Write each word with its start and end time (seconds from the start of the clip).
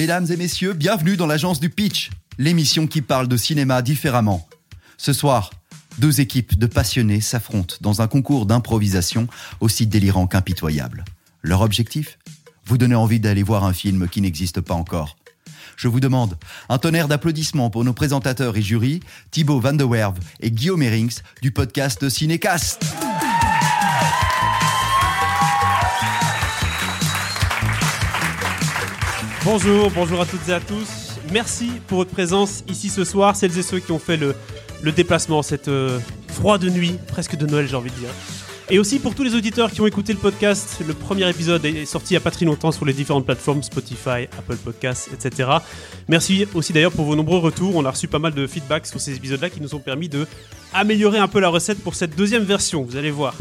Mesdames 0.00 0.28
et 0.30 0.38
messieurs, 0.38 0.72
bienvenue 0.72 1.18
dans 1.18 1.26
l'agence 1.26 1.60
du 1.60 1.68
Pitch, 1.68 2.08
l'émission 2.38 2.86
qui 2.86 3.02
parle 3.02 3.28
de 3.28 3.36
cinéma 3.36 3.82
différemment. 3.82 4.48
Ce 4.96 5.12
soir, 5.12 5.50
deux 5.98 6.22
équipes 6.22 6.58
de 6.58 6.64
passionnés 6.64 7.20
s'affrontent 7.20 7.74
dans 7.82 8.00
un 8.00 8.08
concours 8.08 8.46
d'improvisation 8.46 9.28
aussi 9.60 9.86
délirant 9.86 10.26
qu'impitoyable. 10.26 11.04
Leur 11.42 11.60
objectif 11.60 12.18
Vous 12.64 12.78
donner 12.78 12.94
envie 12.94 13.20
d'aller 13.20 13.42
voir 13.42 13.64
un 13.64 13.74
film 13.74 14.08
qui 14.08 14.22
n'existe 14.22 14.62
pas 14.62 14.72
encore. 14.72 15.18
Je 15.76 15.86
vous 15.86 16.00
demande 16.00 16.38
un 16.70 16.78
tonnerre 16.78 17.06
d'applaudissements 17.06 17.68
pour 17.68 17.84
nos 17.84 17.92
présentateurs 17.92 18.56
et 18.56 18.62
jurys, 18.62 19.00
Thibaut 19.30 19.60
Van 19.60 19.74
de 19.74 19.84
Werve 19.84 20.18
et 20.40 20.50
Guillaume 20.50 20.80
Herings 20.80 21.20
du 21.42 21.50
podcast 21.50 22.08
Cinécast. 22.08 22.82
Bonjour, 29.42 29.90
bonjour 29.90 30.20
à 30.20 30.26
toutes 30.26 30.46
et 30.48 30.52
à 30.52 30.60
tous. 30.60 31.18
Merci 31.32 31.70
pour 31.86 31.98
votre 31.98 32.10
présence 32.10 32.62
ici 32.68 32.90
ce 32.90 33.04
soir, 33.04 33.34
celles 33.34 33.56
et 33.58 33.62
ceux 33.62 33.78
qui 33.78 33.90
ont 33.90 33.98
fait 33.98 34.18
le, 34.18 34.34
le 34.82 34.92
déplacement, 34.92 35.42
cette 35.42 35.68
euh, 35.68 35.98
froide 36.28 36.62
nuit, 36.64 36.96
presque 37.08 37.36
de 37.36 37.46
Noël 37.46 37.66
j'ai 37.66 37.74
envie 37.74 37.90
de 37.90 37.96
dire. 37.96 38.10
Et 38.68 38.78
aussi 38.78 38.98
pour 38.98 39.14
tous 39.14 39.22
les 39.22 39.34
auditeurs 39.34 39.72
qui 39.72 39.80
ont 39.80 39.86
écouté 39.86 40.12
le 40.12 40.18
podcast, 40.18 40.82
le 40.86 40.92
premier 40.92 41.28
épisode 41.28 41.64
est 41.64 41.86
sorti 41.86 42.12
il 42.12 42.12
n'y 42.14 42.18
a 42.18 42.20
pas 42.20 42.30
très 42.30 42.44
longtemps 42.44 42.70
sur 42.70 42.84
les 42.84 42.92
différentes 42.92 43.24
plateformes 43.24 43.62
Spotify, 43.62 44.28
Apple 44.38 44.56
Podcasts, 44.62 45.08
etc. 45.12 45.48
Merci 46.06 46.46
aussi 46.54 46.74
d'ailleurs 46.74 46.92
pour 46.92 47.06
vos 47.06 47.16
nombreux 47.16 47.38
retours. 47.38 47.74
On 47.76 47.84
a 47.86 47.90
reçu 47.90 48.08
pas 48.08 48.18
mal 48.18 48.34
de 48.34 48.46
feedbacks 48.46 48.86
sur 48.86 49.00
ces 49.00 49.16
épisodes-là 49.16 49.48
qui 49.48 49.62
nous 49.62 49.74
ont 49.74 49.80
permis 49.80 50.10
de 50.10 50.26
améliorer 50.74 51.18
un 51.18 51.28
peu 51.28 51.40
la 51.40 51.48
recette 51.48 51.82
pour 51.82 51.94
cette 51.94 52.14
deuxième 52.14 52.44
version. 52.44 52.82
Vous 52.82 52.96
allez 52.96 53.10
voir. 53.10 53.34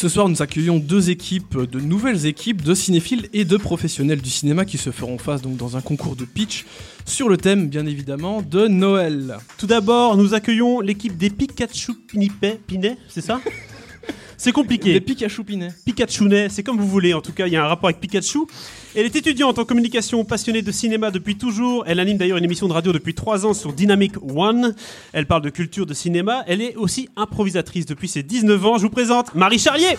Ce 0.00 0.08
soir, 0.08 0.28
nous 0.28 0.42
accueillons 0.42 0.78
deux 0.78 1.10
équipes, 1.10 1.58
de 1.58 1.80
nouvelles 1.80 2.26
équipes 2.26 2.62
de 2.62 2.72
cinéphiles 2.72 3.28
et 3.32 3.44
de 3.44 3.56
professionnels 3.56 4.20
du 4.20 4.30
cinéma 4.30 4.64
qui 4.64 4.78
se 4.78 4.92
feront 4.92 5.18
face 5.18 5.42
donc 5.42 5.56
dans 5.56 5.76
un 5.76 5.80
concours 5.80 6.14
de 6.14 6.24
pitch 6.24 6.66
sur 7.04 7.28
le 7.28 7.36
thème, 7.36 7.66
bien 7.66 7.84
évidemment, 7.84 8.40
de 8.40 8.68
Noël. 8.68 9.38
Tout 9.58 9.66
d'abord, 9.66 10.16
nous 10.16 10.34
accueillons 10.34 10.80
l'équipe 10.80 11.16
des 11.16 11.30
Pikachu 11.30 11.94
Pinipet, 11.94 12.60
Pinet, 12.64 12.96
c'est 13.08 13.22
ça? 13.22 13.40
C'est 14.36 14.52
compliqué. 14.52 14.92
Des 14.92 15.00
Pikachu 15.00 15.42
Pinet. 15.42 15.70
Pikachunet, 15.84 16.48
c'est 16.48 16.62
comme 16.62 16.76
vous 16.78 16.86
voulez, 16.86 17.12
en 17.12 17.20
tout 17.20 17.32
cas, 17.32 17.48
il 17.48 17.52
y 17.52 17.56
a 17.56 17.64
un 17.64 17.66
rapport 17.66 17.88
avec 17.88 17.98
Pikachu. 17.98 18.46
Elle 18.98 19.06
est 19.06 19.14
étudiante 19.14 19.60
en 19.60 19.64
communication, 19.64 20.24
passionnée 20.24 20.60
de 20.60 20.72
cinéma 20.72 21.12
depuis 21.12 21.38
toujours. 21.38 21.84
Elle 21.86 22.00
anime 22.00 22.16
d'ailleurs 22.16 22.36
une 22.36 22.44
émission 22.44 22.66
de 22.66 22.72
radio 22.72 22.92
depuis 22.92 23.14
trois 23.14 23.46
ans 23.46 23.54
sur 23.54 23.72
Dynamic 23.72 24.14
One. 24.34 24.74
Elle 25.12 25.26
parle 25.26 25.42
de 25.42 25.50
culture 25.50 25.86
de 25.86 25.94
cinéma. 25.94 26.42
Elle 26.48 26.60
est 26.60 26.74
aussi 26.74 27.08
improvisatrice 27.14 27.86
depuis 27.86 28.08
ses 28.08 28.24
19 28.24 28.66
ans. 28.66 28.76
Je 28.76 28.82
vous 28.82 28.90
présente 28.90 29.36
Marie 29.36 29.60
Charlier. 29.60 29.96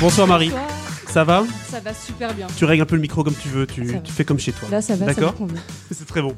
Bonsoir 0.00 0.26
Marie. 0.26 0.50
Ça 1.10 1.24
va 1.24 1.44
Ça 1.68 1.80
va 1.80 1.94
super 1.94 2.34
bien. 2.34 2.46
Tu 2.56 2.64
règles 2.64 2.82
un 2.82 2.86
peu 2.86 2.96
le 2.96 3.00
micro 3.00 3.24
comme 3.24 3.34
tu 3.34 3.48
veux, 3.48 3.66
tu, 3.66 3.82
fais 4.04 4.24
comme 4.24 4.38
chez 4.38 4.52
toi. 4.52 4.68
Là, 4.70 4.82
ça 4.82 4.94
va, 4.94 5.06
D'accord. 5.06 5.34
C'est 5.90 6.06
très 6.06 6.20
bon. 6.20 6.34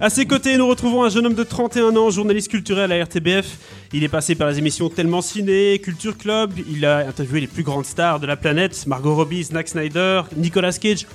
À 0.00 0.10
ses 0.10 0.26
côtés, 0.26 0.56
nous 0.56 0.66
retrouvons 0.66 1.04
un 1.04 1.08
jeune 1.08 1.26
homme 1.26 1.34
de 1.34 1.44
31 1.44 1.96
ans, 1.96 2.10
journaliste 2.10 2.50
culturel 2.50 2.90
à 2.90 2.98
la 2.98 3.04
RTBF. 3.04 3.58
Il 3.92 4.02
est 4.02 4.08
passé 4.08 4.34
par 4.34 4.48
les 4.48 4.58
émissions 4.58 4.88
Tellement 4.88 5.22
Ciné, 5.22 5.78
Culture 5.78 6.18
Club. 6.18 6.52
Il 6.68 6.84
a 6.84 7.08
interviewé 7.08 7.40
les 7.40 7.46
plus 7.46 7.62
grandes 7.62 7.86
stars 7.86 8.18
de 8.18 8.26
la 8.26 8.36
planète 8.36 8.86
Margot 8.86 9.14
Robbie, 9.14 9.44
Zack 9.44 9.68
Snyder, 9.68 10.22
Nicolas 10.36 10.72
Cage 10.72 11.06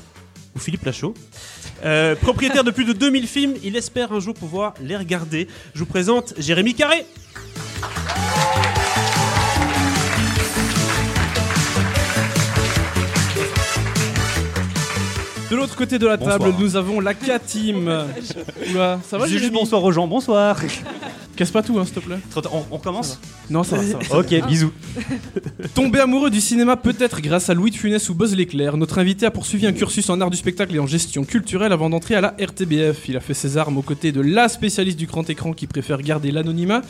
ou 0.55 0.59
Philippe 0.59 0.85
Lachaud. 0.85 1.13
Euh, 1.83 2.15
propriétaire 2.15 2.63
de 2.63 2.71
plus 2.71 2.85
de 2.85 2.93
2000 2.93 3.27
films, 3.27 3.53
il 3.63 3.75
espère 3.75 4.13
un 4.13 4.19
jour 4.21 4.33
pouvoir 4.33 4.73
les 4.81 4.95
regarder. 4.95 5.47
Je 5.73 5.79
vous 5.79 5.85
présente 5.85 6.33
Jérémy 6.37 6.73
Carré. 6.73 7.05
De 15.49 15.55
l'autre 15.55 15.75
côté 15.75 15.99
de 15.99 16.07
la 16.07 16.17
table, 16.17 16.53
nous 16.59 16.75
avons 16.75 16.99
la 16.99 17.13
K-Team. 17.13 17.87
Oula, 18.71 18.99
ça 19.07 19.17
va 19.17 19.27
Juste 19.27 19.51
bonsoir 19.51 19.83
aux 19.83 19.91
gens, 19.91 20.07
bonsoir. 20.07 20.57
Casse 21.35 21.51
pas 21.51 21.61
tout, 21.61 21.77
hein, 21.77 21.83
s'il 21.83 21.93
te 21.95 21.99
plaît. 21.99 22.15
On, 22.51 22.63
on 22.71 22.79
commence 22.79 23.19
Non, 23.49 23.63
ça 23.63 23.75
va, 23.75 23.83
ça 23.83 23.97
va. 23.97 24.03
ça 24.05 24.13
va. 24.13 24.19
Ok, 24.21 24.47
bisous. 24.47 24.71
Tombé 25.75 25.99
amoureux 25.99 26.29
du 26.29 26.39
cinéma 26.39 26.77
peut-être 26.77 27.19
grâce 27.19 27.49
à 27.49 27.53
Louis 27.53 27.71
de 27.71 27.75
Funès 27.75 28.07
ou 28.09 28.15
Buzz 28.15 28.33
l'éclair, 28.33 28.77
notre 28.77 28.99
invité 28.99 29.25
a 29.25 29.31
poursuivi 29.31 29.67
un 29.67 29.73
cursus 29.73 30.09
en 30.09 30.21
art 30.21 30.29
du 30.29 30.37
spectacle 30.37 30.73
et 30.73 30.79
en 30.79 30.87
gestion 30.87 31.25
culturelle 31.25 31.73
avant 31.73 31.89
d'entrer 31.89 32.15
à 32.15 32.21
la 32.21 32.35
RTBF. 32.39 33.09
Il 33.09 33.17
a 33.17 33.19
fait 33.19 33.33
ses 33.33 33.57
armes 33.57 33.77
aux 33.77 33.81
côtés 33.81 34.13
de 34.13 34.21
la 34.21 34.47
spécialiste 34.47 34.97
du 34.97 35.07
grand 35.07 35.29
écran 35.29 35.51
qui 35.51 35.67
préfère 35.67 36.01
garder 36.01 36.31
l'anonymat 36.31 36.81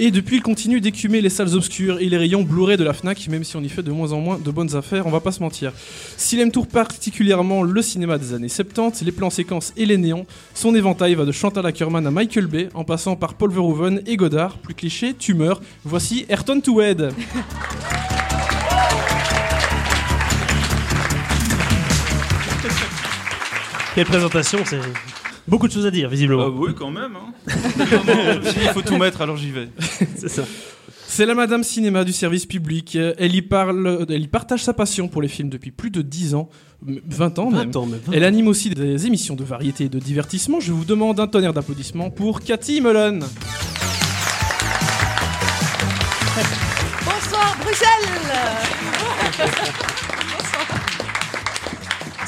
et 0.00 0.10
depuis 0.10 0.36
il 0.36 0.42
continue 0.42 0.80
d'écumer 0.80 1.20
les 1.20 1.30
salles 1.30 1.54
obscures 1.54 2.00
et 2.00 2.08
les 2.08 2.16
rayons 2.16 2.42
Blu-ray 2.42 2.76
de 2.76 2.84
la 2.84 2.94
Fnac 2.94 3.28
même 3.28 3.44
si 3.44 3.56
on 3.56 3.62
y 3.62 3.68
fait 3.68 3.84
de 3.84 3.92
moins 3.92 4.10
en 4.10 4.18
moins 4.18 4.38
de 4.38 4.50
bonnes 4.50 4.74
affaires, 4.74 5.06
on 5.06 5.10
va 5.10 5.20
pas 5.20 5.32
se 5.32 5.40
mentir. 5.40 5.72
S'il 6.16 6.40
aime 6.40 6.50
tout 6.50 6.64
particulièrement 6.64 7.62
le 7.62 7.82
cinéma 7.82 8.11
des 8.18 8.34
années 8.34 8.48
70, 8.48 9.04
les 9.04 9.12
plans 9.12 9.30
séquences 9.30 9.72
et 9.76 9.86
les 9.86 9.96
néons, 9.98 10.26
son 10.54 10.74
éventail 10.74 11.14
va 11.14 11.24
de 11.24 11.32
Chantal 11.32 11.66
Ackerman 11.66 12.06
à 12.06 12.10
Michael 12.10 12.46
Bay 12.46 12.68
en 12.74 12.84
passant 12.84 13.16
par 13.16 13.34
Paul 13.34 13.50
Verhoeven 13.52 14.02
et 14.06 14.16
Godard, 14.16 14.58
plus 14.58 14.74
cliché, 14.74 15.14
tu 15.14 15.34
meurs. 15.34 15.60
Voici 15.84 16.26
Ayrton 16.28 16.60
Toued. 16.60 17.12
Quelle 23.94 24.06
présentation, 24.06 24.58
c'est 24.64 24.80
beaucoup 25.46 25.68
de 25.68 25.72
choses 25.72 25.86
à 25.86 25.90
dire, 25.90 26.08
visiblement. 26.08 26.46
oui, 26.48 26.74
quand 26.74 26.90
même. 26.90 27.14
Hein. 27.14 27.32
Il 28.62 28.68
faut 28.72 28.80
tout 28.80 28.96
mettre, 28.96 29.20
alors 29.20 29.36
j'y 29.36 29.50
vais. 29.50 29.68
C'est 30.16 30.28
ça. 30.28 30.44
C'est 31.14 31.26
la 31.26 31.34
Madame 31.34 31.62
Cinéma 31.62 32.04
du 32.04 32.12
service 32.14 32.46
public. 32.46 32.96
Elle 32.96 33.34
y, 33.34 33.42
parle, 33.42 34.06
elle 34.08 34.22
y 34.22 34.28
partage 34.28 34.64
sa 34.64 34.72
passion 34.72 35.08
pour 35.08 35.20
les 35.20 35.28
films 35.28 35.50
depuis 35.50 35.70
plus 35.70 35.90
de 35.90 36.00
10 36.00 36.34
ans, 36.34 36.48
m- 36.88 37.00
20 37.06 37.38
ans 37.38 37.50
même. 37.50 37.70
20 37.70 37.76
ans, 37.76 37.84
mais 37.84 37.98
20 38.06 38.12
Elle 38.14 38.24
anime 38.24 38.48
aussi 38.48 38.70
des 38.70 39.06
émissions 39.06 39.36
de 39.36 39.44
variété 39.44 39.84
et 39.84 39.88
de 39.90 39.98
divertissement. 39.98 40.58
Je 40.58 40.72
vous 40.72 40.86
demande 40.86 41.20
un 41.20 41.26
tonnerre 41.26 41.52
d'applaudissements 41.52 42.08
pour 42.08 42.40
Cathy 42.40 42.80
Mullen. 42.80 43.20
Bonsoir, 47.04 47.58
Bruxelles 47.62 48.08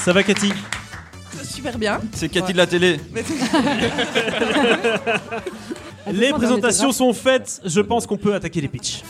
Ça 0.05 0.13
va, 0.13 0.23
Cathy? 0.23 0.53
Super 1.43 1.79
bien. 1.79 2.01
C'est 2.13 2.29
Cathy 2.29 2.53
de 2.53 2.59
la 2.59 2.67
télé. 2.67 3.01
Les 6.13 6.31
présentations 6.31 6.93
sont 6.93 7.13
faites. 7.13 7.61
Je 7.65 7.81
pense 7.81 8.07
qu'on 8.07 8.17
peut 8.17 8.35
attaquer 8.35 8.61
les 8.61 8.69
pitchs. 8.69 9.03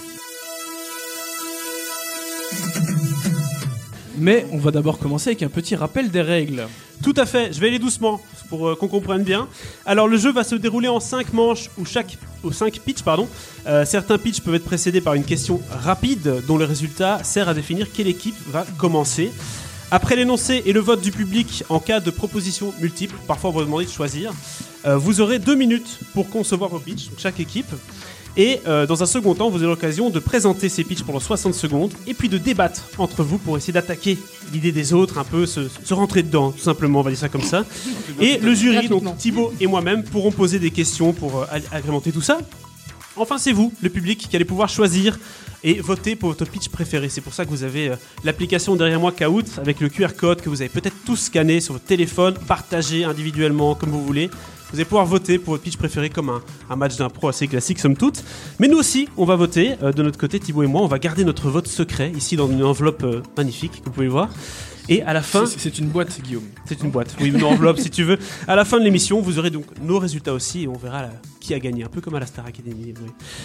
Mais 4.16 4.46
on 4.52 4.58
va 4.58 4.70
d'abord 4.70 4.98
commencer 4.98 5.30
avec 5.30 5.42
un 5.42 5.48
petit 5.48 5.74
rappel 5.74 6.10
des 6.10 6.22
règles. 6.22 6.68
Tout 7.02 7.14
à 7.16 7.26
fait, 7.26 7.52
je 7.52 7.60
vais 7.60 7.66
aller 7.66 7.80
doucement 7.80 8.20
pour 8.48 8.68
euh, 8.68 8.76
qu'on 8.76 8.86
comprenne 8.86 9.24
bien. 9.24 9.48
Alors 9.84 10.06
le 10.06 10.16
jeu 10.16 10.32
va 10.32 10.44
se 10.44 10.54
dérouler 10.54 10.88
en 10.88 11.00
5 11.00 11.32
manches 11.32 11.68
ou 11.76 11.84
chaque 11.84 12.16
ou 12.44 12.52
5 12.52 12.78
pitchs 12.80 13.02
pardon. 13.02 13.28
Euh, 13.66 13.84
certains 13.84 14.16
pitchs 14.16 14.40
peuvent 14.40 14.54
être 14.54 14.64
précédés 14.64 15.00
par 15.00 15.14
une 15.14 15.24
question 15.24 15.60
rapide 15.70 16.42
dont 16.46 16.56
le 16.56 16.64
résultat 16.64 17.22
sert 17.24 17.48
à 17.48 17.54
définir 17.54 17.88
quelle 17.92 18.06
équipe 18.06 18.36
va 18.46 18.64
commencer. 18.78 19.32
Après 19.94 20.16
l'énoncé 20.16 20.60
et 20.66 20.72
le 20.72 20.80
vote 20.80 21.00
du 21.02 21.12
public 21.12 21.62
en 21.68 21.78
cas 21.78 22.00
de 22.00 22.10
propositions 22.10 22.74
multiples, 22.80 23.14
parfois 23.28 23.50
on 23.50 23.52
va 23.52 23.60
vous 23.60 23.66
demander 23.66 23.84
de 23.84 23.90
choisir, 23.90 24.32
euh, 24.86 24.96
vous 24.96 25.20
aurez 25.20 25.38
deux 25.38 25.54
minutes 25.54 26.00
pour 26.14 26.28
concevoir 26.30 26.68
vos 26.68 26.80
pitchs, 26.80 27.10
donc 27.10 27.20
chaque 27.20 27.38
équipe. 27.38 27.72
Et 28.36 28.58
euh, 28.66 28.86
dans 28.86 29.04
un 29.04 29.06
second 29.06 29.36
temps, 29.36 29.50
vous 29.50 29.58
aurez 29.58 29.68
l'occasion 29.68 30.10
de 30.10 30.18
présenter 30.18 30.68
ces 30.68 30.82
pitchs 30.82 31.04
pendant 31.04 31.20
60 31.20 31.54
secondes 31.54 31.92
et 32.08 32.14
puis 32.14 32.28
de 32.28 32.38
débattre 32.38 32.82
entre 32.98 33.22
vous 33.22 33.38
pour 33.38 33.56
essayer 33.56 33.72
d'attaquer 33.72 34.18
l'idée 34.52 34.72
des 34.72 34.92
autres, 34.94 35.16
un 35.18 35.22
peu 35.22 35.46
se, 35.46 35.68
se 35.84 35.94
rentrer 35.94 36.24
dedans, 36.24 36.50
tout 36.50 36.58
simplement, 36.58 36.98
on 36.98 37.02
va 37.02 37.10
dire 37.10 37.20
ça 37.20 37.28
comme 37.28 37.44
ça. 37.44 37.64
Et 38.18 38.38
le 38.38 38.52
jury, 38.52 38.88
donc 38.88 39.16
Thibaut 39.16 39.52
et 39.60 39.68
moi-même, 39.68 40.02
pourront 40.02 40.32
poser 40.32 40.58
des 40.58 40.72
questions 40.72 41.12
pour 41.12 41.42
euh, 41.42 41.46
ag- 41.52 41.62
agrémenter 41.70 42.10
tout 42.10 42.20
ça. 42.20 42.38
Enfin, 43.14 43.38
c'est 43.38 43.52
vous, 43.52 43.72
le 43.80 43.90
public, 43.90 44.26
qui 44.28 44.34
allez 44.34 44.44
pouvoir 44.44 44.68
choisir 44.68 45.16
et 45.64 45.80
voter 45.80 46.14
pour 46.14 46.28
votre 46.28 46.44
pitch 46.44 46.68
préféré. 46.68 47.08
C'est 47.08 47.22
pour 47.22 47.34
ça 47.34 47.44
que 47.44 47.50
vous 47.50 47.64
avez 47.64 47.88
euh, 47.88 47.96
l'application 48.22 48.76
derrière 48.76 49.00
moi 49.00 49.10
Kahoot 49.10 49.58
avec 49.58 49.80
le 49.80 49.88
QR 49.88 50.14
code 50.16 50.42
que 50.42 50.48
vous 50.48 50.60
avez 50.60 50.68
peut-être 50.68 50.96
tous 51.04 51.16
scanné 51.16 51.60
sur 51.60 51.72
votre 51.72 51.86
téléphone, 51.86 52.34
partagé 52.46 53.04
individuellement 53.04 53.74
comme 53.74 53.90
vous 53.90 54.04
voulez. 54.04 54.30
Vous 54.70 54.76
allez 54.76 54.84
pouvoir 54.84 55.06
voter 55.06 55.38
pour 55.38 55.54
votre 55.54 55.62
pitch 55.62 55.76
préféré 55.76 56.10
comme 56.10 56.28
un, 56.28 56.42
un 56.68 56.76
match 56.76 56.96
d'impro 56.96 57.28
assez 57.28 57.46
classique 57.48 57.78
somme 57.78 57.96
toute. 57.96 58.24
Mais 58.58 58.68
nous 58.68 58.76
aussi, 58.76 59.08
on 59.16 59.24
va 59.24 59.36
voter 59.36 59.74
euh, 59.82 59.92
de 59.92 60.02
notre 60.02 60.18
côté, 60.18 60.38
Thibaut 60.38 60.64
et 60.64 60.66
moi. 60.66 60.82
On 60.82 60.86
va 60.86 60.98
garder 60.98 61.24
notre 61.24 61.48
vote 61.48 61.66
secret 61.68 62.12
ici 62.14 62.36
dans 62.36 62.48
une 62.48 62.62
enveloppe 62.62 63.04
euh, 63.04 63.22
magnifique 63.36 63.80
que 63.80 63.84
vous 63.86 63.92
pouvez 63.92 64.08
voir. 64.08 64.28
Et 64.88 65.02
à 65.02 65.12
la 65.14 65.22
fin, 65.22 65.46
C'est- 65.46 65.78
une 65.78 65.88
boîte, 65.88 66.20
Guillaume. 66.22 66.44
c'est 66.66 66.82
une 66.82 66.90
boîte, 66.90 67.16
oui, 67.20 67.28
une 67.28 67.42
enveloppe 67.42 67.78
si 67.78 67.88
tu 67.90 68.04
veux. 68.04 68.18
À 68.46 68.54
la 68.54 68.64
fin 68.66 68.78
de 68.78 68.84
l'émission, 68.84 69.20
vous 69.20 69.38
aurez 69.38 69.50
donc 69.50 69.64
nos 69.82 69.98
résultats 69.98 70.34
aussi 70.34 70.64
et 70.64 70.68
on 70.68 70.74
verra 70.76 71.06
qui 71.40 71.54
a 71.54 71.58
gagné, 71.58 71.84
un 71.84 71.88
peu 71.88 72.00
comme 72.00 72.14
à 72.14 72.20
la 72.20 72.26
Star 72.26 72.46
Academy, 72.46 72.92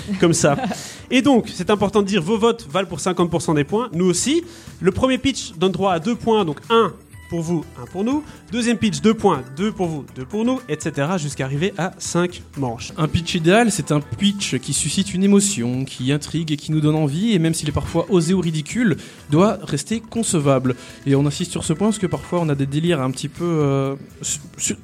oui. 0.10 0.16
comme 0.20 0.34
ça. 0.34 0.58
Et 1.12 1.22
donc, 1.22 1.50
c'est 1.54 1.70
important 1.70 2.02
de 2.02 2.08
dire, 2.08 2.22
vos 2.22 2.38
votes 2.38 2.68
valent 2.70 2.88
pour 2.88 3.00
50% 3.00 3.54
des 3.56 3.64
points, 3.64 3.90
nous 3.94 4.06
aussi. 4.06 4.44
Le 4.82 4.92
premier 4.92 5.18
pitch 5.18 5.54
donne 5.58 5.72
droit 5.72 5.94
à 5.94 6.00
deux 6.00 6.16
points, 6.16 6.44
donc 6.46 6.60
un 6.70 6.94
pour 7.30 7.42
vous, 7.42 7.64
un 7.82 7.86
pour 7.86 8.04
nous. 8.04 8.24
Deuxième 8.52 8.78
pitch, 8.78 9.02
deux 9.02 9.14
points, 9.14 9.44
deux 9.56 9.72
pour 9.72 9.88
vous, 9.88 10.06
deux 10.16 10.26
pour 10.26 10.44
nous, 10.44 10.60
etc. 10.68 11.08
jusqu'à 11.18 11.46
arriver 11.46 11.74
à 11.78 11.94
cinq 12.00 12.42
manches. 12.58 12.92
Un 12.98 13.08
pitch 13.08 13.36
idéal, 13.36 13.72
c'est 13.72 13.92
un 13.92 14.02
pitch 14.02 14.58
qui 14.58 14.74
suscite 14.74 15.14
une 15.14 15.24
émotion, 15.24 15.86
qui 15.86 16.12
intrigue 16.12 16.52
et 16.52 16.58
qui 16.58 16.72
nous 16.72 16.82
donne 16.82 16.96
envie, 16.96 17.34
et 17.34 17.40
même 17.40 17.54
s'il 17.54 17.70
est 17.70 17.74
parfois 17.74 18.08
osé 18.10 18.34
ou 18.34 18.42
ridicule, 18.42 18.98
doit 19.30 19.60
rester 19.64 20.02
concevable. 20.02 20.76
Et 21.06 21.16
on 21.16 21.26
insiste 21.26 21.52
sur 21.52 21.64
ce 21.64 21.74
point 21.74 21.88
parce 21.88 22.00
que 22.00 22.08
parfois 22.08 22.40
on 22.42 22.50
a 22.50 22.56
des 22.56 22.66
délires 22.66 23.02
un 23.02 23.12
petit 23.12 23.30
peu 23.30 23.46
euh, 23.46 23.96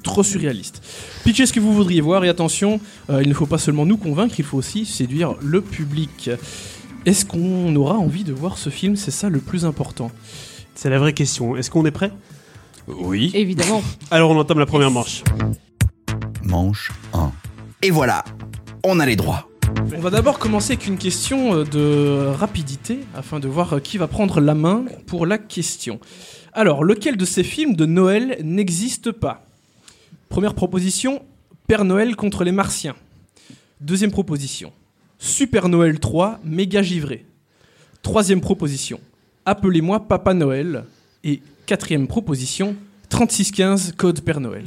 trop 0.04 0.22
surréalistes. 0.22 0.82
Pitchez 1.24 1.46
ce 1.46 1.52
que 1.52 1.60
vous 1.60 1.74
voudriez 1.74 2.00
voir, 2.00 2.24
et 2.24 2.28
attention, 2.28 2.80
euh, 3.10 3.22
il 3.22 3.28
ne 3.28 3.34
faut 3.34 3.46
pas 3.46 3.58
seulement 3.58 3.84
nous 3.84 3.96
convaincre, 3.96 4.36
il 4.38 4.44
faut 4.44 4.56
aussi 4.56 4.86
séduire 4.86 5.34
le 5.42 5.60
public. 5.60 6.30
Est-ce 7.06 7.24
qu'on 7.24 7.74
aura 7.76 7.94
envie 7.94 8.24
de 8.24 8.32
voir 8.32 8.58
ce 8.58 8.70
film? 8.70 8.96
C'est 8.96 9.12
ça 9.12 9.28
le 9.28 9.38
plus 9.38 9.64
important. 9.64 10.10
C'est 10.76 10.90
la 10.90 10.98
vraie 10.98 11.14
question. 11.14 11.56
Est-ce 11.56 11.70
qu'on 11.70 11.86
est 11.86 11.90
prêt? 11.90 12.12
Oui. 12.86 13.30
Évidemment. 13.34 13.82
Alors 14.10 14.30
on 14.30 14.38
entame 14.38 14.58
la 14.58 14.66
première 14.66 14.90
manche. 14.90 15.24
Manche 16.44 16.92
1. 17.14 17.32
Et 17.82 17.90
voilà, 17.90 18.24
on 18.84 19.00
a 19.00 19.06
les 19.06 19.16
droits. 19.16 19.48
On 19.96 20.00
va 20.00 20.10
d'abord 20.10 20.38
commencer 20.38 20.74
avec 20.74 20.86
une 20.86 20.98
question 20.98 21.54
euh, 21.54 21.64
de 21.64 22.26
rapidité 22.28 23.00
afin 23.14 23.40
de 23.40 23.48
voir 23.48 23.72
euh, 23.72 23.80
qui 23.80 23.96
va 23.96 24.06
prendre 24.06 24.40
la 24.40 24.54
main 24.54 24.84
pour 25.06 25.24
la 25.24 25.38
question. 25.38 25.98
Alors, 26.52 26.84
lequel 26.84 27.16
de 27.16 27.24
ces 27.24 27.42
films 27.42 27.74
de 27.74 27.86
Noël 27.86 28.38
n'existe 28.44 29.12
pas? 29.12 29.46
Première 30.28 30.54
proposition, 30.54 31.22
Père 31.66 31.84
Noël 31.84 32.16
contre 32.16 32.44
les 32.44 32.52
Martiens. 32.52 32.96
Deuxième 33.80 34.10
proposition, 34.10 34.72
Super 35.18 35.68
Noël 35.68 36.00
3, 36.00 36.40
méga 36.44 36.82
givré. 36.82 37.24
Troisième 38.02 38.40
proposition, 38.40 39.00
Appelez-moi 39.46 40.00
Papa 40.08 40.34
Noël. 40.34 40.84
Et 41.22 41.40
quatrième 41.66 42.08
proposition, 42.08 42.74
3615 43.08 43.92
Code 43.96 44.20
Père 44.20 44.40
Noël. 44.40 44.64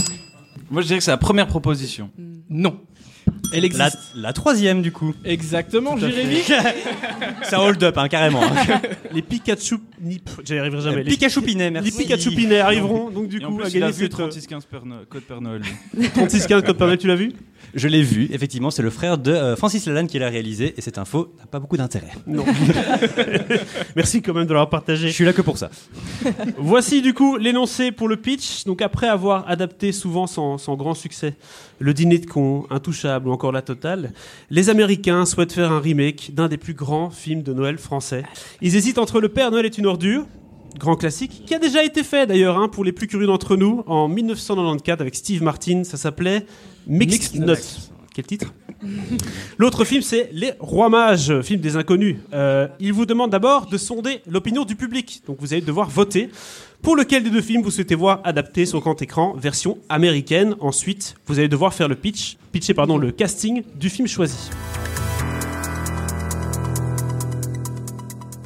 Moi, 0.72 0.82
je 0.82 0.88
dirais 0.88 1.00
que 1.00 1.04
c'est 1.04 1.12
la 1.12 1.18
première 1.18 1.48
proposition. 1.48 2.10
Non. 2.50 2.80
Elle 3.52 3.62
La, 3.62 3.66
existe. 3.88 3.98
la 4.16 4.32
troisième, 4.34 4.82
du 4.82 4.92
coup. 4.92 5.14
Exactement, 5.26 5.98
Jérémy. 5.98 6.38
C'est 7.44 7.56
un 7.56 7.60
hold-up, 7.62 7.98
hein, 7.98 8.08
carrément. 8.08 8.44
hein. 8.44 8.82
Les 9.14 9.22
Pikachu 9.24 9.78
Nip, 10.02 10.30
j'y 10.46 10.58
arriverai 10.58 10.82
jamais. 10.82 11.04
Les, 11.04 11.10
Pikachu 11.12 11.42
Pinet, 11.42 11.66
les 11.66 11.72
merci. 11.72 11.92
Pikachu 11.98 12.30
Pinet 12.32 12.60
arriveront 12.60 13.10
donc 13.10 13.28
du 13.28 13.42
Et 13.42 13.46
en 13.46 13.52
coup 13.52 13.60
à 13.62 13.64
plus, 13.64 13.74
il 13.74 13.78
a 13.78 13.88
gagner 13.88 13.92
vu 13.98 14.04
cette 14.04 14.12
3615 14.12 14.66
Père 14.66 14.86
No- 14.86 14.96
Code 15.10 15.24
Père 15.24 15.42
Noël. 15.42 15.62
3615 15.96 16.64
Code 16.64 16.78
Père 16.78 16.88
Noël, 16.88 17.00
tu 17.00 17.08
l'as 17.08 17.16
vu? 17.16 17.32
Je 17.76 17.88
l'ai 17.88 18.02
vu, 18.04 18.30
effectivement, 18.32 18.72
c'est 18.72 18.82
le 18.82 18.90
frère 18.90 19.18
de 19.18 19.32
euh, 19.32 19.56
Francis 19.56 19.86
Lalanne 19.86 20.08
qui 20.08 20.18
l'a 20.20 20.30
réalisé, 20.30 20.74
et 20.78 20.82
cette 20.82 20.98
info 20.98 21.34
n'a 21.40 21.46
pas 21.46 21.60
beaucoup 21.60 21.78
d'intérêt. 21.78 22.12
Non. 22.28 22.46
Merci 23.96 24.22
quand 24.22 24.34
même 24.34 24.46
de 24.46 24.54
l'avoir 24.54 24.68
Je 24.68 24.72
partagé. 24.72 25.12
suis 25.12 25.26
là 25.26 25.34
que 25.34 25.42
pour 25.42 25.58
ça. 25.58 25.70
Voici 26.58 27.02
du 27.02 27.14
coup 27.14 27.38
l'énoncé 27.38 27.92
pour 27.92 28.08
le 28.08 28.18
pitch. 28.18 28.66
Donc 28.66 28.82
après 28.82 29.08
avoir 29.08 29.48
adapté 29.50 29.92
souvent 29.92 30.28
sans, 30.28 30.58
sans 30.58 30.76
grand 30.76 30.94
succès 30.94 31.36
le 31.80 31.94
dîner 31.94 32.20
de 32.20 32.26
con, 32.26 32.66
Intouchable 32.70 33.28
ou 33.28 33.32
encore 33.32 33.52
La 33.52 33.62
Totale, 33.62 34.12
les 34.50 34.70
Américains 34.70 35.26
souhaitent 35.26 35.54
faire 35.54 35.72
un 35.72 35.80
remake 35.80 36.32
d'un 36.34 36.48
des 36.48 36.58
plus 36.58 36.74
grands 36.74 37.10
films 37.10 37.42
de 37.42 37.54
Noël 37.54 37.78
français. 37.78 38.24
Ils 38.62 38.76
hésitent 38.76 38.98
entre 38.98 39.20
Le 39.20 39.30
Père 39.30 39.52
Noël 39.52 39.66
est 39.66 39.78
une 39.78 39.86
ordure, 39.86 40.26
grand 40.78 40.96
classique, 40.96 41.44
qui 41.46 41.56
a 41.56 41.60
déjà 41.60 41.84
été 41.84 42.04
fait 42.04 42.28
d'ailleurs 42.28 42.58
hein, 42.58 42.68
pour 42.68 42.84
les 42.84 42.92
plus 42.92 43.08
curieux 43.08 43.28
d'entre 43.28 43.56
nous 43.56 43.84
en 43.88 44.08
1994 44.08 45.02
avec 45.02 45.16
Steve 45.16 45.42
Martin. 45.42 45.84
Ça 45.84 45.98
s'appelait 45.98 46.46
Mixed, 46.88 47.36
Mixed 47.36 47.48
Nuts. 47.48 47.92
Quel 48.14 48.26
titre? 48.26 48.54
L'autre 49.58 49.84
film, 49.84 50.02
c'est 50.02 50.30
Les 50.32 50.54
Rois 50.60 50.90
Mages, 50.90 51.42
film 51.42 51.60
des 51.60 51.76
inconnus. 51.76 52.18
Euh, 52.34 52.68
il 52.80 52.94
vous 52.94 53.06
demande 53.06 53.32
d'abord 53.32 53.66
de 53.66 53.78
sonder 53.78 54.22
l'opinion 54.28 54.64
du 54.64 54.76
public. 54.76 55.22
Donc 55.28 55.38
vous 55.40 55.54
allez 55.54 55.62
devoir 55.62 55.90
voter 55.90 56.30
pour 56.82 56.96
lequel 56.96 57.24
des 57.24 57.30
deux 57.30 57.42
films 57.42 57.62
vous 57.62 57.72
souhaitez 57.72 57.96
voir 57.96 58.22
adapté 58.24 58.66
sur 58.66 58.80
grand 58.80 59.02
écran, 59.02 59.34
version 59.36 59.78
américaine? 59.90 60.56
Ensuite, 60.62 61.16
vous 61.26 61.40
allez 61.40 61.50
devoir 61.50 61.74
faire 61.74 61.88
le 61.88 61.96
pitch, 61.96 62.38
pitcher 62.52 62.74
pardon, 62.74 62.98
le 62.98 63.12
casting 63.12 63.64
du 63.76 63.90
film 63.90 64.08
choisi. 64.08 64.50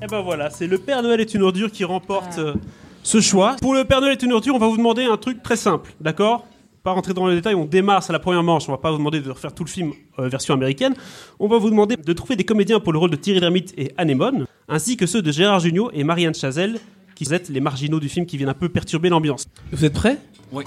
Et 0.02 0.08
ben 0.08 0.22
voilà, 0.22 0.50
c'est 0.50 0.68
Le 0.68 0.78
Père 0.78 1.02
Noël 1.04 1.22
est 1.22 1.34
une 1.34 1.44
ordure 1.44 1.72
qui 1.72 1.84
remporte 1.84 2.38
euh, 2.38 2.56
ce 3.04 3.22
choix. 3.22 3.56
Pour 3.62 3.74
Le 3.74 3.86
Père 3.86 4.02
Noël 4.02 4.14
est 4.14 4.24
une 4.24 4.34
ordure, 4.34 4.56
on 4.56 4.60
va 4.60 4.68
vous 4.68 4.78
demander 4.78 5.06
un 5.06 5.18
truc 5.18 5.42
très 5.42 5.56
simple, 5.56 5.94
d'accord? 6.02 6.46
Pas 6.84 6.92
rentrer 6.92 7.14
dans 7.14 7.28
les 7.28 7.36
détails, 7.36 7.56
on 7.56 7.64
démarre, 7.64 8.04
c'est 8.04 8.12
la 8.12 8.20
première 8.20 8.44
manche, 8.44 8.68
on 8.68 8.74
va 8.74 8.78
pas 8.78 8.92
vous 8.92 8.98
demander 8.98 9.22
de 9.22 9.32
refaire 9.32 9.56
tout 9.56 9.64
le 9.64 9.70
film 9.70 9.94
euh, 10.20 10.28
version 10.28 10.54
américaine. 10.54 10.94
On 11.40 11.48
va 11.48 11.58
vous 11.58 11.70
demander 11.70 11.96
de 11.96 12.14
trouver 12.14 12.36
des 12.36 12.44
comédiens 12.44 12.82
pour 12.82 12.92
le 12.92 13.00
rôle 13.00 13.10
de 13.10 13.16
Thierry 13.16 13.40
Lhermitte 13.40 13.74
et 13.78 13.94
Anémone, 13.98 14.46
ainsi 14.68 14.98
que 14.98 15.06
ceux 15.06 15.22
de 15.22 15.32
Gérard 15.32 15.62
Jugnot 15.62 15.92
et 15.94 16.04
Marianne 16.04 16.36
Chazelle, 16.36 16.80
qui 17.16 17.24
sont 17.24 17.40
les 17.50 17.62
marginaux 17.62 18.02
du 18.02 18.10
film 18.10 18.26
qui 18.26 18.36
viennent 18.36 18.50
un 18.50 18.54
peu 18.54 18.68
perturber 18.68 19.08
l'ambiance. 19.08 19.48
Vous 19.72 19.86
êtes 19.86 19.94
prêts? 19.94 20.18
Oui. 20.52 20.66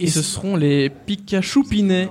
Et 0.00 0.06
ce 0.06 0.22
seront 0.22 0.56
les 0.56 0.88
Pikachu 0.88 1.62
Pinets 1.62 2.08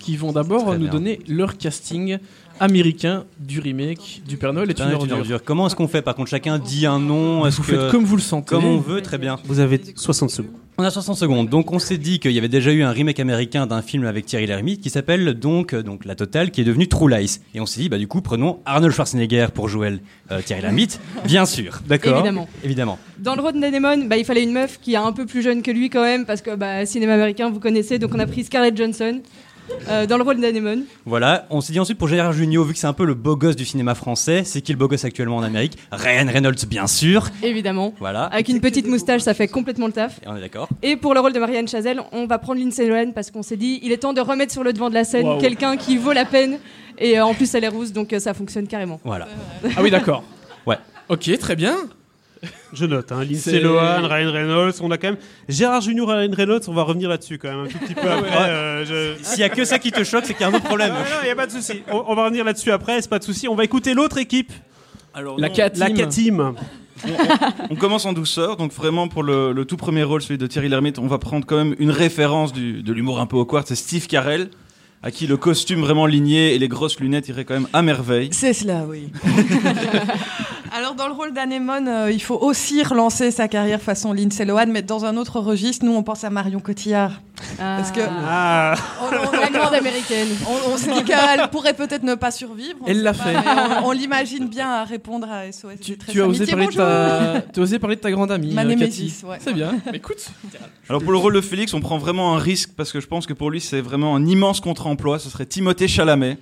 qui 0.00 0.16
vont 0.16 0.32
d'abord 0.32 0.72
nous 0.72 0.78
bien. 0.80 0.90
donner 0.90 1.20
leur 1.28 1.58
casting 1.58 2.18
américain 2.60 3.24
du 3.38 3.60
remake 3.60 4.22
du 4.26 4.36
Père 4.36 4.52
Noël 4.52 4.70
est 4.70 4.78
une 4.80 4.92
ordure. 4.92 5.18
ordure. 5.18 5.42
Comment 5.44 5.66
est-ce 5.66 5.76
qu'on 5.76 5.88
fait 5.88 6.02
Par 6.02 6.14
contre, 6.14 6.30
chacun 6.30 6.58
dit 6.58 6.86
un 6.86 6.98
nom. 6.98 7.46
Est-ce 7.46 7.56
Vous 7.58 7.62
que... 7.62 7.76
faites 7.76 7.90
comme 7.90 8.04
vous 8.04 8.16
le 8.16 8.22
sentez. 8.22 8.48
comme 8.48 8.64
on 8.64 8.78
veut, 8.78 9.00
très 9.02 9.18
bien. 9.18 9.38
Vous 9.44 9.60
avez 9.60 9.80
60 9.94 10.30
secondes. 10.30 10.52
On 10.80 10.84
a 10.84 10.90
60 10.90 11.16
secondes. 11.16 11.48
Donc 11.48 11.72
on 11.72 11.80
s'est 11.80 11.98
dit 11.98 12.20
qu'il 12.20 12.30
y 12.30 12.38
avait 12.38 12.48
déjà 12.48 12.70
eu 12.70 12.84
un 12.84 12.92
remake 12.92 13.18
américain 13.18 13.66
d'un 13.66 13.82
film 13.82 14.06
avec 14.06 14.26
Thierry 14.26 14.46
Lhermitte 14.46 14.80
qui 14.80 14.90
s'appelle 14.90 15.34
donc, 15.34 15.72
euh, 15.74 15.82
donc 15.82 16.04
La 16.04 16.14
Totale, 16.14 16.52
qui 16.52 16.60
est 16.60 16.64
devenu 16.64 16.86
True 16.86 17.10
Lies. 17.10 17.40
Et 17.52 17.60
on 17.60 17.66
s'est 17.66 17.80
dit, 17.80 17.88
bah 17.88 17.98
du 17.98 18.06
coup, 18.06 18.20
prenons 18.20 18.60
Arnold 18.64 18.94
Schwarzenegger 18.94 19.48
pour 19.52 19.68
jouer 19.68 19.98
euh, 20.30 20.40
Thierry 20.40 20.62
Lhermitte, 20.62 21.00
bien 21.24 21.46
sûr. 21.46 21.80
D'accord. 21.88 22.18
Évidemment. 22.18 22.48
Évidemment. 22.62 22.98
Dans 23.18 23.34
le 23.34 23.42
rôle 23.42 23.58
d'Anemone, 23.58 24.08
bah, 24.08 24.18
il 24.18 24.24
fallait 24.24 24.44
une 24.44 24.52
meuf 24.52 24.78
qui 24.80 24.94
est 24.94 24.98
un 24.98 25.10
peu 25.10 25.26
plus 25.26 25.42
jeune 25.42 25.62
que 25.62 25.72
lui 25.72 25.90
quand 25.90 26.02
même, 26.02 26.24
parce 26.24 26.42
que 26.42 26.54
bah, 26.54 26.86
cinéma 26.86 27.14
américain, 27.14 27.50
vous 27.50 27.58
connaissez, 27.58 27.98
donc 27.98 28.14
on 28.14 28.20
a 28.20 28.26
pris 28.26 28.44
Scarlett 28.44 28.76
Johansson 28.76 29.20
euh, 29.88 30.06
dans 30.06 30.16
le 30.16 30.22
rôle 30.22 30.40
d'Anemone. 30.40 30.84
Voilà. 31.06 31.46
On 31.50 31.60
s'est 31.60 31.72
dit 31.72 31.80
ensuite 31.80 31.98
pour 31.98 32.08
Gérard 32.08 32.32
Jugnot, 32.32 32.64
vu 32.64 32.72
que 32.72 32.78
c'est 32.78 32.86
un 32.86 32.92
peu 32.92 33.04
le 33.04 33.14
beau 33.14 33.36
gosse 33.36 33.56
du 33.56 33.64
cinéma 33.64 33.94
français, 33.94 34.42
c'est 34.44 34.60
qui 34.60 34.72
le 34.72 34.78
beau 34.78 34.88
gosse 34.88 35.04
actuellement 35.04 35.36
en 35.36 35.42
Amérique? 35.42 35.78
Ryan 35.92 36.26
Reynolds, 36.26 36.66
bien 36.68 36.86
sûr. 36.86 37.28
Évidemment. 37.42 37.94
Voilà. 37.98 38.24
Avec 38.24 38.48
une 38.48 38.60
petite 38.60 38.86
moustache, 38.86 39.22
ça 39.22 39.34
fait 39.34 39.48
complètement 39.48 39.86
le 39.86 39.92
taf. 39.92 40.18
Et 40.24 40.28
on 40.28 40.36
est 40.36 40.40
d'accord. 40.40 40.68
Et 40.82 40.96
pour 40.96 41.14
le 41.14 41.20
rôle 41.20 41.32
de 41.32 41.38
Marianne 41.38 41.68
Chazelle, 41.68 42.00
on 42.12 42.26
va 42.26 42.38
prendre 42.38 42.60
Lindsay 42.60 42.86
Lohan 42.86 43.12
parce 43.14 43.30
qu'on 43.30 43.42
s'est 43.42 43.56
dit, 43.56 43.80
il 43.82 43.92
est 43.92 43.98
temps 43.98 44.12
de 44.12 44.20
remettre 44.20 44.52
sur 44.52 44.64
le 44.64 44.72
devant 44.72 44.88
de 44.88 44.94
la 44.94 45.04
scène 45.04 45.38
quelqu'un 45.40 45.76
qui 45.76 45.96
vaut 45.96 46.12
la 46.12 46.24
peine. 46.24 46.58
Et 46.98 47.18
euh, 47.18 47.24
en 47.24 47.34
plus, 47.34 47.54
elle 47.54 47.64
est 47.64 47.68
rousse, 47.68 47.92
donc 47.92 48.12
euh, 48.12 48.18
ça 48.18 48.34
fonctionne 48.34 48.66
carrément. 48.66 49.00
Voilà. 49.04 49.28
Ah 49.76 49.82
oui, 49.82 49.90
d'accord. 49.90 50.24
Ouais. 50.66 50.76
Ok, 51.08 51.30
très 51.38 51.56
bien. 51.56 51.76
Je 52.72 52.84
note, 52.86 53.10
hein, 53.12 53.24
Lindsay 53.24 53.50
C'est- 53.52 53.60
Lohan, 53.60 54.06
Ryan 54.06 54.30
Reynolds, 54.32 54.74
on 54.80 54.90
a 54.90 54.98
quand 54.98 55.08
même 55.08 55.16
Gérard 55.48 55.80
Junior, 55.80 56.08
Ryan 56.08 56.30
Reynolds, 56.32 56.60
on 56.68 56.72
va 56.74 56.82
revenir 56.82 57.08
là-dessus 57.08 57.38
quand 57.38 57.48
même 57.48 57.64
un 57.64 57.66
tout 57.66 57.78
petit 57.78 57.94
peu 57.94 58.00
après. 58.10 58.48
euh, 58.50 58.84
je- 58.84 59.24
S'il 59.24 59.40
y 59.40 59.42
a 59.42 59.48
que 59.48 59.64
ça 59.64 59.78
qui 59.78 59.90
te 59.90 60.04
choque, 60.04 60.24
c'est 60.26 60.34
qu'il 60.34 60.42
y 60.42 60.44
a 60.44 60.48
un 60.48 60.54
autre 60.54 60.64
problème. 60.64 60.90
Non, 60.92 60.98
il 61.24 61.28
y 61.28 61.30
a 61.30 61.36
pas 61.36 61.46
de 61.46 61.52
souci. 61.52 61.82
On, 61.90 62.04
on 62.06 62.14
va 62.14 62.24
revenir 62.24 62.44
là-dessus 62.44 62.70
après, 62.70 63.00
c'est 63.02 63.10
pas 63.10 63.18
de 63.18 63.24
souci. 63.24 63.48
On 63.48 63.54
va 63.54 63.64
écouter 63.64 63.94
l'autre 63.94 64.18
équipe, 64.18 64.52
Alors, 65.14 65.38
La 65.40 65.48
non, 65.48 65.54
4 65.54 65.78
la 65.78 65.90
K-Team. 65.90 66.54
on 67.70 67.76
commence 67.76 68.06
en 68.06 68.12
douceur, 68.12 68.56
donc 68.56 68.72
vraiment 68.72 69.08
pour 69.08 69.22
le, 69.22 69.52
le 69.52 69.64
tout 69.64 69.76
premier 69.76 70.02
rôle, 70.02 70.20
celui 70.22 70.36
de 70.38 70.46
Thierry 70.48 70.68
Lhermitte, 70.68 70.98
on 70.98 71.06
va 71.06 71.18
prendre 71.18 71.46
quand 71.46 71.56
même 71.56 71.74
une 71.78 71.90
référence 71.92 72.52
du- 72.52 72.82
de 72.82 72.92
l'humour 72.92 73.20
un 73.20 73.26
peu 73.26 73.36
awkward, 73.36 73.66
c'est 73.68 73.76
Steve 73.76 74.06
Carell, 74.08 74.48
à 75.02 75.12
qui 75.12 75.28
le 75.28 75.36
costume 75.36 75.80
vraiment 75.80 76.06
ligné 76.06 76.54
et 76.54 76.58
les 76.58 76.66
grosses 76.66 76.98
lunettes 76.98 77.28
iraient 77.28 77.44
quand 77.44 77.54
même 77.54 77.68
à 77.72 77.82
merveille. 77.82 78.30
C'est 78.32 78.52
cela, 78.52 78.84
oui. 78.88 79.12
Alors, 80.78 80.94
dans 80.94 81.08
le 81.08 81.12
rôle 81.12 81.32
d'Anémone, 81.32 81.88
euh, 81.88 82.12
il 82.12 82.22
faut 82.22 82.36
aussi 82.36 82.84
relancer 82.84 83.32
sa 83.32 83.48
carrière 83.48 83.82
façon 83.82 84.12
Lindsay 84.12 84.44
Lohan, 84.44 84.66
mais 84.68 84.80
dans 84.80 85.04
un 85.06 85.16
autre 85.16 85.40
registre. 85.40 85.84
Nous, 85.84 85.90
on 85.90 86.04
pense 86.04 86.22
à 86.22 86.30
Marion 86.30 86.60
Cotillard. 86.60 87.20
Parce 87.56 87.90
que- 87.92 88.00
Ah, 88.00 88.74
On, 89.00 89.06
on- 89.06 89.40
La 89.40 89.48
grande 89.50 89.74
américaine. 89.74 90.28
on- 90.46 90.72
on 90.72 90.76
se 90.76 90.90
dit 90.90 91.04
qu'elle 91.04 91.48
pourrait 91.50 91.74
peut-être 91.74 92.02
ne 92.02 92.14
pas 92.14 92.30
survivre. 92.30 92.76
on 92.82 92.86
Elle 92.86 93.02
l'a 93.02 93.14
fait. 93.14 93.34
On, 93.82 93.88
on 93.88 93.92
l'imagine 93.92 94.48
bien 94.48 94.68
à 94.70 94.84
répondre 94.84 95.26
à 95.30 95.46
SOS. 95.50 95.80
Tu, 95.82 95.96
tu 95.98 96.20
as 96.22 96.26
osé 96.26 96.46
parler 96.46 96.66
de 96.66 96.72
ta, 96.72 97.42
tu 97.52 97.60
as 97.60 97.62
osé 97.62 97.78
parler 97.78 97.96
de 97.96 98.00
ta 98.00 98.10
grande 98.10 98.30
amie. 98.32 98.52
Ma 98.54 98.62
euh, 98.62 98.68
ouais. 98.76 99.38
C'est 99.40 99.52
bien. 99.54 99.74
Écoute. 99.92 100.28
Alors 100.88 101.02
pour 101.02 101.12
le 101.12 101.18
rôle 101.18 101.34
de 101.34 101.40
Félix, 101.40 101.74
on 101.74 101.80
prend 101.80 101.98
vraiment 101.98 102.34
un 102.36 102.38
risque 102.38 102.70
parce 102.76 102.92
que 102.92 103.00
je 103.00 103.06
pense 103.06 103.26
que 103.26 103.32
pour 103.32 103.50
lui 103.50 103.60
c'est 103.60 103.80
vraiment 103.80 104.14
un 104.16 104.26
immense 104.26 104.60
contre-emploi. 104.60 105.18
Ce 105.18 105.28
serait 105.30 105.46
Timothée 105.46 105.88
Chalamet. 105.88 106.38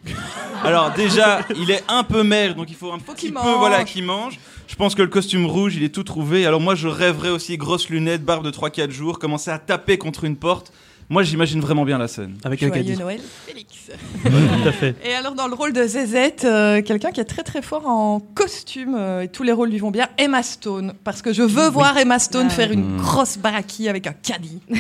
Alors 0.65 0.91
déjà, 0.93 1.41
il 1.57 1.71
est 1.71 1.83
un 1.89 2.03
peu 2.03 2.23
maigre, 2.23 2.55
donc 2.57 2.71
il 2.71 2.77
faut 2.77 2.93
un 2.93 2.99
petit 2.99 3.15
qu'il 3.27 3.33
peu 3.35 3.41
mange. 3.41 3.59
voilà 3.59 3.85
qu'il 3.85 4.05
mange. 4.05 4.39
Je 4.69 4.75
pense 4.75 4.95
que 4.97 5.03
le 5.03 5.09
costume 5.09 5.47
rouge, 5.47 5.77
il 5.77 5.85
est 5.85 5.95
tout 5.95 6.03
trouvé. 6.03 6.45
Alors 6.45 6.61
moi, 6.61 6.75
je 6.75 6.89
rêverais 6.89 7.29
aussi 7.31 7.57
grosses 7.57 7.89
lunettes, 7.89 8.25
barbe 8.25 8.45
de 8.45 8.51
3-4 8.51 8.91
jours, 8.91 9.19
commencer 9.19 9.51
à 9.51 9.59
taper 9.59 9.97
contre 9.97 10.25
une 10.25 10.37
porte. 10.37 10.73
Moi, 11.09 11.23
j'imagine 11.23 11.61
vraiment 11.61 11.85
bien 11.85 11.99
la 11.99 12.09
scène. 12.09 12.37
avec 12.45 12.63
un 12.63 12.67
Joyeux 12.69 12.83
caddie. 12.83 12.99
Noël, 12.99 13.21
Félix. 13.47 13.75
Tout 14.25 14.69
à 14.69 14.73
fait. 14.73 14.97
Et 15.05 15.15
alors, 15.15 15.35
dans 15.35 15.47
le 15.47 15.55
rôle 15.55 15.73
de 15.73 15.87
Zezette, 15.87 16.45
euh, 16.45 16.83
quelqu'un 16.83 17.13
qui 17.13 17.21
est 17.21 17.25
très 17.25 17.45
très 17.45 17.63
fort 17.63 17.87
en 17.87 18.19
costume, 18.21 18.97
euh, 18.99 19.23
et 19.23 19.29
tous 19.29 19.45
les 19.45 19.53
rôles 19.53 19.71
lui 19.71 19.79
vont 19.79 19.93
bien, 19.93 20.09
Emma 20.19 20.43
Stone. 20.43 20.95
Parce 21.05 21.23
que 21.23 21.33
je 21.33 21.43
veux 21.43 21.69
voir 21.69 21.97
Emma 21.97 22.19
Stone 22.19 22.49
Ah. 22.51 22.55
faire 22.55 22.73
une 22.73 22.95
Mm. 22.95 22.97
grosse 22.97 23.39
baraki 23.39 23.89
avec 23.89 24.07
un 24.09 24.15
caddie. 24.15 24.61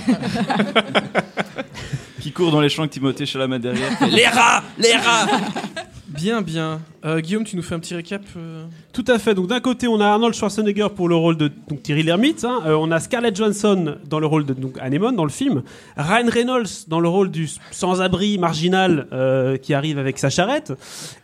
Qui 2.20 2.32
court 2.32 2.50
dans 2.50 2.60
les 2.60 2.68
champs 2.68 2.82
avec 2.82 2.92
Timothée 2.92 3.24
Chalamet 3.26 3.60
derrière. 3.60 3.90
les 4.10 4.26
rats 4.26 4.62
Les 4.78 4.96
rats 4.96 5.26
Bien, 6.16 6.40
bien. 6.42 6.80
Euh, 7.04 7.20
Guillaume, 7.20 7.44
tu 7.44 7.56
nous 7.56 7.62
fais 7.62 7.74
un 7.74 7.78
petit 7.78 7.94
récap 7.94 8.22
euh? 8.36 8.64
Tout 8.92 9.04
à 9.08 9.18
fait. 9.18 9.34
Donc 9.34 9.46
d'un 9.48 9.60
côté, 9.60 9.86
on 9.86 10.00
a 10.00 10.06
Arnold 10.06 10.34
Schwarzenegger 10.34 10.88
pour 10.94 11.08
le 11.08 11.14
rôle 11.14 11.36
de 11.36 11.50
donc, 11.68 11.82
Thierry 11.82 12.02
Lhermitte. 12.02 12.44
hein. 12.44 12.62
Euh, 12.66 12.74
on 12.74 12.90
a 12.90 12.98
Scarlett 13.00 13.36
Johansson 13.36 13.96
dans 14.08 14.18
le 14.18 14.26
rôle 14.26 14.46
de 14.46 14.54
donc, 14.54 14.76
Anemone 14.80 15.14
dans 15.14 15.24
le 15.24 15.30
film. 15.30 15.62
Ryan 15.96 16.28
Reynolds 16.28 16.86
dans 16.88 17.00
le 17.00 17.08
rôle 17.08 17.30
du 17.30 17.48
sans-abri 17.70 18.38
marginal 18.38 19.06
euh, 19.12 19.56
qui 19.56 19.74
arrive 19.74 19.98
avec 19.98 20.18
sa 20.18 20.30
charrette. 20.30 20.72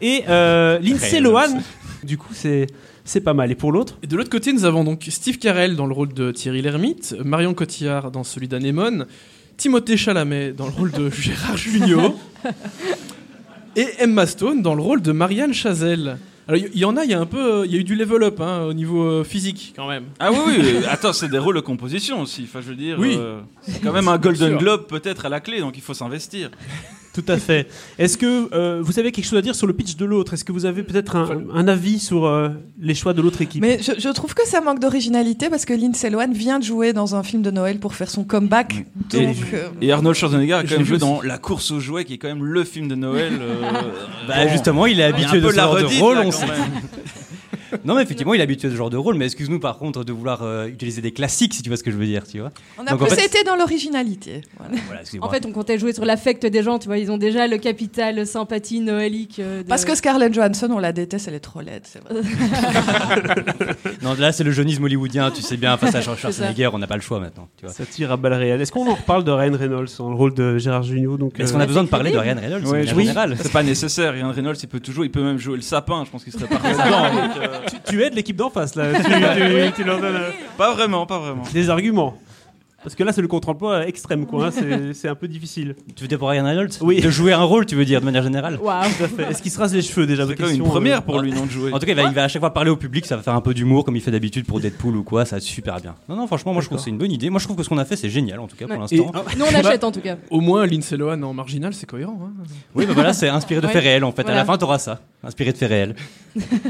Et 0.00 0.24
euh, 0.28 0.78
Lindsay. 0.80 1.20
Lohan. 1.20 1.60
Du 2.04 2.18
coup, 2.18 2.32
c'est 2.32 2.66
c'est 3.04 3.20
pas 3.20 3.34
mal. 3.34 3.50
Et 3.50 3.54
pour 3.54 3.72
l'autre? 3.72 3.98
Et 4.02 4.06
de 4.06 4.16
l'autre 4.16 4.30
côté, 4.30 4.52
nous 4.52 4.64
avons 4.64 4.84
donc 4.84 5.06
Steve 5.08 5.38
Carell 5.38 5.74
dans 5.74 5.86
le 5.86 5.92
rôle 5.94 6.12
de 6.12 6.30
Thierry 6.30 6.62
Lhermitte, 6.62 7.16
Marion 7.24 7.54
Cotillard 7.54 8.10
dans 8.10 8.22
celui 8.24 8.46
d'Anémone, 8.46 9.06
Timothée 9.56 9.96
Chalamet 9.96 10.52
dans 10.52 10.66
le 10.66 10.72
rôle 10.72 10.92
de 10.92 11.10
Gérard 11.10 11.56
Jugnot, 11.56 12.14
et 13.76 13.86
Emma 13.98 14.26
Stone 14.26 14.62
dans 14.62 14.74
le 14.74 14.82
rôle 14.82 15.02
de 15.02 15.12
Marianne 15.12 15.54
Chazelle. 15.54 16.18
Alors, 16.48 16.60
il 16.60 16.76
y, 16.76 16.80
y 16.80 16.84
en 16.84 16.96
a, 16.96 17.04
il 17.04 17.10
y 17.10 17.14
a 17.14 17.20
un 17.20 17.26
peu, 17.26 17.60
euh, 17.60 17.66
il 17.66 17.72
y 17.72 17.76
a 17.76 17.78
eu 17.78 17.84
du 17.84 17.94
level 17.94 18.24
up 18.24 18.40
hein, 18.40 18.62
au 18.64 18.72
niveau 18.72 19.04
euh, 19.04 19.24
physique 19.24 19.72
quand 19.76 19.86
même. 19.88 20.04
Ah 20.18 20.30
oui, 20.32 20.38
oui, 20.46 20.56
euh, 20.60 20.80
attends, 20.90 21.12
c'est 21.12 21.28
des 21.28 21.38
rôles 21.38 21.54
de 21.54 21.60
composition 21.60 22.20
aussi. 22.20 22.42
Enfin, 22.44 22.60
je 22.60 22.68
veux 22.68 22.74
dire, 22.74 22.98
Oui. 22.98 23.16
euh, 23.18 23.40
c'est 23.62 23.80
quand 23.80 23.92
même 23.92 24.08
un 24.08 24.18
Golden. 24.18 24.56
Globe 24.56 24.86
peut-être 24.88 25.24
à 25.26 25.28
la 25.28 25.38
clé, 25.40 25.60
donc 25.60 25.76
il 25.76 25.82
faut 25.82 25.94
s'investir. 25.94 26.50
Tout 27.14 27.24
à 27.28 27.36
fait. 27.36 27.68
Est-ce 27.98 28.16
que 28.16 28.48
euh, 28.54 28.80
vous 28.82 28.98
avez 28.98 29.12
quelque 29.12 29.26
chose 29.26 29.38
à 29.38 29.42
dire 29.42 29.54
sur 29.54 29.66
le 29.66 29.74
pitch 29.74 29.96
de 29.96 30.04
l'autre? 30.06 30.32
Est-ce 30.32 30.44
que 30.46 30.52
vous 30.52 30.64
avez 30.64 30.82
peut-être 30.82 31.14
un, 31.16 31.42
un 31.54 31.68
avis 31.68 31.98
sur 31.98 32.24
euh, 32.24 32.48
les 32.80 32.94
choix 32.94 33.12
de 33.12 33.20
l'autre 33.20 33.42
équipe? 33.42 33.60
Mais 33.60 33.78
je, 33.82 33.92
je 34.00 34.08
trouve 34.08 34.32
que 34.34 34.46
ça 34.48 34.62
manque 34.62 34.78
d'originalité 34.80 35.50
parce 35.50 35.66
que 35.66 35.74
Lindsay 35.74 36.08
Lohan 36.08 36.30
vient 36.32 36.58
de 36.58 36.64
jouer 36.64 36.94
dans 36.94 37.14
un 37.14 37.22
film 37.22 37.42
de 37.42 37.50
Noël 37.50 37.78
pour 37.80 37.94
faire 37.94 38.08
son 38.08 38.24
comeback. 38.24 38.86
Et- 39.12 39.26
Donc, 39.26 39.36
euh, 39.52 39.68
Et 39.82 39.92
Arnold 39.92 40.16
Schwarzenegger 40.16 40.54
a 40.54 40.62
quand 40.64 40.70
même 40.76 40.86
joué 40.86 40.96
dans 40.96 41.20
La 41.20 41.36
course 41.36 41.70
aux 41.70 41.80
jouets, 41.80 42.06
qui 42.06 42.14
est 42.14 42.18
quand 42.18 42.28
même 42.28 42.44
le 42.44 42.64
film 42.64 42.88
de 42.88 42.94
Noël. 42.94 43.34
euh, 43.42 43.60
Bah 44.28 44.44
bon. 44.46 44.50
justement, 44.50 44.86
il 44.86 44.98
est 44.98 45.04
habitué 45.04 45.40
de 45.42 45.50
ce 45.50 45.56
la 45.56 45.62
genre 45.64 45.76
de 45.76 46.00
rôle, 46.00 46.18
on 46.24 46.30
sait. 46.30 46.46
Non, 47.84 47.94
mais 47.96 48.02
effectivement, 48.02 48.34
il 48.34 48.40
est 48.40 48.44
habitué 48.44 48.68
de 48.68 48.72
ce 48.72 48.76
genre 48.78 48.90
de 48.90 48.96
rôle, 48.96 49.16
mais 49.16 49.24
excuse-nous 49.26 49.58
par 49.60 49.78
contre 49.78 50.04
de 50.04 50.12
vouloir 50.12 50.42
euh, 50.42 50.66
utiliser 50.66 51.00
des 51.02 51.12
classiques, 51.12 51.54
si 51.54 51.62
tu 51.62 51.68
vois 51.70 51.76
ce 51.76 51.82
que 51.82 51.90
je 51.90 51.96
veux 51.96 52.06
dire, 52.06 52.24
tu 52.26 52.38
vois. 52.40 52.50
on 52.78 52.82
a 52.86 52.90
Donc, 52.90 53.02
en 53.02 53.06
plus 53.06 53.14
fait- 53.16 53.26
été 53.26 53.44
dans 53.44 53.56
l'originalité. 53.56 54.42
Voilà. 54.58 54.74
Voilà, 54.86 55.00
excusez-moi. 55.00 55.28
En 55.28 55.30
fait, 55.30 55.46
on 55.46 55.52
comptait 55.52 55.78
jouer 55.78 55.92
sur 55.92 56.04
l'affect 56.04 56.44
des 56.46 56.62
gens, 56.62 56.78
tu 56.78 56.86
vois. 56.86 56.98
Ils 56.98 57.10
ont 57.10 57.18
déjà 57.18 57.46
le 57.46 57.58
capital 57.58 58.26
sympathie 58.26 58.80
noëlique. 58.80 59.38
euh, 59.38 59.62
de- 59.62 59.68
Parce 59.68 59.84
que 59.84 59.94
Scarlett 59.94 60.32
Johansson, 60.34 60.68
on 60.70 60.78
la 60.78 60.92
déteste, 60.92 61.28
elle 61.28 61.34
est 61.34 61.40
trop 61.40 61.60
laide. 61.60 61.82
c'est 61.84 62.02
vrai. 62.02 62.20
Non, 64.02 64.14
là, 64.18 64.32
c'est 64.32 64.44
le 64.44 64.50
jeunisme 64.50 64.82
hollywoodien, 64.84 65.30
tu 65.30 65.42
sais 65.42 65.56
bien, 65.56 65.76
face 65.76 65.94
à. 65.94 66.00
Schwarzenegger, 66.02 66.68
on 66.72 66.78
n'a 66.78 66.86
pas 66.86 66.96
le 66.96 67.00
choix 67.02 67.20
maintenant, 67.20 67.48
tu 67.56 67.64
vois. 67.66 67.74
Ça 67.74 67.84
tire 67.86 68.10
à 68.12 68.16
balles 68.16 68.32
réelles. 68.34 68.60
Est-ce 68.60 68.72
qu'on 68.72 68.88
en 68.90 68.94
reparle 68.94 69.22
de 69.24 69.30
Ryan 69.30 69.56
Reynolds 69.56 69.88
dans 69.98 70.08
le 70.10 70.16
rôle 70.16 70.34
de 70.34 70.58
Gérard 70.58 70.82
Jugnot 70.82 71.16
donc, 71.16 71.38
Est-ce 71.38 71.50
euh, 71.52 71.54
qu'on 71.56 71.60
a 71.60 71.66
besoin 71.66 71.84
de 71.84 71.88
parler 71.88 72.10
de. 72.10 72.18
Ryan 72.18 72.36
Reynolds 72.40 72.64
Ouais, 72.66 72.90
en 72.90 72.96
oui. 72.96 73.04
général 73.04 73.36
C'est 73.40 73.52
pas 73.52 73.62
nécessaire. 73.62 74.12
Ryan 74.12 74.32
Reynolds, 74.32 74.56
il 74.62 74.68
peut 74.68 74.80
toujours, 74.80 75.04
il 75.04 75.10
peut 75.10 75.22
même 75.22 75.38
jouer 75.38 75.56
le 75.56 75.62
sapin. 75.62 76.04
Je 76.04 76.10
pense 76.10 76.24
qu'il 76.24 76.32
serait 76.32 76.46
parfait 76.46 76.72
dedans. 76.72 77.12
donc, 77.14 77.36
euh, 77.36 77.48
tu, 77.70 77.76
tu 77.90 78.02
aides 78.02 78.14
l'équipe 78.14 78.36
d'en 78.36 78.50
face 78.50 78.74
là. 78.74 78.84
tu, 78.94 79.02
tu- 79.02 79.72
tu 79.76 79.84
leur 79.84 80.00
donnes 80.00 80.16
euh, 80.16 80.30
Pas 80.56 80.72
vraiment, 80.74 81.06
pas 81.06 81.18
vraiment. 81.18 81.42
des 81.52 81.70
arguments. 81.70 82.16
Parce 82.82 82.94
que 82.96 83.04
là, 83.04 83.12
c'est 83.12 83.22
le 83.22 83.28
contre-emploi 83.28 83.86
extrême, 83.86 84.26
quoi. 84.26 84.46
hein. 84.46 84.90
C'est 84.92 85.08
un 85.08 85.14
peu 85.14 85.28
difficile. 85.28 85.76
Tu 85.94 86.02
veux 86.02 86.08
dire 86.08 86.18
pour 86.18 86.28
Ryan 86.30 86.44
Reynolds 86.44 86.70
Oui. 86.80 87.00
De 87.00 87.10
jouer 87.10 87.32
un 87.32 87.42
rôle, 87.42 87.64
tu 87.64 87.76
veux 87.76 87.84
dire, 87.84 88.00
de 88.00 88.04
manière 88.04 88.22
générale 88.24 88.58
Waouh. 88.60 88.84
Tout 88.98 89.04
à 89.04 89.08
fait. 89.08 89.22
Est-ce 89.30 89.40
qu'il 89.42 89.50
se 89.52 89.58
rase 89.58 89.72
les 89.74 89.82
cheveux 89.82 90.06
déjà 90.06 90.24
C'est 90.26 90.32
une 90.32 90.36
question, 90.36 90.64
première 90.64 90.98
euh, 90.98 91.02
pour 91.02 91.20
lui, 91.20 91.32
non, 91.32 91.46
de 91.46 91.50
jouer. 91.50 91.72
En 91.72 91.78
tout 91.78 91.86
cas, 91.86 91.92
il 91.92 91.96
va, 91.96 92.02
il 92.04 92.12
va 92.14 92.24
à 92.24 92.28
chaque 92.28 92.40
fois 92.40 92.52
parler 92.52 92.70
au 92.70 92.76
public, 92.76 93.06
ça 93.06 93.16
va 93.16 93.22
faire 93.22 93.34
un 93.34 93.40
peu 93.40 93.54
d'humour 93.54 93.84
comme 93.84 93.94
il 93.96 94.02
fait 94.02 94.10
d'habitude 94.10 94.46
pour 94.46 94.58
Deadpool 94.60 94.96
ou 94.96 95.04
quoi, 95.04 95.24
ça 95.24 95.36
va 95.36 95.38
être 95.38 95.42
super 95.44 95.80
bien. 95.80 95.94
Non, 96.08 96.16
non, 96.16 96.26
franchement, 96.26 96.52
moi 96.52 96.60
je 96.62 96.66
trouve 96.66 96.78
que 96.78 96.84
c'est 96.84 96.90
une 96.90 96.98
bonne 96.98 97.12
idée. 97.12 97.30
Moi 97.30 97.38
je 97.38 97.44
trouve 97.44 97.56
que 97.56 97.62
ce 97.62 97.68
qu'on 97.68 97.78
a 97.78 97.84
fait 97.84 97.96
c'est 97.96 98.10
génial 98.10 98.40
en 98.40 98.48
tout 98.48 98.56
cas 98.56 98.66
pour 98.66 98.76
l'instant. 98.80 98.96
Nous, 99.36 99.44
on 99.44 99.54
achète 99.54 99.84
en 99.84 99.92
tout 99.92 100.00
cas. 100.00 100.16
Au 100.30 100.40
moins, 100.40 100.66
Lindsay 100.66 100.96
Lohan 100.96 101.22
en 101.22 101.32
marginal, 101.34 101.74
c'est 101.74 101.86
cohérent. 101.86 102.18
hein. 102.24 102.42
Oui, 102.74 102.84
mais 102.88 102.94
voilà, 102.94 103.12
c'est 103.12 103.28
inspiré 103.28 103.60
de 103.60 103.66
Ouais. 103.66 103.72
faits 103.72 103.82
réels 103.84 104.04
en 104.04 104.10
fait. 104.12 104.22
À 104.22 104.24
Voilà. 104.24 104.38
la 104.40 104.44
fin, 104.44 104.58
t'auras 104.58 104.78
ça, 104.78 105.00
inspiré 105.22 105.52
de 105.52 105.56
faits 105.58 105.68
réels. 105.68 105.94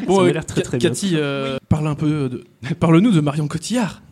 Bon, 0.07 0.21
m'a 0.23 0.29
euh, 0.29 0.33
l'air 0.33 0.45
très, 0.47 0.61
très 0.63 0.77
bien. 0.79 0.91
Cathy, 0.91 1.13
euh, 1.15 1.57
parle 1.69 1.87
un 1.87 1.95
peu 1.95 2.29
de... 2.29 2.45
Parle-nous 2.81 3.13
de 3.13 3.21
Marion 3.21 3.49
Cotillard. 3.49 4.03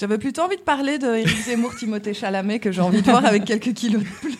J'avais 0.00 0.16
plutôt 0.18 0.42
envie 0.42 0.56
de 0.56 0.62
parler 0.62 0.98
de 0.98 1.06
Eric 1.06 1.36
Zemmour, 1.44 1.74
Timothée 1.76 2.14
Chalamet, 2.14 2.58
que 2.60 2.72
j'ai 2.72 2.80
envie 2.80 3.02
de 3.02 3.10
voir 3.10 3.24
avec 3.26 3.44
quelques 3.44 3.74
kilos 3.74 4.02
de 4.02 4.08
plus. 4.08 4.36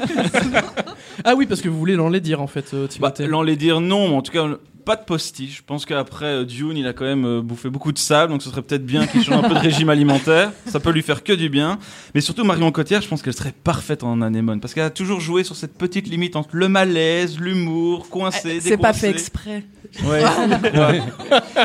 Ah 1.25 1.35
oui, 1.37 1.47
parce 1.47 1.61
que 1.61 1.69
vous 1.69 1.79
voulez 1.79 1.95
l'enlaidir 1.95 2.41
en 2.41 2.47
fait, 2.47 2.73
euh, 2.75 2.87
Bah, 2.99 3.11
Timothée. 3.11 3.27
l'en 3.27 3.45
dire 3.45 3.81
non, 3.81 4.09
mais 4.09 4.15
en 4.17 4.23
tout 4.23 4.33
cas, 4.33 4.47
pas 4.85 4.97
de 4.97 5.05
postiche. 5.05 5.59
Je 5.59 5.62
pense 5.65 5.85
qu'après 5.87 6.27
euh, 6.27 6.45
Dune, 6.45 6.77
il 6.77 6.87
a 6.87 6.93
quand 6.93 7.05
même 7.05 7.25
euh, 7.25 7.41
bouffé 7.43 7.71
beaucoup 7.71 7.93
de 7.93 7.99
sable, 7.99 8.33
donc 8.33 8.43
ce 8.43 8.51
serait 8.51 8.62
peut-être 8.62 8.85
bien 8.85 9.07
qu'il 9.07 9.23
change 9.23 9.45
un 9.45 9.49
peu 9.49 9.55
de 9.55 9.59
régime 9.61 9.89
alimentaire. 9.91 10.53
Ça 10.67 10.81
peut 10.81 10.91
lui 10.91 11.03
faire 11.03 11.23
que 11.25 11.33
du 11.33 11.49
bien. 11.49 11.79
Mais 12.15 12.21
surtout, 12.21 12.45
Marion 12.45 12.71
Cotillard, 12.73 13.03
je 13.03 13.09
pense 13.09 13.23
qu'elle 13.23 13.35
serait 13.35 13.55
parfaite 13.65 14.03
en 14.05 14.21
anémone, 14.23 14.61
parce 14.61 14.75
qu'elle 14.75 14.85
a 14.85 14.91
toujours 14.91 15.21
joué 15.21 15.45
sur 15.45 15.57
cette 15.57 15.77
petite 15.79 16.09
limite 16.09 16.37
entre 16.37 16.51
le 16.57 16.69
malaise, 16.69 17.39
l'humour, 17.39 18.09
coincé, 18.09 18.61
C'est 18.61 18.77
pas 18.77 18.93
fait 18.93 19.11
exprès. 19.11 19.65
Ouais. 20.05 20.23
Ouais. 20.25 21.03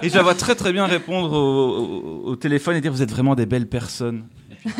Et 0.04 0.10
je 0.10 0.16
la 0.16 0.22
vois 0.24 0.36
très 0.36 0.54
très 0.54 0.74
bien 0.74 0.86
répondre 0.86 1.32
au, 1.32 2.26
au- 2.26 2.32
au 2.32 2.36
téléphone 2.36 2.76
et 2.76 2.82
dire 2.82 2.92
vous 2.92 3.02
êtes 3.02 3.10
vraiment 3.12 3.36
des 3.36 3.46
belles 3.46 3.68
personnes. 3.68 4.26
je 4.66 4.72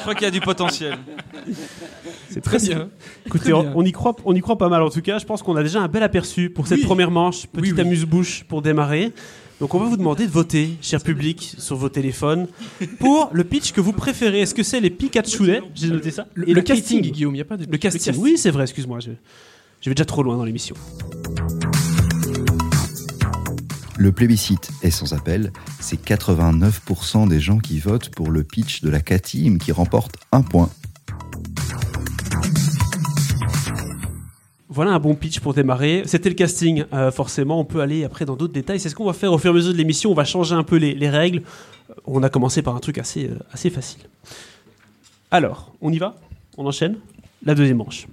crois 0.00 0.14
qu'il 0.14 0.24
y 0.24 0.26
a 0.26 0.30
du 0.32 0.40
potentiel. 0.40 0.98
C'est 2.36 2.42
Très 2.42 2.58
bien. 2.58 2.90
Écoutez, 3.26 3.44
Très 3.44 3.52
on, 3.54 3.62
bien. 3.62 3.72
on 3.74 3.82
y 3.84 3.92
croit, 3.92 4.14
on 4.26 4.34
y 4.34 4.40
croit 4.40 4.58
pas 4.58 4.68
mal 4.68 4.82
en 4.82 4.90
tout 4.90 5.00
cas. 5.00 5.18
Je 5.18 5.24
pense 5.24 5.42
qu'on 5.42 5.56
a 5.56 5.62
déjà 5.62 5.80
un 5.80 5.88
bel 5.88 6.02
aperçu 6.02 6.50
pour 6.50 6.66
cette 6.66 6.80
Oui. 6.80 6.84
première 6.84 7.10
manche. 7.10 7.46
Petite 7.46 7.60
Oui, 7.62 7.72
oui. 7.72 7.80
amuse-bouche 7.80 8.44
pour 8.44 8.60
démarrer. 8.60 9.12
Donc 9.58 9.74
on 9.74 9.78
va 9.78 9.86
vous 9.86 9.96
demander 9.96 10.26
de 10.26 10.30
voter, 10.30 10.70
cher 10.82 11.00
public, 11.02 11.54
sur 11.56 11.76
vos 11.76 11.88
téléphones, 11.88 12.46
pour 12.98 13.30
le 13.32 13.42
pitch 13.42 13.72
que 13.72 13.80
vous 13.80 13.92
préférez. 13.94 14.40
Est-ce 14.42 14.54
que 14.54 14.62
c'est 14.62 14.80
les 14.80 14.90
Pikachu 14.90 15.46
Day 15.46 15.62
J'ai 15.74 15.88
noté 15.88 16.10
ça. 16.10 16.26
Le, 16.34 16.46
Et 16.50 16.52
le 16.52 16.60
casting, 16.60 17.00
Guillaume, 17.00 17.32
il 17.34 17.38
n'y 17.38 17.42
a 17.42 17.46
pas 17.46 17.56
de... 17.56 17.64
Le 17.64 17.78
casting. 17.78 18.12
Oui, 18.18 18.36
c'est 18.36 18.50
vrai. 18.50 18.64
Excuse-moi. 18.64 19.00
Je, 19.00 19.12
je 19.80 19.88
vais 19.88 19.94
déjà 19.94 20.04
trop 20.04 20.22
loin 20.22 20.36
dans 20.36 20.44
l'émission. 20.44 20.76
Le 23.98 24.12
plébiscite 24.12 24.68
est 24.82 24.90
sans 24.90 25.14
appel. 25.14 25.52
C'est 25.80 25.98
89% 26.04 27.26
des 27.28 27.40
gens 27.40 27.56
qui 27.58 27.78
votent 27.78 28.10
pour 28.10 28.30
le 28.30 28.44
pitch 28.44 28.82
de 28.82 28.90
la 28.90 29.00
K-Team 29.00 29.58
qui 29.58 29.72
remporte 29.72 30.16
un 30.32 30.42
point. 30.42 30.68
Voilà 34.76 34.90
un 34.92 34.98
bon 34.98 35.14
pitch 35.14 35.40
pour 35.40 35.54
démarrer. 35.54 36.02
C'était 36.04 36.28
le 36.28 36.34
casting. 36.34 36.84
Euh, 36.92 37.10
forcément, 37.10 37.58
on 37.58 37.64
peut 37.64 37.80
aller 37.80 38.04
après 38.04 38.26
dans 38.26 38.36
d'autres 38.36 38.52
détails. 38.52 38.78
C'est 38.78 38.90
ce 38.90 38.94
qu'on 38.94 39.06
va 39.06 39.14
faire 39.14 39.32
au 39.32 39.38
fur 39.38 39.48
et 39.48 39.52
à 39.52 39.54
mesure 39.54 39.72
de 39.72 39.78
l'émission. 39.78 40.10
On 40.10 40.14
va 40.14 40.24
changer 40.26 40.54
un 40.54 40.64
peu 40.64 40.76
les, 40.76 40.92
les 40.94 41.08
règles. 41.08 41.38
Euh, 41.88 41.94
On 42.04 42.22
a 42.22 42.28
commencé 42.28 42.60
par 42.60 42.76
un 42.76 42.78
truc 42.80 42.98
assez, 42.98 43.24
euh, 43.24 43.38
assez 43.54 43.70
facile. 43.70 44.02
Alors, 45.30 45.72
on 45.80 45.90
y 45.90 45.96
va? 45.98 46.14
On 46.58 46.66
enchaîne? 46.66 46.96
La 47.42 47.54
deuxième 47.54 47.78
manche. 47.78 48.06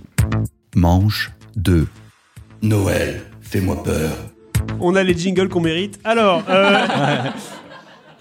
Manche 0.73 1.31
2. 1.57 1.85
Noël, 2.61 3.21
fais-moi 3.41 3.83
peur. 3.83 4.15
On 4.79 4.95
a 4.95 5.03
les 5.03 5.17
jingles 5.17 5.49
qu'on 5.49 5.59
mérite. 5.59 5.99
Alors, 6.05 6.43
euh, 6.49 6.77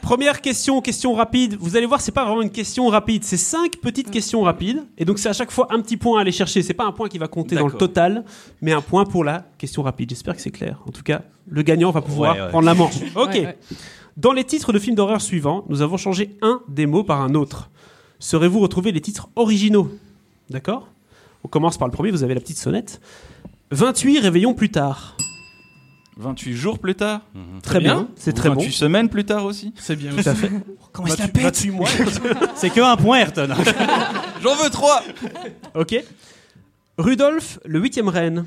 première 0.02 0.40
question, 0.42 0.80
question 0.82 1.14
rapide. 1.14 1.56
Vous 1.58 1.76
allez 1.76 1.86
voir, 1.86 2.00
c'est 2.02 2.12
pas 2.12 2.24
vraiment 2.24 2.42
une 2.42 2.50
question 2.50 2.88
rapide, 2.88 3.24
c'est 3.24 3.36
cinq 3.38 3.76
petites 3.78 4.10
questions 4.10 4.42
rapides. 4.42 4.84
Et 4.98 5.04
donc, 5.06 5.18
c'est 5.18 5.28
à 5.30 5.32
chaque 5.32 5.50
fois 5.50 5.68
un 5.70 5.80
petit 5.80 5.96
point 5.96 6.18
à 6.18 6.20
aller 6.22 6.32
chercher. 6.32 6.60
C'est 6.62 6.74
pas 6.74 6.84
un 6.84 6.92
point 6.92 7.08
qui 7.08 7.16
va 7.18 7.28
compter 7.28 7.54
dans 7.56 7.66
le 7.66 7.72
total, 7.72 8.24
mais 8.60 8.72
un 8.72 8.82
point 8.82 9.04
pour 9.06 9.24
la 9.24 9.46
question 9.56 9.82
rapide. 9.82 10.10
J'espère 10.10 10.36
que 10.36 10.42
c'est 10.42 10.50
clair. 10.50 10.78
En 10.86 10.90
tout 10.90 11.02
cas, 11.02 11.22
le 11.48 11.62
gagnant 11.62 11.90
va 11.90 12.02
pouvoir 12.02 12.34
Ouais, 12.36 12.42
ouais. 12.42 12.48
prendre 12.50 12.66
la 12.66 12.74
manche. 12.74 12.94
Ok. 13.16 13.30
Ouais. 13.34 13.56
Dans 14.18 14.32
les 14.32 14.44
titres 14.44 14.72
de 14.74 14.78
films 14.78 14.96
d'horreur 14.96 15.22
suivants, 15.22 15.64
nous 15.70 15.80
avons 15.80 15.96
changé 15.96 16.36
un 16.42 16.60
des 16.68 16.84
mots 16.84 17.04
par 17.04 17.22
un 17.22 17.34
autre. 17.34 17.70
Saurez-vous 18.18 18.60
retrouver 18.60 18.92
les 18.92 19.00
titres 19.00 19.28
originaux? 19.36 19.88
D'accord? 20.50 20.88
On 21.44 21.48
commence 21.48 21.78
par 21.78 21.88
le 21.88 21.92
premier, 21.92 22.10
vous 22.10 22.22
avez 22.22 22.34
la 22.34 22.40
petite 22.40 22.58
sonnette. 22.58 23.00
28 23.70 24.18
réveillons 24.20 24.52
plus 24.54 24.70
tard. 24.70 25.16
28 26.18 26.52
jours 26.54 26.78
plus 26.78 26.94
tard 26.94 27.22
Très 27.62 27.80
bien. 27.80 27.94
bien, 27.94 28.08
c'est 28.16 28.32
très 28.34 28.48
28 28.50 28.66
bon. 28.66 28.72
semaines 28.72 29.08
plus 29.08 29.24
tard 29.24 29.44
aussi 29.44 29.72
C'est 29.76 29.96
bien. 29.96 30.10
Tout 30.12 30.28
à 30.28 30.34
fait. 30.34 30.50
Comment 30.92 31.08
28 31.08 31.32
pète 31.32 31.42
28 31.42 31.70
mois. 31.70 31.88
C'est 32.54 32.70
que 32.70 32.80
un 32.80 32.96
point, 32.96 33.18
Ayrton. 33.20 33.48
J'en 34.42 34.54
veux 34.56 34.68
3 34.70 35.02
ok. 35.74 36.04
Rudolf, 36.98 37.58
le 37.64 37.80
huitième 37.80 38.08
reine. 38.08 38.44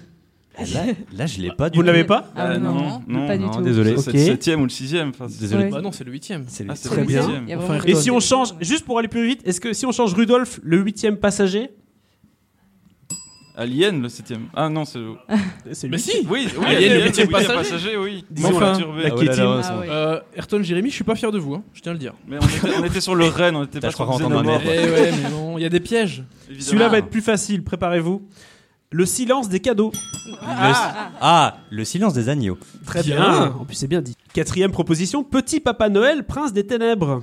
Là, 0.57 0.83
là, 1.11 1.25
je 1.25 1.41
l'ai 1.41 1.51
pas 1.51 1.69
du 1.69 1.75
Vous 1.77 1.81
ne 1.83 1.87
l'avez 1.87 2.05
pas 2.05 2.31
Ah 2.35 2.51
Euh, 2.51 2.57
non, 2.59 3.01
non, 3.07 3.27
pas 3.27 3.35
du 3.37 3.43
non, 3.43 3.51
tout. 3.51 3.61
désolé. 3.61 3.97
C'est 3.97 4.09
Ok. 4.09 4.13
le 4.15 4.21
7ème 4.35 4.59
ou 4.61 4.63
le 4.63 4.69
6ème. 4.69 5.09
Enfin, 5.09 5.27
Désolé. 5.27 5.63
Ouais. 5.65 5.69
Bah 5.69 5.81
non, 5.81 5.91
c'est 5.91 6.05
le 6.05 6.11
huitième. 6.13 6.45
C'est 6.47 6.65
Ah, 6.69 6.75
Très 6.75 7.01
le 7.01 7.07
bien. 7.07 7.21
sixième. 7.23 7.43
Il 7.43 7.49
y 7.49 7.53
a 7.53 7.57
Enfin, 7.57 7.77
vraiment- 7.79 7.83
Et 7.85 7.95
si 7.95 8.09
on 8.09 8.21
change, 8.21 8.53
juste 8.61 8.85
pour 8.85 8.97
aller 8.99 9.09
plus 9.09 9.27
vite, 9.27 9.41
est-ce 9.43 9.59
que 9.59 9.73
si 9.73 9.85
on 9.85 9.91
change 9.91 10.13
Rudolf, 10.13 10.61
le 10.63 10.77
huitième 10.77 11.17
passager 11.17 11.71
Alien, 13.57 14.01
le 14.01 14.07
7ème. 14.09 14.47
Ah 14.53 14.67
non, 14.69 14.83
c'est. 14.85 14.99
C'est 15.71 15.87
Mais 15.87 15.97
lui. 15.97 16.03
si 16.03 16.27
Oui, 16.29 16.47
oui, 16.57 16.65
Alien, 16.65 16.91
le 16.93 16.97
le 16.99 17.03
huitième 17.05 17.27
8 17.27 17.31
passager. 17.33 17.55
passager, 17.55 17.97
oui. 17.97 18.25
Disons 18.29 18.49
Enfin, 18.55 18.73
la 18.77 18.85
Ah 18.85 18.89
ouais, 18.89 19.03
là, 19.03 19.09
Kétine. 19.11 19.43
là, 19.43 19.61
Ah 19.63 19.79
ouais. 19.79 19.87
Euh, 19.89 20.19
Ayrton, 20.35 20.61
Jérémy, 20.63 20.89
je 20.89 20.95
suis 20.95 21.03
pas 21.03 21.15
fier 21.15 21.31
de 21.31 21.39
vous, 21.39 21.55
hein, 21.55 21.63
je 21.73 21.81
tiens 21.81 21.91
à 21.91 21.93
le 21.93 21.99
dire. 21.99 22.13
Mais 22.27 22.37
on 22.41 22.45
était, 22.45 22.77
on 22.79 22.83
était 22.83 23.01
sur 23.01 23.15
le 23.15 23.25
Rennes, 23.27 23.55
on 23.55 23.63
était 23.63 23.79
pas 23.79 23.91
sur 23.91 24.03
Eh 24.03 24.67
ouais, 24.67 25.11
mais 25.23 25.29
non, 25.29 25.57
il 25.57 25.61
y 25.61 25.65
a 25.65 25.69
des 25.69 25.79
pièges. 25.79 26.23
évidemment. 26.49 26.65
Celui-là 26.67 26.89
va 26.89 26.97
être 26.97 27.09
plus 27.09 27.21
facile, 27.21 27.63
préparez-vous. 27.63 28.21
Le 28.91 29.05
silence 29.05 29.49
des 29.49 29.59
cadeaux. 29.59 29.91
Le- 29.93 30.37
Ah, 31.21 31.57
le 31.69 31.83
silence 31.85 32.13
des 32.13 32.29
agneaux. 32.29 32.57
Très 32.85 33.01
Bien. 33.03 33.15
bien. 33.15 33.55
En 33.59 33.65
plus, 33.65 33.75
c'est 33.75 33.87
bien 33.87 34.01
dit. 34.01 34.15
Quatrième 34.33 34.71
proposition 34.71 35.23
Petit 35.23 35.59
Papa 35.59 35.89
Noël, 35.89 36.23
prince 36.25 36.53
des 36.53 36.65
ténèbres. 36.65 37.21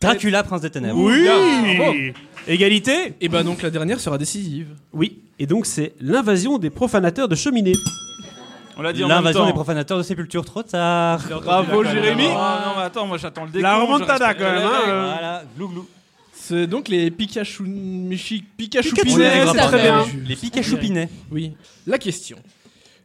Dracula, 0.00 0.44
prince 0.44 0.60
des 0.60 0.70
ténèbres. 0.70 0.98
Oui 1.00 2.12
Égalité 2.48 3.14
Et 3.20 3.28
ben 3.28 3.44
donc 3.44 3.60
la 3.60 3.70
dernière 3.70 4.00
sera 4.00 4.16
décisive. 4.16 4.68
Oui. 4.94 5.18
Et 5.38 5.46
donc 5.46 5.66
c'est 5.66 5.92
l'invasion 6.00 6.58
des 6.58 6.70
profanateurs 6.70 7.28
de 7.28 7.34
cheminées. 7.34 7.76
On 8.78 8.82
l'a 8.82 8.92
dit 8.92 9.04
en 9.04 9.08
même 9.08 9.18
L'invasion 9.18 9.44
des 9.44 9.52
profanateurs 9.52 9.98
de 9.98 10.02
sépulture, 10.02 10.44
trop 10.44 10.62
tard. 10.62 11.20
Bravo 11.28 11.84
Jérémy. 11.84 12.26
Ah 12.30 12.64
non, 12.66 12.72
mais 12.78 12.84
attends, 12.84 13.06
moi 13.06 13.18
j'attends 13.18 13.44
le 13.44 13.50
décompte. 13.50 13.62
La 13.64 13.76
je 13.76 13.80
remontada 13.82 14.26
respecte 14.28 14.40
quand 14.40 14.52
même. 14.52 14.56
les 14.56 14.64
hein, 14.64 14.78
règles. 14.78 14.92
Voilà, 14.92 15.42
glou 15.56 15.68
glou. 15.68 15.88
C'est 16.32 16.66
donc 16.66 16.88
les 16.88 17.10
Pikachu 17.10 17.64
Michi 17.64 18.42
Pikachu 18.56 18.94
Pikachu, 18.94 19.14
Pinets. 19.16 19.46
c'est 19.52 19.58
très 19.58 19.82
bien. 19.82 20.06
Les 20.26 20.36
Pikachu 20.36 20.76
Pinets. 20.78 21.10
Oui. 21.30 21.52
La 21.86 21.98
question. 21.98 22.38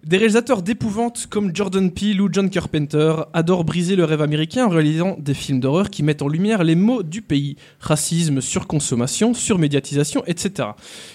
Des 0.04 0.18
réalisateurs 0.18 0.64
d'épouvante 0.64 1.28
comme 1.30 1.56
Jordan 1.56 1.90
Peele 1.90 2.22
ou 2.22 2.28
John 2.30 2.50
Carpenter 2.50 3.16
adorent 3.32 3.64
briser 3.64 3.96
le 3.96 4.04
rêve 4.04 4.22
américain 4.22 4.66
en 4.66 4.70
réalisant 4.70 5.16
des 5.18 5.34
films 5.34 5.62
d'horreur 5.62 5.90
qui 5.90 6.04
mettent 6.04 6.22
en 6.22 6.28
lumière 6.28 6.66
les 6.66 6.76
maux 6.76 7.04
du 7.04 7.22
pays. 7.22 7.56
Racisme, 7.80 8.42
surconsommation, 8.42 9.34
surmédiatisation, 9.34 10.22
etc. 10.28 10.72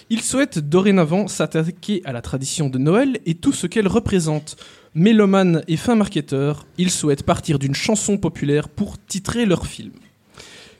Ils 0.08 0.22
souhaitent 0.22 0.58
dorénavant 0.58 1.28
s'attaquer 1.28 2.00
à 2.06 2.12
la 2.12 2.22
tradition 2.22 2.70
de 2.70 2.78
Noël 2.78 3.18
et 3.26 3.34
tout 3.34 3.52
ce 3.52 3.66
qu'elle 3.66 3.88
représente. 3.88 4.56
Mélomanes 4.94 5.62
et 5.68 5.76
fin 5.76 5.94
marketeurs, 5.94 6.66
ils 6.78 6.90
souhaitent 6.90 7.24
partir 7.24 7.58
d'une 7.58 7.74
chanson 7.74 8.16
populaire 8.16 8.70
pour 8.70 8.96
titrer 8.98 9.44
leur 9.44 9.66
film. 9.66 9.92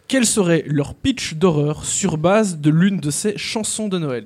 Quel 0.09 0.25
serait 0.25 0.65
leur 0.67 0.95
pitch 0.95 1.35
d'horreur 1.35 1.85
sur 1.85 2.17
base 2.17 2.59
de 2.59 2.71
l'une 2.71 3.00
de 3.00 3.11
ces 3.11 3.37
chansons 3.37 3.88
de 3.88 3.99
Noël? 3.99 4.25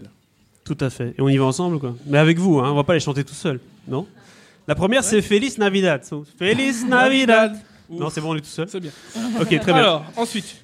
Tout 0.65 0.79
à 0.79 0.91
fait. 0.91 1.17
Et 1.19 1.21
on 1.21 1.29
y 1.29 1.37
va 1.37 1.47
ensemble, 1.47 1.81
quoi. 1.81 1.97
Mais 2.07 2.19
avec 2.19 2.39
vous, 2.39 2.61
hein, 2.61 2.71
on 2.71 2.77
va 2.77 2.85
pas 2.85 2.95
les 2.95 3.01
chanter 3.01 3.25
tout 3.25 3.35
seul, 3.35 3.59
non 3.89 4.07
La 4.69 4.75
première, 4.75 5.03
c'est 5.05 5.23
Feliz 5.23 5.59
Navidad. 5.59 6.03
Feliz 6.39 6.85
Navidad. 6.87 7.57
Non, 7.91 8.09
c'est 8.11 8.21
bon, 8.21 8.31
on 8.33 8.37
est 8.37 8.41
tout 8.41 8.47
seul. 8.47 8.69
C'est 8.69 8.81
bien. 8.81 8.91
Ok, 9.41 9.49
très 9.49 9.73
bien. 9.73 9.75
Alors, 9.77 10.05
ensuite, 10.17 10.57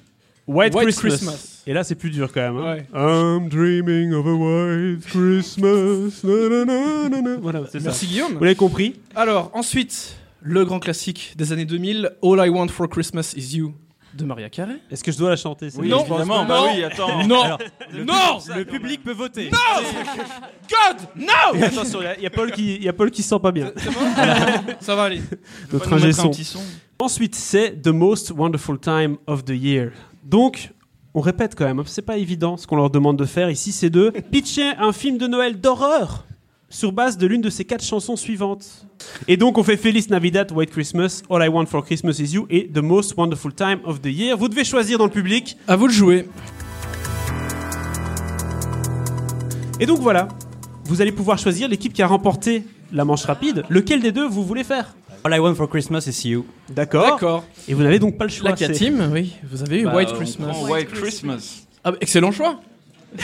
White, 0.47 0.73
White 0.73 0.85
Christmas. 0.87 1.09
Christmas. 1.09 1.63
Et 1.67 1.73
là, 1.73 1.83
c'est 1.83 1.93
plus 1.95 2.09
dur 2.09 2.31
quand 2.33 2.41
même. 2.41 2.57
hein. 2.57 2.73
Ouais. 2.73 2.87
I'm 2.93 3.49
dreaming 3.49 4.13
of 4.13 4.25
a 4.25 4.33
white 4.33 5.05
Christmas. 5.05 6.23
Na, 6.23 6.49
na, 6.49 6.65
na, 6.65 7.09
na, 7.09 7.21
na. 7.21 7.37
Voilà, 7.37 7.61
c'est 7.71 7.79
ça. 7.79 7.85
merci 7.85 8.07
Guillaume. 8.07 8.33
Vous 8.33 8.43
l'avez 8.43 8.55
compris 8.55 8.95
Alors, 9.15 9.51
ensuite, 9.53 10.15
le 10.41 10.65
grand 10.65 10.79
classique 10.79 11.33
des 11.37 11.51
années 11.51 11.65
2000, 11.65 12.11
All 12.23 12.39
I 12.45 12.49
Want 12.49 12.69
for 12.69 12.89
Christmas 12.89 13.33
is 13.35 13.57
You 13.57 13.73
de 14.19 14.25
Maria 14.27 14.49
Carey. 14.49 14.77
Est-ce 14.91 15.03
que 15.03 15.11
je 15.11 15.17
dois 15.17 15.29
la 15.29 15.35
chanter 15.35 15.69
Oui, 15.77 15.89
Non, 15.89 16.01
évidemment. 16.01 16.41
non. 16.43 16.47
Bah 16.47 16.61
oui, 16.73 16.83
attends. 16.83 17.25
Non 17.27 17.57
Le 17.91 18.03
Non 18.03 18.39
Le 18.55 18.65
public 18.65 19.03
peut 19.03 19.13
voter. 19.13 19.49
God 19.49 20.97
No 21.15 21.63
Attention, 21.63 21.99
il 22.17 22.23
y, 22.23 22.27
a 22.27 22.29
Paul 22.29 22.51
qui, 22.51 22.75
il 22.75 22.83
y 22.83 22.89
a 22.89 22.93
Paul 22.93 23.11
qui 23.11 23.23
se 23.23 23.29
sent 23.29 23.39
pas 23.41 23.51
bien. 23.51 23.71
Ça 24.79 24.95
va 24.95 25.03
aller. 25.03 25.21
Notre 25.71 25.93
ingé 25.93 26.13
son. 26.13 26.31
Ensuite, 26.99 27.35
c'est 27.35 27.81
The 27.81 27.87
Most 27.87 28.31
Wonderful 28.31 28.79
Time 28.79 29.17
of 29.25 29.45
the 29.45 29.51
Year. 29.51 29.91
Donc, 30.23 30.71
on 31.13 31.21
répète 31.21 31.55
quand 31.55 31.65
même, 31.65 31.79
hein, 31.79 31.83
c'est 31.85 32.01
pas 32.01 32.17
évident 32.17 32.57
ce 32.57 32.67
qu'on 32.67 32.75
leur 32.75 32.89
demande 32.89 33.17
de 33.17 33.25
faire 33.25 33.49
ici, 33.49 33.71
c'est 33.71 33.89
de 33.89 34.11
pitcher 34.31 34.71
un 34.77 34.91
film 34.91 35.17
de 35.17 35.27
Noël 35.27 35.59
d'horreur 35.59 36.25
sur 36.69 36.91
base 36.91 37.17
de 37.17 37.25
l'une 37.27 37.41
de 37.41 37.49
ces 37.49 37.65
quatre 37.65 37.83
chansons 37.83 38.15
suivantes. 38.15 38.85
Et 39.27 39.37
donc, 39.37 39.57
on 39.57 39.63
fait 39.63 39.77
Feliz 39.77 40.09
Navidad, 40.09 40.51
White 40.51 40.69
Christmas, 40.71 41.21
All 41.29 41.43
I 41.43 41.47
Want 41.47 41.65
for 41.65 41.83
Christmas 41.83 42.19
is 42.19 42.33
You 42.35 42.45
et 42.49 42.69
The 42.71 42.77
Most 42.79 43.15
Wonderful 43.17 43.53
Time 43.53 43.79
of 43.85 44.01
the 44.01 44.07
Year. 44.07 44.37
Vous 44.37 44.47
devez 44.49 44.63
choisir 44.63 44.97
dans 44.97 45.05
le 45.05 45.11
public. 45.11 45.57
À 45.67 45.75
vous 45.75 45.87
de 45.87 45.93
jouer. 45.93 46.27
Et 49.79 49.85
donc 49.85 49.99
voilà, 49.99 50.27
vous 50.85 51.01
allez 51.01 51.11
pouvoir 51.11 51.37
choisir 51.39 51.67
l'équipe 51.69 51.93
qui 51.93 52.01
a 52.01 52.07
remporté 52.07 52.63
la 52.91 53.05
manche 53.05 53.23
rapide. 53.25 53.63
Lequel 53.69 54.01
des 54.01 54.11
deux 54.11 54.27
vous 54.27 54.43
voulez 54.43 54.63
faire? 54.63 54.93
All 55.23 55.33
I 55.33 55.39
want 55.39 55.55
for 55.55 55.69
Christmas 55.69 56.05
is 56.07 56.27
you. 56.27 56.45
D'accord 56.69 57.05
D'accord. 57.05 57.45
Et 57.67 57.73
vous 57.73 57.83
n'avez 57.83 57.99
donc 57.99 58.17
pas 58.17 58.25
le 58.25 58.29
choix. 58.29 58.49
La 58.51 58.55
c'est- 58.57 58.71
team, 58.71 59.09
oui, 59.13 59.33
vous 59.49 59.61
avez 59.63 59.81
eu 59.81 59.85
Bah, 59.85 59.95
White 59.95 60.09
on 60.13 60.15
Christmas. 60.15 60.47
prend 60.47 60.69
White 60.69 60.89
Christmas. 60.91 61.63
Ah, 61.83 61.91
bah, 61.91 61.97
excellent 62.01 62.31
choix. 62.31 62.59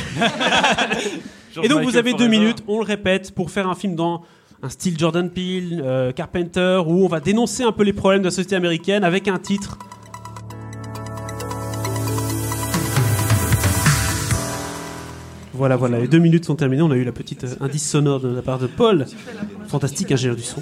Et 1.63 1.67
donc 1.67 1.83
vous 1.83 1.97
avez 1.97 2.11
deux 2.11 2.25
Forever. 2.25 2.37
minutes, 2.39 2.63
on 2.67 2.79
le 2.79 2.85
répète, 2.85 3.33
pour 3.33 3.51
faire 3.51 3.67
un 3.67 3.75
film 3.75 3.95
dans 3.95 4.23
un 4.61 4.69
style 4.69 4.97
Jordan 4.97 5.29
Peele, 5.29 5.81
euh, 5.83 6.11
Carpenter, 6.11 6.81
où 6.85 7.05
on 7.05 7.07
va 7.07 7.19
dénoncer 7.19 7.63
un 7.63 7.71
peu 7.71 7.83
les 7.83 7.93
problèmes 7.93 8.21
de 8.21 8.27
la 8.27 8.31
société 8.31 8.55
américaine 8.55 9.03
avec 9.03 9.27
un 9.27 9.37
titre. 9.37 9.77
Voilà, 15.53 15.77
voilà, 15.77 15.99
les 15.99 16.07
deux 16.09 16.19
minutes 16.19 16.43
sont 16.43 16.55
terminées. 16.55 16.81
On 16.81 16.91
a 16.91 16.97
eu 16.97 17.05
la 17.05 17.13
petite 17.13 17.45
euh, 17.45 17.55
indice 17.61 17.89
sonore 17.89 18.19
de 18.19 18.27
la 18.27 18.41
part 18.41 18.59
de 18.59 18.67
Paul, 18.67 19.05
fantastique 19.67 20.11
ingénieur 20.11 20.35
du 20.35 20.43
son. 20.43 20.61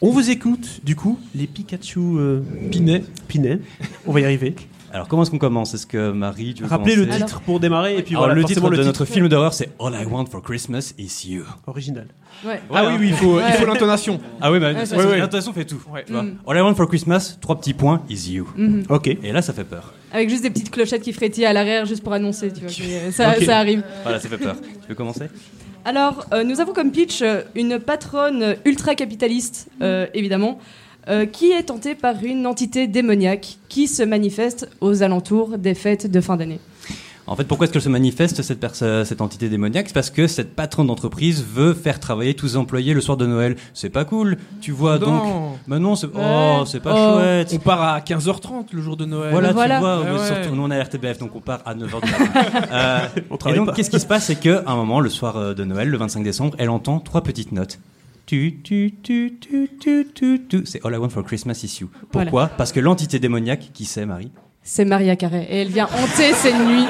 On 0.00 0.10
vous 0.10 0.28
écoute, 0.28 0.80
du 0.82 0.96
coup, 0.96 1.20
les 1.34 1.46
Pikachu 1.46 2.00
euh, 2.00 2.40
Pinet. 2.70 3.04
Pinet. 3.28 3.60
On 4.06 4.12
va 4.12 4.20
y 4.20 4.24
arriver. 4.24 4.56
Alors 4.94 5.08
comment 5.08 5.22
est-ce 5.22 5.30
qu'on 5.32 5.38
commence? 5.38 5.74
Est-ce 5.74 5.88
que 5.88 6.12
Marie, 6.12 6.54
tu 6.54 6.62
veux 6.62 6.68
Rappelez 6.68 6.94
le 6.94 7.08
titre 7.08 7.40
pour 7.40 7.58
démarrer, 7.58 7.98
et 7.98 8.02
puis 8.02 8.14
Alors, 8.14 8.26
voilà, 8.26 8.40
le 8.40 8.44
titre 8.44 8.70
de 8.70 8.84
notre 8.84 9.04
film 9.04 9.28
d'horreur, 9.28 9.52
c'est 9.52 9.70
All 9.80 9.92
I 9.92 10.04
want 10.06 10.26
for 10.26 10.40
Christmas 10.40 10.94
is 10.96 11.28
you. 11.28 11.42
original. 11.66 12.06
Ouais. 12.46 12.60
Ah 12.72 12.84
oui, 12.86 12.94
oui, 13.00 13.08
il 13.08 13.14
faut, 13.14 13.40
il 13.40 13.42
Ouais. 13.42 13.52
faut 13.54 13.66
l'intonation. 13.66 14.20
Ah 14.40 14.52
oui, 14.52 14.60
bah, 14.60 14.72
Ouais, 14.72 15.18
l'intonation 15.18 15.52
fait 15.52 15.64
tout. 15.64 15.82
Ouais. 15.92 16.04
Tu 16.06 16.12
vois. 16.12 16.22
Mm. 16.22 16.38
All 16.46 16.56
I 16.56 16.60
want 16.60 16.76
for 16.76 16.86
Christmas, 16.86 17.36
trois 17.40 17.58
petits 17.58 17.74
points, 17.74 18.02
is 18.08 18.30
you. 18.30 18.46
Mhm. 18.56 18.84
Ok. 18.88 19.08
Et 19.08 19.32
là, 19.32 19.42
ça 19.42 19.52
fait 19.52 19.64
peur. 19.64 19.92
Avec 20.12 20.30
juste 20.30 20.44
des 20.44 20.50
petites 20.50 20.70
clochettes 20.70 21.02
qui 21.02 21.12
frétillent 21.12 21.46
à 21.46 21.52
l'arrière 21.52 21.86
juste 21.86 22.04
pour 22.04 22.12
annoncer, 22.12 22.52
tu 22.52 22.60
vois. 22.60 22.68
que, 22.70 22.82
euh, 22.82 23.10
ça, 23.10 23.58
arrive. 23.58 23.82
Voilà, 24.04 24.20
ça 24.20 24.28
fait 24.28 24.38
peur. 24.38 24.54
tu 24.60 24.88
veux 24.88 24.94
commencer? 24.94 25.24
Alors, 25.84 26.24
euh, 26.32 26.44
nous 26.44 26.60
avons 26.60 26.72
comme 26.72 26.92
pitch 26.92 27.20
euh, 27.20 27.42
une 27.56 27.78
patronne 27.80 28.54
ultra-capitaliste, 28.64 29.68
euh, 29.82 30.06
évidemment, 30.14 30.58
euh, 31.08 31.26
qui 31.26 31.50
est 31.52 31.64
tentée 31.64 31.94
par 31.94 32.22
une 32.24 32.46
entité 32.46 32.86
démoniaque 32.86 33.58
qui 33.68 33.86
se 33.88 34.02
manifeste 34.02 34.68
aux 34.80 35.02
alentours 35.02 35.58
des 35.58 35.74
fêtes 35.74 36.10
de 36.10 36.20
fin 36.20 36.36
d'année. 36.36 36.60
En 37.26 37.36
fait, 37.36 37.44
pourquoi 37.44 37.64
est-ce 37.64 37.72
qu'elle 37.72 37.80
se 37.80 37.88
manifeste, 37.88 38.42
cette, 38.42 38.66
cette 38.74 39.20
entité 39.22 39.48
démoniaque? 39.48 39.86
C'est 39.88 39.94
parce 39.94 40.10
que 40.10 40.26
cette 40.26 40.54
patronne 40.54 40.88
d'entreprise 40.88 41.42
veut 41.42 41.72
faire 41.72 41.98
travailler 41.98 42.34
tous 42.34 42.48
ses 42.48 42.56
employés 42.58 42.92
le 42.92 43.00
soir 43.00 43.16
de 43.16 43.24
Noël. 43.24 43.56
C'est 43.72 43.88
pas 43.88 44.04
cool, 44.04 44.36
tu 44.60 44.72
vois, 44.72 44.98
donc... 44.98 45.24
Non. 45.24 45.52
Bah 45.66 45.78
non, 45.78 45.96
c'est 45.96 46.08
Ouais. 46.08 46.12
oh, 46.22 46.64
c'est 46.66 46.80
pas 46.80 46.92
Oh. 46.94 47.18
chouette. 47.18 47.50
On 47.54 47.58
part 47.60 47.80
à 47.82 48.00
15h30 48.00 48.66
le 48.72 48.82
jour 48.82 48.98
de 48.98 49.06
Noël. 49.06 49.30
Voilà, 49.30 49.52
Voilà. 49.52 49.76
tu 49.76 49.80
vois, 49.80 50.00
Ouais, 50.02 50.06
euh, 50.08 50.18
ouais. 50.18 50.26
surtout, 50.42 50.54
nous 50.54 50.62
on 50.64 50.70
est 50.70 50.78
à 50.78 50.82
RTBF, 50.84 51.16
donc 51.16 51.34
on 51.34 51.40
part 51.40 51.60
à 51.64 51.74
9h 51.74 52.02
du 52.04 52.10
matin. 52.10 52.50
Euh, 52.72 52.98
On 53.30 53.36
et 53.48 53.54
donc, 53.54 53.72
qu'est-ce 53.74 53.88
qui 53.90 54.00
se 54.00 54.06
passe? 54.06 54.26
C'est 54.26 54.36
qu'à 54.36 54.62
un 54.66 54.76
moment, 54.76 55.00
le 55.00 55.08
soir 55.08 55.38
euh, 55.38 55.54
de 55.54 55.64
Noël, 55.64 55.88
le 55.88 55.96
25 55.96 56.22
décembre, 56.24 56.54
elle 56.58 56.68
entend 56.68 57.00
trois 57.00 57.22
petites 57.22 57.52
notes. 57.52 57.78
Tu, 58.26 58.60
tu, 58.62 58.94
tu, 59.02 59.38
tu, 59.38 59.68
tu, 59.78 60.06
tu, 60.14 60.46
tu. 60.48 60.62
C'est 60.64 60.84
All 60.84 60.94
I 60.94 60.96
Want 60.96 61.10
for 61.10 61.22
Christmas 61.24 61.60
is 61.62 61.78
You. 61.80 61.90
Pourquoi? 62.10 62.48
Parce 62.48 62.72
que 62.72 62.80
l'entité 62.80 63.18
démoniaque, 63.18 63.70
qui 63.74 63.84
c'est, 63.84 64.06
Marie? 64.06 64.30
C'est 64.62 64.86
Maria 64.86 65.14
Carey 65.14 65.46
et 65.50 65.60
elle 65.60 65.68
vient 65.68 65.84
hanter 65.86 66.32
ses 66.34 66.52
nuits. 66.54 66.86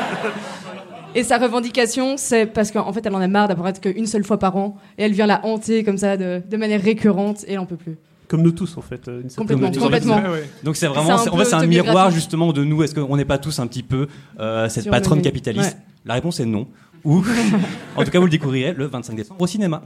Et 1.17 1.23
sa 1.25 1.39
revendication, 1.39 2.17
c'est 2.17 2.47
parce 2.47 2.71
qu'en 2.71 2.93
fait, 2.93 3.05
elle 3.07 3.15
en 3.15 3.21
a 3.21 3.27
marre 3.29 3.49
d'apparaître 3.49 3.81
qu'une 3.81 4.07
seule 4.07 4.25
fois 4.25 4.39
par 4.39 4.57
an 4.57 4.77
et 4.99 5.05
elle 5.05 5.13
vient 5.13 5.27
la 5.27 5.45
hanter 5.45 5.83
comme 5.85 5.99
ça 5.99 6.17
de, 6.17 6.43
de 6.49 6.57
manière 6.57 6.81
récurrente 6.83 7.45
et 7.49 7.53
elle 7.55 7.59
en 7.61 7.67
peut 7.67 7.77
plus. 7.77 7.97
Comme 8.29 8.43
nous 8.43 8.53
tous, 8.53 8.77
en 8.77 8.81
fait. 8.81 9.07
euh, 9.09 9.23
une 9.23 9.31
Complètement, 9.31 9.71
complètement. 9.71 10.17
Ouais, 10.23 10.29
ouais. 10.29 10.51
Donc 10.63 10.77
c'est 10.77 10.87
vraiment, 10.87 11.15
en 11.15 11.19
fait, 11.37 11.45
c'est 11.45 11.55
un 11.55 11.67
miroir 11.67 12.11
justement 12.11 12.53
de 12.53 12.65
nous. 12.65 12.83
Est-ce 12.83 12.95
qu'on 12.95 13.17
n'est 13.17 13.25
pas 13.25 13.39
tous 13.39 13.59
un 13.59 13.67
petit 13.67 13.83
peu 13.83 14.07
euh, 14.41 14.69
cette 14.69 14.89
patronne 14.89 15.21
capitaliste? 15.21 15.77
Ouais. 15.77 15.85
La 16.05 16.15
réponse 16.15 16.41
est 16.41 16.47
non. 16.47 16.69
Ou, 17.05 17.23
en 17.97 18.03
tout 18.05 18.11
cas, 18.11 18.19
vous 18.19 18.25
le 18.25 18.31
découvrirez 18.31 18.73
le 18.73 18.87
25 18.87 19.15
décembre 19.15 19.41
au 19.43 19.47
cinéma. 19.47 19.83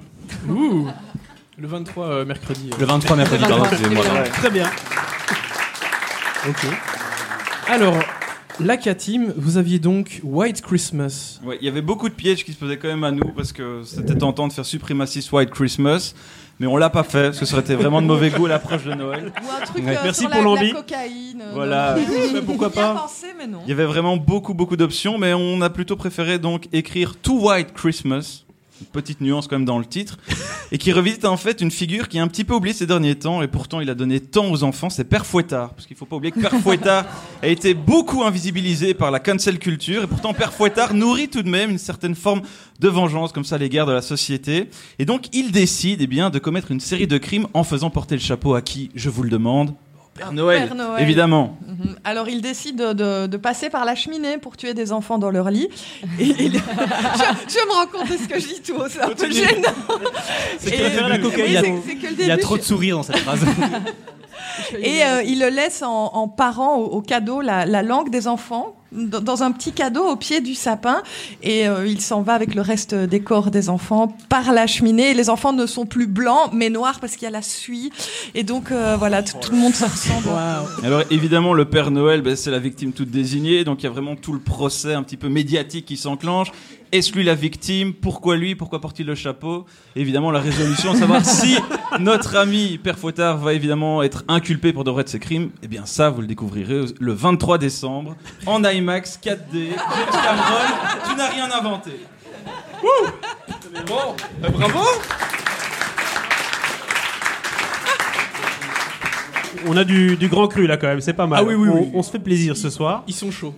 Ouh. 0.49 0.87
Le 1.59 1.67
23 1.67 2.07
euh, 2.07 2.25
mercredi. 2.25 2.71
Le 2.79 2.87
23 2.87 3.17
mercredi, 3.17 3.45
pardon, 3.49 3.65
excusez-moi. 3.65 4.05
Très 4.33 4.51
bien. 4.51 4.67
Ok. 6.49 6.67
Alors, 7.69 7.97
la 8.61 8.77
K-Team, 8.77 9.33
vous 9.37 9.57
aviez 9.57 9.79
donc 9.81 10.21
White 10.23 10.63
Christmas. 10.63 11.41
Ouais, 11.45 11.59
il 11.61 11.65
y 11.65 11.69
avait 11.69 11.83
beaucoup 11.83 12.09
de 12.09 12.15
pièges 12.15 12.45
qui 12.45 12.53
se 12.53 12.59
posaient 12.59 12.79
quand 12.79 12.89
même 12.89 13.03
à 13.05 13.11
nous 13.11 13.29
parce 13.35 13.53
que 13.53 13.83
c'était 13.85 14.15
tentant 14.17 14.47
de 14.47 14.53
faire 14.53 14.65
Supremacist 14.65 15.33
White 15.33 15.51
Christmas, 15.51 16.15
mais 16.61 16.69
on 16.69 16.77
l'a 16.77 16.91
pas 16.91 17.03
fait 17.03 17.25
parce 17.25 17.41
que 17.41 17.45
ça 17.45 17.55
aurait 17.55 17.65
été 17.65 17.75
vraiment 17.75 18.01
de 18.03 18.07
mauvais 18.07 18.31
goût 18.31 18.47
à 18.47 18.51
l'approche 18.51 18.85
de 18.85 18.95
Noël. 18.95 19.33
Ou 19.43 19.63
un 19.63 19.67
truc 19.67 19.85
Ouais. 19.85 19.97
euh, 19.97 20.01
Merci 20.05 20.21
sur 20.23 20.31
pour 20.31 20.39
la, 20.39 20.45
l'envie. 20.45 20.69
la 20.73 20.75
cocaïne. 20.81 21.43
euh, 21.43 21.51
Voilà. 21.55 21.97
non. 21.97 22.03
Mais 22.35 22.43
pourquoi 22.43 22.69
Bien 22.69 22.83
pas 22.95 23.01
pensé, 23.01 23.27
mais 23.37 23.49
non. 23.49 23.59
Il 23.67 23.69
y 23.71 23.73
avait 23.73 23.85
vraiment 23.85 24.17
beaucoup 24.17 24.55
beaucoup 24.55 24.77
d'options, 24.77 25.19
mais 25.19 25.35
on 25.35 25.61
a 25.61 25.71
plutôt 25.71 25.97
préféré 25.97 26.39
donc 26.39 26.69
écrire 26.73 27.17
To 27.21 27.49
White 27.49 27.73
Christmas. 27.75 28.45
Une 28.81 28.87
petite 28.87 29.21
nuance 29.21 29.49
quand 29.49 29.57
même 29.57 29.65
dans 29.65 29.79
le 29.79 29.85
titre, 29.85 30.19
et 30.73 30.79
qui 30.79 30.93
revisite 30.93 31.25
en 31.25 31.37
fait 31.37 31.61
une 31.61 31.71
figure 31.71 32.09
qui 32.09 32.19
est 32.19 32.21
un 32.21 32.29
petit 32.29 32.45
peu 32.45 32.55
oubliée 32.55 32.75
ces 32.75 32.87
derniers 32.87 33.15
temps, 33.15 33.43
et 33.43 33.49
pourtant 33.49 33.81
il 33.81 33.91
a 33.91 33.95
donné 33.95 34.21
tant 34.21 34.51
aux 34.51 34.63
enfants, 34.63 34.91
c'est 34.91 35.05
Père 35.05 35.27
Fouettard. 35.27 35.75
Parce 35.75 35.87
qu'il 35.87 35.97
faut 35.97 36.07
pas 36.07 36.17
oublier 36.17 36.33
que 36.33 36.41
Père 36.41 36.55
Fouettard 36.61 37.05
a 37.43 37.49
été 37.49 37.75
beaucoup 37.75 38.23
invisibilisé 38.23 38.95
par 38.95 39.11
la 39.11 39.21
cancel 39.21 39.59
culture, 39.59 40.05
et 40.05 40.07
pourtant 40.07 40.35
Père 40.35 40.53
Fouettard 40.53 40.95
nourrit 40.95 41.29
tout 41.29 41.43
de 41.43 41.49
même 41.49 41.71
une 41.71 41.79
certaine 41.79 42.15
forme 42.15 42.43
de 42.81 42.89
vengeance 42.89 43.33
comme 43.33 43.45
ça 43.45 43.57
à 43.57 43.59
l'égard 43.59 43.87
de 43.87 43.93
la 43.93 44.03
société. 44.03 44.71
Et 44.99 45.05
donc 45.05 45.29
il 45.33 45.51
décide 45.51 46.01
eh 46.03 46.07
bien, 46.07 46.31
de 46.31 46.39
commettre 46.39 46.71
une 46.71 46.81
série 46.81 47.07
de 47.07 47.19
crimes 47.19 47.47
en 47.55 47.65
faisant 47.65 47.91
porter 47.91 48.15
le 48.15 48.21
chapeau 48.21 48.55
à 48.55 48.63
qui, 48.63 48.91
je 48.95 49.11
vous 49.11 49.23
le 49.23 49.31
demande 49.31 49.75
Père 50.19 50.33
Noël, 50.33 50.67
Père 50.67 50.75
Noël. 50.75 51.03
évidemment. 51.03 51.57
Mhm. 51.67 51.97
Alors 52.05 52.29
il 52.29 52.41
décide 52.43 52.77
de, 52.77 52.93
de- 52.93 53.27
de 53.27 53.37
passer 53.37 53.71
par 53.71 53.85
la 53.85 53.95
cheminée 53.95 54.39
pour 54.39 54.57
tuer 54.57 54.75
des 54.75 54.93
enfants 54.93 55.19
dans 55.19 55.31
leur 55.31 55.51
lit. 55.51 55.69
Et 56.19 56.25
il- 56.25 56.53
je, 56.55 56.59
je 56.59 57.67
me 57.67 57.73
rends 57.73 57.87
compte 57.87 58.11
de 58.11 58.17
ce 58.17 58.29
que 58.29 58.39
je 58.41 58.47
dis 58.49 58.61
tout 58.63 58.75
haut, 58.75 58.89
c'est 58.89 59.01
un 59.03 59.11
peu 59.11 59.31
gênant. 59.31 59.69
C'est 60.59 60.77
la 61.09 61.19
cocaïne. 61.19 61.63
oui, 61.65 61.81
c'est- 61.87 61.95
que 61.97 62.07
le 62.15 62.21
Il 62.21 62.27
y 62.27 62.31
a 62.31 62.37
trop 62.37 62.57
de 62.59 62.63
sourires 62.63 62.97
dans 62.97 63.03
cette 63.03 63.19
phrase. 63.19 63.41
Et 64.79 65.05
euh, 65.05 65.23
il 65.23 65.41
le 65.41 65.49
laisse 65.49 65.83
en, 65.83 66.11
en 66.15 66.29
parant 66.29 66.77
au, 66.77 66.85
au 66.87 67.01
cadeau 67.01 67.41
la, 67.41 67.65
la 67.65 67.83
langue 67.83 68.11
des 68.11 68.27
enfants 68.29 68.75
dans 68.93 69.43
un 69.43 69.53
petit 69.53 69.73
cadeau 69.73 70.05
au 70.05 70.17
pied 70.17 70.41
du 70.41 70.55
sapin 70.55 71.03
et 71.43 71.69
euh, 71.69 71.87
il 71.87 72.01
s'en 72.01 72.23
va 72.23 72.35
avec 72.35 72.55
le 72.55 72.63
reste 72.63 72.95
des 72.95 73.21
corps 73.21 73.51
des 73.51 73.69
enfants 73.69 74.17
par 74.29 74.53
la 74.53 74.67
cheminée. 74.67 75.15
Les 75.15 75.31
enfants 75.31 75.53
ne 75.53 75.67
sont 75.67 75.87
plus 75.87 76.07
blancs 76.07 76.51
mais 76.53 76.71
noirs 76.71 77.01
parce 77.01 77.15
qu'il 77.15 77.25
y 77.25 77.27
a 77.27 77.31
la 77.31 77.43
suie 77.43 77.91
et 78.35 78.45
donc 78.45 78.71
euh, 78.71 78.97
voilà 78.99 79.23
tout, 79.23 79.37
tout 79.41 79.53
le 79.53 79.59
monde 79.59 79.75
se 79.75 79.85
ressemble. 79.85 80.29
Alors 80.83 81.03
évidemment, 81.11 81.53
le 81.53 81.65
Père 81.65 81.91
Noël, 81.91 82.23
ben, 82.23 82.37
c'est 82.37 82.51
la 82.51 82.59
victime 82.59 82.93
toute 82.93 83.11
désignée, 83.11 83.65
donc 83.65 83.83
il 83.83 83.85
y 83.85 83.89
a 83.89 83.91
vraiment 83.91 84.17
tout 84.17 84.33
le 84.33 84.41
procès 84.41 84.95
un 84.95 85.03
petit 85.03 85.17
peu 85.17 85.29
médiatique 85.29 85.87
qui 85.87 85.97
s'enclenche. 85.97 86.53
Est-ce 86.91 87.13
lui 87.13 87.23
la 87.23 87.35
victime 87.35 87.93
Pourquoi 87.93 88.37
lui 88.37 88.55
Pourquoi 88.55 88.81
porte-t-il 88.81 89.07
le 89.07 89.15
chapeau? 89.15 89.67
Évidemment, 89.95 90.31
la 90.31 90.41
résolution, 90.41 90.95
savoir 90.95 91.23
si 91.25 91.59
notre 92.01 92.37
ami 92.37 92.79
Père 92.79 92.99
Fouettard 92.99 93.37
va 93.37 93.53
évidemment 93.53 94.03
être 94.03 94.25
inculpé 94.27 94.73
pour 94.73 94.85
de 94.85 94.91
vrai 94.91 95.05
de 95.05 95.09
ses 95.11 95.19
crimes. 95.19 95.51
Eh 95.63 95.69
bien 95.69 95.85
ça, 95.85 96.09
vous 96.09 96.23
le 96.23 96.27
découvrirez 96.27 96.87
le 96.99 97.13
23 97.13 97.59
décembre 97.59 98.17
en 98.47 98.65
IMAX 98.65 99.21
4D. 99.23 99.37
James 99.53 99.77
Cameron, 100.13 101.11
tu 101.11 101.17
n'as 101.17 101.29
rien 101.29 101.51
inventé. 101.51 101.91
Bon, 103.87 104.15
bah, 104.41 104.49
bravo 104.51 104.81
On 109.67 109.77
a 109.77 109.85
du, 109.85 110.17
du 110.17 110.29
grand 110.29 110.49
cru 110.49 110.67
là 110.67 110.77
quand 110.79 110.87
même, 110.87 111.01
c'est 111.03 111.13
pas 111.13 111.27
mal. 111.27 111.41
Ah 111.43 111.45
oui, 111.45 111.55
oui, 111.55 111.69
on, 111.69 111.83
oui. 111.83 111.91
on 111.93 112.03
se 112.03 112.11
fait 112.11 112.19
plaisir 112.19 112.57
ce 112.57 112.71
soir. 112.71 113.03
Ils 113.07 113.15
sont 113.15 113.31
chauds. 113.31 113.55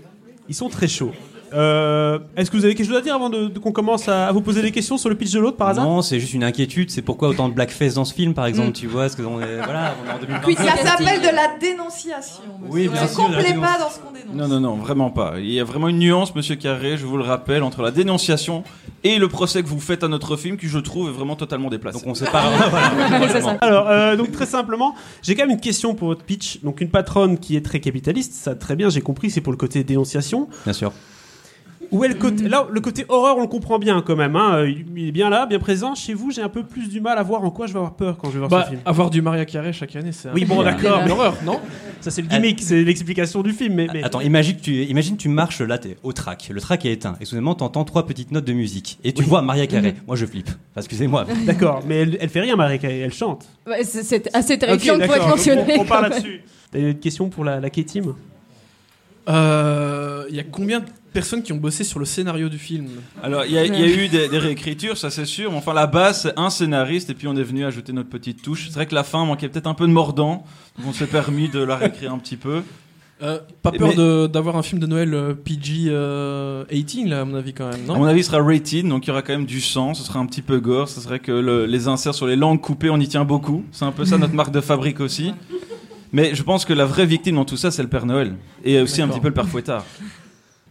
Ils 0.49 0.55
sont 0.55 0.69
très 0.69 0.88
chauds. 0.88 1.12
Euh, 1.53 2.19
Est-ce 2.37 2.51
que 2.51 2.57
vous 2.57 2.65
avez 2.65 2.75
quelque 2.75 2.87
chose 2.87 2.97
à 2.97 3.01
dire 3.01 3.15
avant 3.15 3.31
de, 3.31 3.49
de 3.49 3.59
qu'on 3.59 3.73
commence 3.73 4.09
à, 4.09 4.27
à 4.29 4.33
vous 4.33 4.41
poser 4.41 4.63
des 4.63 4.71
questions 4.71 4.99
sur 4.99 5.09
le 5.09 5.15
pitch 5.15 5.33
de 5.33 5.41
l'autre 5.41 5.57
par 5.57 5.69
hasard 5.69 5.85
Non, 5.85 6.03
c'est 6.03 6.21
juste 6.21 6.35
une 6.35 6.45
inquiétude. 6.45 6.91
C'est 6.91 7.03
pourquoi 7.03 7.29
autant 7.29 7.49
de 7.49 7.55
blackface 7.55 7.95
dans 7.95 8.05
ce 8.05 8.15
film, 8.15 8.35
par 8.35 8.47
exemple, 8.47 8.73
tu 8.73 8.87
vois, 8.87 9.03
parce 9.03 9.15
que 9.17 9.23
on 9.23 9.41
est, 9.41 9.57
voilà, 9.65 9.95
on 10.05 10.09
est 10.11 10.15
en 10.15 10.19
2020. 10.47 10.65
Ça 10.67 10.77
s'appelle 10.77 11.21
de 11.21 11.27
la 11.35 11.59
dénonciation. 11.61 12.43
Oui, 12.69 12.89
bien 12.89 13.03
On 13.05 13.09
sûr, 13.09 13.29
ne 13.29 13.43
dénonce. 13.43 13.65
pas 13.67 13.79
dans 13.79 13.91
ce 13.91 13.99
qu'on 13.99 14.11
dénonce. 14.13 14.35
Non, 14.35 14.49
non, 14.49 14.61
non, 14.61 14.77
vraiment 14.77 15.11
pas. 15.11 15.35
Il 15.39 15.51
y 15.51 15.61
a 15.61 15.65
vraiment 15.65 15.89
une 15.89 15.99
nuance, 15.99 16.35
monsieur 16.35 16.57
Carré, 16.57 16.97
je 16.97 17.05
vous 17.07 17.17
le 17.17 17.25
rappelle, 17.25 17.63
entre 17.63 17.83
la 17.83 17.91
dénonciation 17.91 18.63
et 19.03 19.19
le 19.19 19.29
procès 19.29 19.63
que 19.63 19.69
vous 19.69 19.81
faites 19.81 20.05
à 20.05 20.09
notre 20.09 20.37
film, 20.37 20.57
qui 20.57 20.69
je 20.69 20.79
trouve 20.79 21.09
est 21.09 21.13
vraiment 21.13 21.35
totalement 21.37 21.69
déplacé. 21.71 21.99
Donc 21.99 22.07
on 22.07 22.15
sépare. 22.15 22.51
Ça. 23.31 23.57
Alors, 23.61 23.89
euh, 23.89 24.17
donc 24.17 24.33
très 24.33 24.47
simplement, 24.47 24.95
j'ai 25.23 25.35
quand 25.35 25.43
même 25.43 25.53
une 25.53 25.61
question 25.61 25.95
pour 25.95 26.09
votre 26.09 26.23
pitch. 26.25 26.61
Donc 26.63 26.81
une 26.81 26.91
patronne 26.91 27.39
qui 27.39 27.57
est 27.57 27.65
très 27.65 27.81
capitaliste, 27.81 28.33
ça 28.35 28.55
très 28.55 28.77
bien, 28.77 28.89
j'ai 28.91 29.01
compris, 29.01 29.31
c'est 29.31 29.41
pour 29.41 29.53
le 29.53 29.57
côté 29.57 29.85
dénonciation. 29.85 30.49
Bien 30.65 30.73
sûr. 30.73 30.93
Où 31.92 32.05
est 32.05 32.09
le 32.09 32.14
côté 32.14 32.48
Là, 32.48 32.66
le 32.70 32.81
côté 32.81 33.05
horreur, 33.09 33.37
on 33.37 33.40
le 33.40 33.48
comprend 33.48 33.79
bien 33.79 34.00
quand 34.00 34.14
même. 34.14 34.37
Hein. 34.37 34.64
Il 34.64 34.85
il 34.96 35.09
est 35.09 35.12
bien 35.12 35.29
là, 35.29 35.46
bien 35.46 35.59
présent. 35.59 35.94
Chez 35.94 36.14
vous, 36.14 36.31
j'ai 36.31 36.40
un 36.42 36.48
peu 36.48 36.62
plus 36.62 36.88
du 36.88 37.00
mal 37.00 37.18
à 37.18 37.22
voir 37.22 37.42
en 37.42 37.50
quoi 37.50 37.66
je 37.66 37.72
vais 37.72 37.79
avoir 37.79 37.94
peur 37.94 38.16
quand 38.16 38.29
je 38.29 38.35
vais 38.35 38.38
voir 38.38 38.50
Bah, 38.50 38.62
ce 38.64 38.70
film. 38.70 38.81
avoir 38.85 39.11
du 39.11 39.20
Maria 39.22 39.44
Carré 39.44 39.72
chaque 39.72 39.96
année, 39.96 40.12
c'est. 40.12 40.29
Oui, 40.33 40.44
bon, 40.44 40.62
d'accord. 40.62 41.03
Une 41.05 41.11
horreur, 41.11 41.35
non 41.44 41.59
Ça, 42.00 42.11
c'est 42.11 42.22
le 42.22 42.29
gimmick, 42.29 42.62
c'est 42.62 42.83
l'explication 42.83 43.42
du 43.42 43.53
film. 43.53 43.74
Mais, 43.74 43.88
mais... 43.92 44.03
Attends, 44.05 44.20
imagine 44.20 44.57
que 44.57 44.62
tu, 44.62 44.85
imagine 44.85 45.16
tu 45.16 45.29
marches 45.29 45.61
là, 45.61 45.76
t'es 45.79 45.96
au 46.03 46.12
track. 46.12 46.48
Le 46.53 46.61
track 46.61 46.87
est 46.87 46.92
éteint 46.92 47.16
et 47.20 47.24
soudainement 47.24 47.55
t'entends 47.55 47.85
trois 47.85 48.07
petites 48.07 48.31
notes 48.31 48.46
de 48.46 48.53
musique 48.55 48.98
et 49.05 49.12
tu 49.12 49.22
vois 49.22 49.42
Maria 49.42 49.66
Carré. 49.66 49.94
Moi 50.07 50.16
je 50.16 50.24
flippe. 50.26 50.48
Enfin, 50.48 50.79
Excusez-moi. 50.81 51.26
D'accord, 51.46 51.83
mais 51.87 51.96
elle, 51.96 52.16
elle 52.20 52.29
fait 52.31 52.40
rien, 52.40 52.57
Marie, 52.57 52.79
elle 52.83 52.90
elle 52.90 53.12
chante. 53.12 53.46
Ouais, 53.66 53.85
c'est- 53.85 54.03
c'est 54.05 54.35
assez 54.35 54.59
terrifiant 54.59 54.94
Ok, 54.94 55.05
pour 55.05 55.14
être 55.14 55.20
d'accord, 55.20 55.37
mentionné. 55.37 55.62
On, 55.79 55.85
même. 55.85 56.03
là-dessus. 56.11 56.40
T'as 56.72 56.79
une 56.79 56.94
question 56.98 57.29
pour 57.29 57.44
la, 57.44 57.59
la 57.61 57.68
K-Team? 57.68 58.14
Euh, 59.29 60.24
Il 60.31 60.37
y 60.37 60.40
a 60.40 60.44
combien 60.44 60.81
de 60.81 60.87
personnes 61.12 61.42
qui 61.42 61.53
ont 61.53 61.57
bossé 61.59 61.85
sur 61.85 61.99
le 61.99 62.05
scénario 62.05 62.49
du 62.49 62.59
film 62.59 62.87
Alors, 63.23 63.44
il 63.44 63.53
y, 63.53 63.59
a- 63.59 63.64
il 63.66 63.75
y 63.75 63.83
a 63.83 63.87
eu 63.87 64.09
des, 64.09 64.29
des 64.29 64.38
réécritures, 64.38 64.96
ça 64.96 65.11
c'est 65.11 65.25
sûr. 65.25 65.51
mais 65.51 65.59
Enfin, 65.59 65.75
la 65.75 65.87
base, 65.87 66.23
c'est 66.23 66.38
un 66.38 66.51
scénariste, 66.51 67.11
et 67.11 67.14
puis 67.14 67.27
on 67.29 67.37
est 67.37 67.42
venu 67.42 67.64
ajouter 67.64 67.92
notre 67.92 68.09
petite 68.09 68.42
touche. 68.42 68.66
C'est 68.68 68.75
vrai 68.75 68.87
que 68.87 68.94
la 68.94 69.05
fin 69.05 69.25
manquait 69.25 69.49
peut-être 69.49 69.66
un 69.66 69.75
peu 69.75 69.87
de 69.87 69.92
mordant, 69.92 70.44
donc 70.79 70.87
on 70.88 70.92
s'est 70.92 71.07
permis 71.07 71.49
de 71.49 71.61
la 71.61 71.77
réécrire 71.77 72.12
un 72.12 72.18
petit 72.18 72.37
peu. 72.37 72.62
Euh, 73.23 73.38
Pas 73.61 73.70
peur 73.70 73.90
Mais- 73.99 74.29
d'avoir 74.29 74.57
un 74.57 74.62
film 74.62 74.81
de 74.81 74.87
Noël 74.87 75.12
euh, 75.12 75.35
PG 75.35 75.88
euh, 75.88 76.64
18 76.73 77.05
là 77.05 77.20
à 77.20 77.25
mon 77.27 77.35
avis 77.37 77.53
quand 77.53 77.68
même, 77.68 77.81
à 77.85 77.92
non 77.92 77.99
mon 77.99 78.05
avis, 78.07 78.20
il 78.20 78.25
sera 78.25 78.38
rated, 78.42 78.88
donc 78.88 79.05
il 79.05 79.09
y 79.09 79.11
aura 79.11 79.20
quand 79.20 79.35
même 79.35 79.44
du 79.44 79.61
sang, 79.61 79.92
ce 79.92 80.03
sera 80.03 80.18
un 80.20 80.25
petit 80.27 80.40
peu 80.40 80.59
gore. 80.59 80.88
Ce 80.88 81.03
serait 81.03 81.18
que 81.18 81.31
le- 81.33 81.66
les 81.66 81.87
inserts 81.87 82.14
sur 82.14 82.27
les 82.27 82.37
langues 82.37 82.62
coupées, 82.62 82.88
on 82.88 82.99
y 82.99 83.07
tient 83.09 83.27
beaucoup. 83.27 83.62
C'est 83.73 83.85
un 83.85 83.92
peu 83.92 84.07
ça 84.07 84.16
notre 84.16 84.33
marque 84.35 84.53
de 84.53 84.62
fabrique 84.62 85.01
aussi. 85.01 85.35
Mais 86.12 86.35
je 86.35 86.42
pense 86.42 86.64
que 86.64 86.73
la 86.73 86.87
vraie 86.87 87.05
victime 87.07 87.37
dans 87.37 87.44
tout 87.44 87.59
ça, 87.59 87.70
c'est 87.70 87.83
le 87.83 87.88
Père 87.88 88.07
Noël. 88.07 88.35
Et 88.64 88.81
aussi 88.81 89.01
un 89.03 89.07
petit 89.09 89.20
peu 89.20 89.29
le 89.29 89.35
Père 89.35 89.46
Fouettard. 89.46 89.85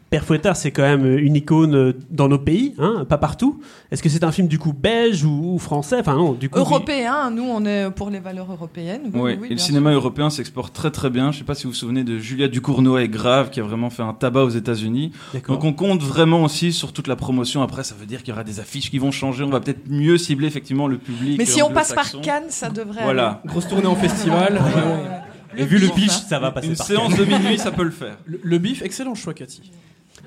Père 0.10 0.24
Fouettard, 0.24 0.56
c'est 0.56 0.72
quand 0.72 0.82
même 0.82 1.06
une 1.20 1.36
icône 1.36 1.76
euh, 1.76 1.94
dans 2.10 2.28
nos 2.28 2.40
pays, 2.40 2.74
hein, 2.80 3.06
pas 3.08 3.20
partout. 3.20 3.62
Est-ce 3.92 4.02
que 4.02 4.10
c'est 4.10 4.24
un 4.24 4.32
film 4.32 4.48
du 4.48 4.58
coup 4.58 4.74
belge 4.74 5.24
ou, 5.24 5.54
ou 5.54 5.60
français? 5.60 5.98
Enfin 6.00 6.16
non, 6.16 6.34
du 6.34 6.50
coup. 6.50 6.58
Européen, 6.58 7.30
nous 7.30 7.44
on 7.44 7.64
est 7.66 7.92
pour 7.92 8.10
les 8.10 8.20
valeurs 8.20 8.52
européennes. 8.52 9.12
Oui, 9.14 9.22
Oui, 9.22 9.38
oui, 9.42 9.48
et 9.52 9.54
le 9.54 9.60
cinéma 9.60 9.92
européen 9.92 10.32
s'exporte 10.32 10.74
très 10.74 10.90
très 10.90 11.12
bien. 11.12 11.32
Je 11.32 11.40
sais 11.40 11.44
pas 11.44 11.54
si 11.54 11.66
vous 11.66 11.70
vous 11.70 11.76
souvenez 11.76 12.04
de 12.04 12.18
Julia 12.18 12.48
Ducournau 12.48 12.98
et 12.98 13.08
Grave, 13.08 13.52
qui 13.52 13.60
a 13.60 13.64
vraiment 13.64 13.92
fait 13.92 14.02
un 14.02 14.14
tabac 14.14 14.44
aux 14.44 14.50
États-Unis. 14.50 15.12
Donc 15.48 15.64
on 15.64 15.74
compte 15.74 16.02
vraiment 16.02 16.44
aussi 16.44 16.74
sur 16.74 16.92
toute 16.92 17.08
la 17.08 17.16
promotion. 17.16 17.62
Après, 17.62 17.84
ça 17.84 17.94
veut 17.94 18.08
dire 18.08 18.20
qu'il 18.20 18.30
y 18.30 18.34
aura 18.34 18.44
des 18.44 18.60
affiches 18.60 18.90
qui 18.90 18.98
vont 18.98 19.12
changer. 19.12 19.44
On 19.44 19.50
va 19.50 19.60
peut-être 19.60 19.90
mieux 19.90 20.18
cibler 20.18 20.48
effectivement 20.48 20.88
le 20.88 20.98
public. 20.98 21.38
Mais 21.38 21.46
si 21.46 21.62
on 21.62 21.70
passe 21.70 21.94
par. 21.94 22.10
Cannes, 22.22 22.50
ça 22.50 22.70
devrait. 22.70 23.04
Voilà. 23.04 23.42
Grosse 23.46 23.68
tournée 23.68 23.86
en 23.86 23.96
festival. 23.96 24.58
aller. 24.58 25.62
Et 25.62 25.66
vu 25.66 25.78
le 25.78 25.88
bif, 25.88 25.96
pitch, 25.96 26.12
hein. 26.12 26.26
ça 26.30 26.40
va 26.40 26.52
passer 26.52 26.68
Une 26.68 26.76
par 26.76 26.86
séance 26.86 27.16
de 27.16 27.26
minuit, 27.26 27.58
ça 27.58 27.72
peut 27.72 27.84
le 27.84 27.92
faire. 27.92 28.18
Le, 28.26 28.40
le 28.44 28.58
bif, 28.60 28.82
excellent 28.82 29.16
choix, 29.16 29.34
Cathy. 29.34 29.72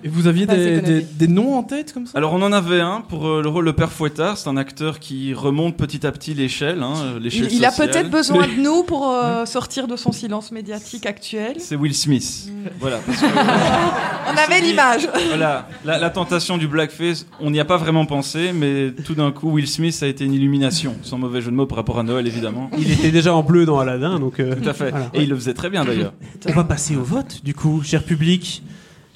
Et 0.05 0.09
vous 0.09 0.27
aviez 0.27 0.47
des, 0.47 0.55
connoté. 0.81 0.81
des- 0.81 1.01
des 1.03 1.29
noms 1.29 1.57
en 1.57 1.63
tête 1.63 1.93
comme 1.93 2.07
ça? 2.07 2.19
Alors 2.19 2.33
on 2.35 2.43
en 2.43 2.53
avait 2.53 2.81
un 2.81 3.01
pour 3.03 3.27
euh, 3.29 3.43
le 3.43 3.49
rôle 3.49 3.67
de 3.67 3.71
Père 3.71 3.93
Fouettard. 3.93 4.37
C'est 4.37 4.49
un 4.49 4.57
acteur 4.57 4.99
qui 4.99 5.33
remonte 5.35 5.77
petit 5.77 6.07
à 6.07 6.13
petit 6.13 6.35
l'échelle, 6.35 6.83
hein, 6.83 6.95
euh, 7.05 7.19
l'échelle 7.21 7.49
Il, 7.51 7.59
il 7.59 7.65
a 7.65 7.71
peut-être 7.71 8.11
besoin 8.11 8.47
de 8.47 8.53
nous 8.63 8.83
pour 8.83 9.09
euh, 9.11 9.45
sortir 9.47 9.87
de 9.87 9.97
son 9.97 10.11
silence 10.13 10.51
médiatique 10.53 11.07
actuel. 11.07 11.55
C'est 11.59 11.77
Will 11.77 11.95
Smith. 11.95 12.51
Voilà. 12.81 12.99
parce 13.07 13.21
que- 13.21 13.27
On 14.33 14.37
avait 14.37 14.61
l'image. 14.61 15.09
Voilà, 15.29 15.69
la, 15.85 15.99
la 15.99 16.11
tentation 16.11 16.59
du 16.59 16.69
blackface, 16.69 17.27
on 17.41 17.51
n'y 17.51 17.59
a 17.61 17.65
pas 17.65 17.77
vraiment 17.77 18.05
pensé, 18.07 18.53
mais 18.53 18.91
tout 19.05 19.15
d'un 19.15 19.31
coup, 19.33 19.51
Will 19.53 19.67
Smith 19.69 19.99
a 20.03 20.07
été 20.07 20.25
une 20.25 20.35
illumination, 20.35 20.95
sans 21.03 21.17
mauvais 21.19 21.41
jeu 21.41 21.51
de 21.51 21.57
mots 21.57 21.67
par 21.67 21.77
rapport 21.77 21.99
à 21.99 22.03
Noël, 22.03 22.27
évidemment. 22.27 22.71
Il 22.79 22.91
était 22.91 23.11
déjà 23.11 23.35
en 23.35 23.43
bleu 23.43 23.65
dans 23.65 23.79
Aladdin, 23.79 24.19
donc. 24.19 24.41
euh, 24.41 24.55
Tout 24.55 24.69
à 24.69 24.73
fait. 24.75 24.91
voilà. 24.91 25.07
Et 25.15 25.23
il 25.23 25.29
le 25.29 25.37
faisait 25.37 25.55
très 25.55 25.71
bien 25.71 25.85
d'ailleurs. 25.85 26.13
On 26.49 26.53
va 26.53 26.65
passer 26.65 26.97
au 26.97 27.03
vote, 27.03 27.41
du 27.45 27.55
coup, 27.55 27.83
cher 27.85 28.03
public. 28.05 28.63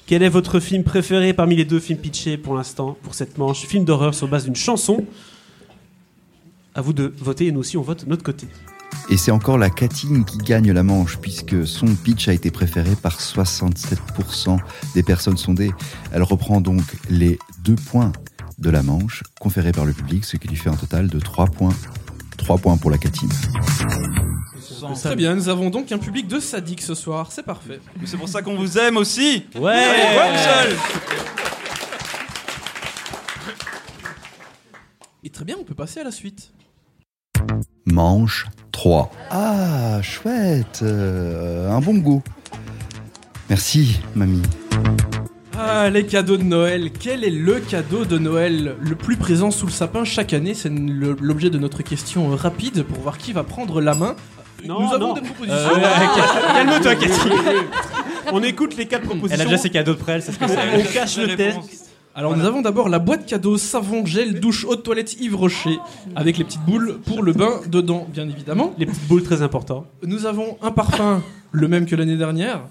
Quel 0.07 0.23
est 0.23 0.29
votre 0.29 0.61
film 0.61 0.85
préféré 0.85 1.33
parmi 1.33 1.57
les 1.57 1.65
deux 1.65 1.81
films 1.81 1.99
pitchés 1.99 2.37
pour 2.37 2.55
l'instant, 2.55 2.97
pour 3.03 3.13
cette 3.13 3.37
manche 3.37 3.65
Film 3.65 3.83
d'horreur 3.83 4.13
sur 4.13 4.29
base 4.29 4.45
d'une 4.45 4.55
chanson. 4.55 5.05
À 6.73 6.79
vous 6.79 6.93
de 6.93 7.13
voter 7.17 7.47
et 7.47 7.51
nous 7.51 7.59
aussi 7.59 7.75
on 7.75 7.81
vote 7.81 8.05
de 8.05 8.09
notre 8.09 8.23
côté. 8.23 8.47
Et 9.09 9.17
c'est 9.17 9.31
encore 9.31 9.57
la 9.57 9.69
Catine 9.69 10.23
qui 10.23 10.37
gagne 10.37 10.71
la 10.71 10.81
manche, 10.81 11.17
puisque 11.17 11.67
son 11.67 11.87
pitch 11.87 12.29
a 12.29 12.33
été 12.33 12.51
préféré 12.51 12.95
par 12.95 13.19
67% 13.19 14.57
des 14.95 15.03
personnes 15.03 15.35
sondées. 15.35 15.71
Elle 16.13 16.23
reprend 16.23 16.61
donc 16.61 16.83
les 17.09 17.37
deux 17.65 17.75
points 17.75 18.13
de 18.59 18.69
la 18.69 18.83
manche 18.83 19.23
conférés 19.41 19.73
par 19.73 19.83
le 19.83 19.91
public, 19.91 20.23
ce 20.23 20.37
qui 20.37 20.47
lui 20.47 20.55
fait 20.55 20.69
un 20.69 20.77
total 20.77 21.09
de 21.09 21.19
3 21.19 21.47
points. 21.47 21.75
3 22.37 22.59
points 22.59 22.77
pour 22.77 22.91
la 22.91 22.97
Catine. 22.97 23.29
Très 25.01 25.15
bien, 25.15 25.35
nous 25.35 25.49
avons 25.49 25.69
donc 25.69 25.91
un 25.91 25.97
public 25.97 26.27
de 26.27 26.39
sadiques 26.39 26.81
ce 26.81 26.95
soir, 26.95 27.31
c'est 27.31 27.43
parfait. 27.43 27.79
Mais 27.99 28.07
C'est 28.07 28.17
pour 28.17 28.29
ça 28.29 28.41
qu'on 28.41 28.55
vous 28.55 28.77
aime 28.77 28.97
aussi. 28.97 29.45
Ouais. 29.55 29.61
Ouais, 29.61 30.31
Michel 30.31 30.75
Et 35.23 35.29
très 35.29 35.45
bien, 35.45 35.55
on 35.59 35.63
peut 35.63 35.75
passer 35.75 35.99
à 35.99 36.03
la 36.03 36.11
suite. 36.11 36.51
Manche 37.85 38.47
3. 38.71 39.11
Ah, 39.31 39.99
chouette. 40.01 40.79
euh, 40.83 41.69
un 41.71 41.79
bon 41.81 41.95
goût. 41.97 42.23
Merci, 43.49 43.99
mamie. 44.15 44.41
Ah, 45.57 45.89
les 45.89 46.05
cadeaux 46.05 46.37
de 46.37 46.43
Noël. 46.43 46.91
Quel 46.91 47.23
est 47.23 47.31
le 47.31 47.59
cadeau 47.59 48.05
de 48.05 48.17
Noël 48.19 48.75
le 48.79 48.95
plus 48.95 49.17
présent 49.17 49.49
sous 49.49 49.65
le 49.65 49.71
sapin 49.71 50.03
chaque 50.03 50.33
année? 50.33 50.53
C'est 50.53 50.69
l'objet 50.69 51.49
de 51.49 51.57
notre 51.57 51.81
question 51.81 52.31
euh, 52.31 52.35
rapide 52.35 52.83
pour 52.83 52.99
voir 52.99 53.17
qui 53.17 53.33
va 53.33 53.43
prendre 53.43 53.81
la 53.81 53.95
main. 53.95 54.15
Non, 54.65 54.81
nous 54.81 54.93
avons 54.93 55.07
non. 55.09 55.13
des 55.13 55.21
propositions. 55.21 55.57
Euh, 55.77 56.53
Calme-toi, 56.53 56.95
Cathy. 56.95 57.29
On 58.31 58.43
écoute 58.43 58.75
les 58.75 58.85
quatre 58.85 59.03
propositions. 59.05 59.35
Elle 59.35 59.41
a 59.41 59.45
déjà 59.45 59.57
ses 59.57 59.69
cadeaux 59.69 59.93
de 59.93 59.99
près, 59.99 60.13
elle 60.13 60.21
sait 60.21 60.31
ce 60.31 60.39
que 60.39 60.47
c'est. 60.47 60.57
On 60.57 60.93
cache 60.93 61.17
le 61.17 61.35
réponses. 61.35 61.87
Alors 62.13 62.35
nous 62.35 62.45
avons 62.45 62.63
d'abord 62.63 62.89
la 62.89 62.97
boîte 62.97 63.27
cadeau 63.27 63.57
savon, 63.57 64.03
gel, 64.03 64.39
douche, 64.39 64.65
haute 64.65 64.81
toilette 64.81 65.21
Yves 65.21 65.35
Rocher 65.35 65.77
avec 66.15 66.39
les 66.39 66.43
petites 66.45 66.65
boules 66.65 66.99
pour 67.05 67.21
le 67.21 67.31
bain 67.31 67.61
dedans, 67.67 68.07
bien 68.11 68.27
évidemment. 68.27 68.73
Les 68.79 68.87
petites 68.87 69.07
boules 69.07 69.21
très 69.21 69.43
important. 69.43 69.85
Nous 70.01 70.25
avons 70.25 70.57
un 70.63 70.71
parfum, 70.71 71.21
le 71.51 71.67
même 71.67 71.85
que 71.85 71.95
l'année 71.95 72.17
dernière. 72.17 72.61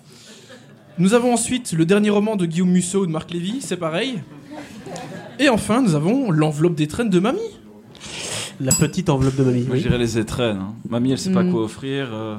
Nous 0.99 1.15
avons 1.15 1.33
ensuite 1.33 1.73
le 1.75 1.85
dernier 1.85 2.11
roman 2.11 2.35
de 2.35 2.45
Guillaume 2.45 2.71
Musso 2.71 3.03
ou 3.03 3.07
de 3.07 3.13
Marc 3.13 3.31
Lévy, 3.31 3.59
c'est 3.61 3.77
pareil. 3.77 4.19
Et 5.39 5.49
enfin, 5.49 5.81
nous 5.81 5.95
avons 5.95 6.33
l'enveloppe 6.33 6.75
des 6.75 6.89
traînes 6.89 7.11
de 7.11 7.21
mamie. 7.21 7.39
La 8.61 8.73
petite 8.73 9.09
enveloppe 9.11 9.37
de 9.37 9.45
mamie. 9.45 9.63
Moi, 9.63 9.77
je 9.77 9.83
dirais 9.83 9.99
les 9.99 10.19
étrennes. 10.19 10.59
hein. 10.59 10.75
Mamie, 10.89 11.13
elle 11.13 11.19
sait 11.19 11.31
pas 11.33 11.43
Mm. 11.43 11.53
quoi 11.53 11.63
offrir. 11.65 12.09
euh. 12.13 12.37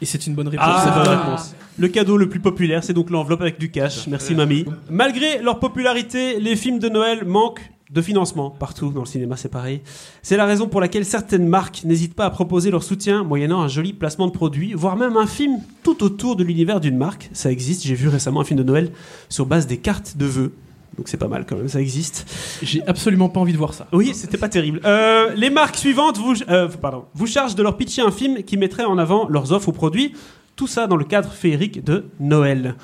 Et 0.00 0.06
c'est 0.06 0.26
une 0.26 0.34
bonne 0.34 0.48
réponse. 0.48 0.66
Ah, 0.68 0.92
bonne 0.94 1.04
bonne 1.06 1.18
réponse. 1.18 1.54
Le 1.78 1.88
cadeau 1.88 2.16
le 2.16 2.28
plus 2.28 2.40
populaire, 2.40 2.82
c'est 2.84 2.92
donc 2.94 3.10
l'enveloppe 3.10 3.40
avec 3.42 3.58
du 3.58 3.70
cash. 3.70 4.06
Merci, 4.08 4.34
mamie. 4.34 4.64
Malgré 4.90 5.42
leur 5.42 5.58
popularité, 5.60 6.38
les 6.40 6.56
films 6.56 6.78
de 6.78 6.88
Noël 6.88 7.24
manquent 7.24 7.70
de 7.90 8.02
financement 8.02 8.50
partout 8.50 8.90
dans 8.90 9.00
le 9.00 9.06
cinéma, 9.06 9.36
c'est 9.36 9.48
pareil. 9.48 9.80
C'est 10.22 10.36
la 10.36 10.44
raison 10.44 10.68
pour 10.68 10.80
laquelle 10.80 11.04
certaines 11.06 11.48
marques 11.48 11.84
n'hésitent 11.84 12.14
pas 12.14 12.26
à 12.26 12.30
proposer 12.30 12.70
leur 12.70 12.82
soutien 12.82 13.24
moyennant 13.24 13.60
un 13.62 13.68
joli 13.68 13.92
placement 13.94 14.26
de 14.26 14.32
produit, 14.32 14.74
voire 14.74 14.94
même 14.96 15.16
un 15.16 15.26
film 15.26 15.58
tout 15.82 16.02
autour 16.04 16.36
de 16.36 16.44
l'univers 16.44 16.80
d'une 16.80 16.96
marque. 16.98 17.30
Ça 17.32 17.50
existe, 17.50 17.84
j'ai 17.86 17.94
vu 17.94 18.08
récemment 18.08 18.40
un 18.40 18.44
film 18.44 18.58
de 18.58 18.64
Noël 18.64 18.90
sur 19.30 19.46
base 19.46 19.66
des 19.66 19.78
cartes 19.78 20.16
de 20.18 20.26
vœux. 20.26 20.52
Donc 20.98 21.08
c'est 21.08 21.16
pas 21.16 21.28
mal 21.28 21.46
quand 21.46 21.56
même, 21.56 21.68
ça 21.68 21.80
existe. 21.80 22.26
J'ai 22.60 22.84
absolument 22.88 23.28
pas 23.28 23.38
envie 23.38 23.52
de 23.52 23.58
voir 23.58 23.72
ça. 23.72 23.86
Oui, 23.92 24.10
c'était 24.14 24.36
pas 24.36 24.48
terrible. 24.48 24.80
Euh, 24.84 25.32
les 25.36 25.48
marques 25.48 25.76
suivantes 25.76 26.18
vous, 26.18 26.34
euh, 26.48 26.66
pardon, 26.68 27.04
vous 27.14 27.28
chargent 27.28 27.54
de 27.54 27.62
leur 27.62 27.76
pitcher 27.76 28.02
un 28.02 28.10
film 28.10 28.42
qui 28.42 28.56
mettrait 28.56 28.84
en 28.84 28.98
avant 28.98 29.28
leurs 29.28 29.52
offres 29.52 29.68
ou 29.68 29.72
produits. 29.72 30.12
Tout 30.56 30.66
ça 30.66 30.88
dans 30.88 30.96
le 30.96 31.04
cadre 31.04 31.30
féerique 31.30 31.84
de 31.84 32.06
Noël. 32.18 32.74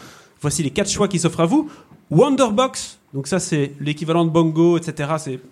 Voici 0.40 0.62
les 0.62 0.70
quatre 0.70 0.88
choix 0.88 1.08
qui 1.08 1.18
s'offrent 1.18 1.40
à 1.40 1.46
vous. 1.46 1.68
Wonderbox, 2.12 3.00
donc 3.14 3.26
ça 3.26 3.40
c'est 3.40 3.72
l'équivalent 3.80 4.24
de 4.24 4.30
Bongo, 4.30 4.78
etc. 4.78 5.10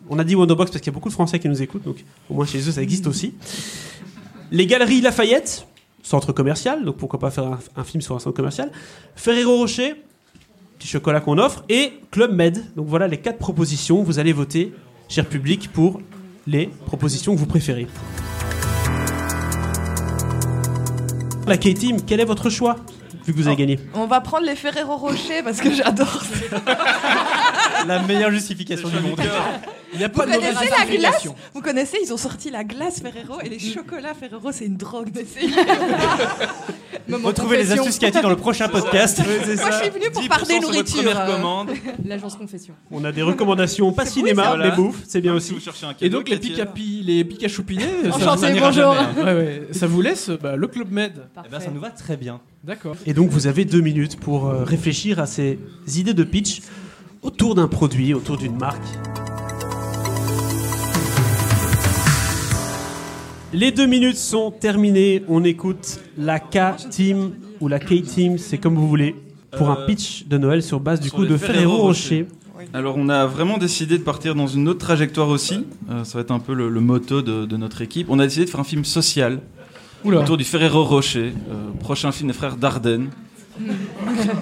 On 0.09 0.21
a 0.21 0.25
dit 0.25 0.37
Wonderbox 0.37 0.71
parce 0.71 0.81
qu'il 0.81 0.93
y 0.93 0.95
a 0.95 0.97
beaucoup 0.97 1.09
de 1.09 1.15
Français 1.15 1.41
qui 1.41 1.49
nous 1.49 1.63
écoutent, 1.63 1.83
donc 1.83 2.05
au 2.31 2.35
moins 2.35 2.47
chez 2.47 2.59
eux 2.59 2.71
ça 2.71 2.83
existe 2.83 3.09
aussi. 3.09 3.35
Les 4.53 4.67
Galeries 4.67 5.01
Lafayette, 5.01 5.67
centre 6.03 6.33
commercial, 6.33 6.85
donc 6.85 6.97
pourquoi 6.99 7.19
pas 7.19 7.33
faire 7.33 7.45
un, 7.45 7.59
un 7.75 7.83
film 7.83 8.03
sur 8.03 8.15
un 8.15 8.21
centre 8.21 8.37
commercial. 8.37 8.71
Ferrero 9.17 9.57
Rocher, 9.57 9.97
petit 10.83 10.89
chocolat 10.89 11.21
qu'on 11.21 11.39
offre, 11.39 11.63
et 11.69 11.93
Club 12.11 12.35
Med. 12.35 12.75
Donc 12.75 12.89
voilà 12.89 13.07
les 13.07 13.19
quatre 13.19 13.39
propositions. 13.39 14.03
Vous 14.03 14.19
allez 14.19 14.33
voter, 14.33 14.73
cher 15.09 15.25
public, 15.27 15.71
pour 15.73 16.01
les 16.49 16.71
propositions 16.87 17.35
que 17.35 17.39
vous 17.39 17.47
préférez. 17.47 17.87
La 21.47 21.57
K-Team, 21.57 22.03
quel 22.05 22.19
est 22.19 22.25
votre 22.25 22.51
choix 22.51 22.77
Vu 23.25 23.33
que 23.33 23.39
vous 23.39 23.47
avez 23.47 23.55
gagné? 23.55 23.79
On 23.95 24.09
va 24.09 24.21
prendre 24.21 24.45
les 24.45 24.57
Ferrero 24.57 24.97
Rocher 24.97 25.45
parce 25.45 25.61
que 25.61 25.73
j'adore. 25.73 26.25
La 27.87 28.01
meilleure 28.03 28.31
justification 28.31 28.89
du 28.89 29.01
monde. 29.01 29.21
Il 29.93 29.99
n'y 29.99 30.05
a 30.05 30.09
pas 30.09 30.25
Vous 30.25 30.31
de 30.31 30.37
connaissez 30.37 30.55
mauvaise 30.55 30.71
la 30.91 30.97
glace. 30.97 31.29
Vous 31.55 31.61
connaissez, 31.61 31.99
ils 32.03 32.13
ont 32.13 32.17
sorti 32.17 32.51
la 32.51 32.65
glace 32.65 33.01
Ferrero 33.03 33.41
et 33.43 33.49
les 33.51 33.59
chocolats 33.59 34.15
Ferrero, 34.15 34.51
c'est 34.51 34.65
une 34.65 34.77
drogue 34.79 35.11
d'essayer. 35.11 35.51
Moment 37.09 37.29
Retrouvez 37.29 37.57
les 37.59 37.63
confession. 37.65 37.83
astuces 37.83 37.99
Cathy 37.99 38.21
dans 38.23 38.31
le 38.31 38.37
prochain 38.37 38.69
podcast. 38.69 39.19
Moi, 39.19 39.27
je 39.37 39.77
suis 39.83 39.91
venue 39.91 40.11
pour 40.13 40.23
10% 40.23 40.29
parler 40.29 40.61
nourriture. 40.61 41.03
première 41.03 41.27
commande. 41.27 41.71
L'agence 42.07 42.37
confession. 42.37 42.75
On 42.91 43.05
a 43.05 43.13
des 43.13 43.23
recommandations, 43.23 43.93
pas 43.93 44.07
cinéma, 44.07 44.49
Voilà. 44.49 44.71
mais 44.71 44.77
bouffe, 44.77 45.01
c'est 45.07 45.21
bien 45.21 45.33
Si 45.33 45.37
aussi. 45.37 45.55
vous 45.55 45.61
cherchez 45.61 45.85
un 45.87 45.95
Et 46.01 46.09
donc 46.09 46.29
les 46.29 46.39
Cathy, 46.39 46.51
les 46.51 47.27
ça, 48.11 48.17
Enchanté, 48.17 48.53
n'ira 48.53 48.69
bonjour. 48.71 48.95
jamais, 48.95 49.21
hein. 49.21 49.25
Ouais, 49.25 49.35
ouais. 49.35 49.63
Ça 49.73 49.87
vous 49.87 50.01
laisse 50.01 50.31
bah, 50.31 50.57
le 50.57 50.67
Club 50.69 50.91
Med. 50.93 51.13
Eh 51.45 51.49
ben, 51.51 51.61
ça 51.61 51.71
nous 51.71 51.81
va 51.81 51.91
très 51.91 52.17
bien. 52.17 52.41
D'accord. 52.65 52.95
Et 53.05 53.13
donc 53.15 53.29
vous 53.31 53.47
avez 53.49 53.65
deux 53.65 53.81
minutes 53.81 54.19
pour 54.21 54.47
euh, 54.47 54.63
réfléchir 54.65 55.19
à 55.19 55.27
ces 55.27 55.59
idées 55.97 56.15
de 56.15 56.25
pitch 56.25 56.61
autour 57.23 57.55
d'un 57.55 57.69
produit, 57.69 58.15
autour 58.15 58.37
d'une 58.37 58.57
marque. 58.59 58.83
Les 63.53 63.71
deux 63.71 63.87
minutes 63.87 64.17
sont 64.17 64.51
terminées. 64.51 65.23
On 65.29 65.45
écoute 65.45 66.01
la 66.17 66.41
K-Team 66.41 67.33
ou 67.61 67.69
la 67.69 67.79
K-Team, 67.79 68.39
c'est 68.39 68.59
comme 68.59 68.75
vous 68.75 68.89
voulez, 68.89 69.15
pour 69.57 69.71
un 69.71 69.77
Euh, 69.81 69.87
pitch 69.87 70.27
de 70.27 70.39
Noël 70.39 70.63
sur 70.63 70.81
base 70.81 71.01
du 71.01 71.11
coup 71.11 71.27
de 71.27 71.37
Ferrero 71.37 71.53
Ferrero 71.55 71.83
Rocher. 71.83 72.27
Alors 72.73 72.97
on 72.97 73.09
a 73.09 73.27
vraiment 73.27 73.59
décidé 73.59 73.99
de 73.99 74.03
partir 74.03 74.35
dans 74.35 74.47
une 74.47 74.69
autre 74.69 74.79
trajectoire 74.79 75.29
aussi. 75.29 75.67
Euh, 75.91 76.05
ça 76.05 76.17
va 76.19 76.23
être 76.23 76.31
un 76.31 76.39
peu 76.39 76.55
le, 76.55 76.69
le 76.71 76.81
motto 76.81 77.21
de, 77.21 77.45
de 77.45 77.57
notre 77.57 77.83
équipe. 77.83 78.07
On 78.09 78.19
a 78.19 78.25
décidé 78.25 78.47
de 78.47 78.51
faire 78.51 78.61
un 78.61 78.65
film 78.65 78.85
social 78.85 79.41
Oula. 80.05 80.21
autour 80.21 80.37
du 80.39 80.45
Ferrero 80.45 80.85
Rocher. 80.85 81.35
Euh, 81.51 81.71
prochain 81.81 82.11
film 82.13 82.29
des 82.29 82.35
frères 82.37 82.57
Dardenne. 82.57 83.11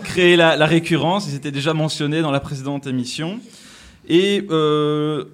Créer 0.04 0.36
la, 0.36 0.66
récurrence, 0.66 1.28
ils 1.28 1.34
étaient 1.34 1.50
déjà 1.50 1.74
mentionnés 1.74 2.22
dans 2.22 2.30
la 2.30 2.40
précédente 2.40 2.86
émission. 2.86 3.40
Et 4.08 4.46
euh, 4.50 5.24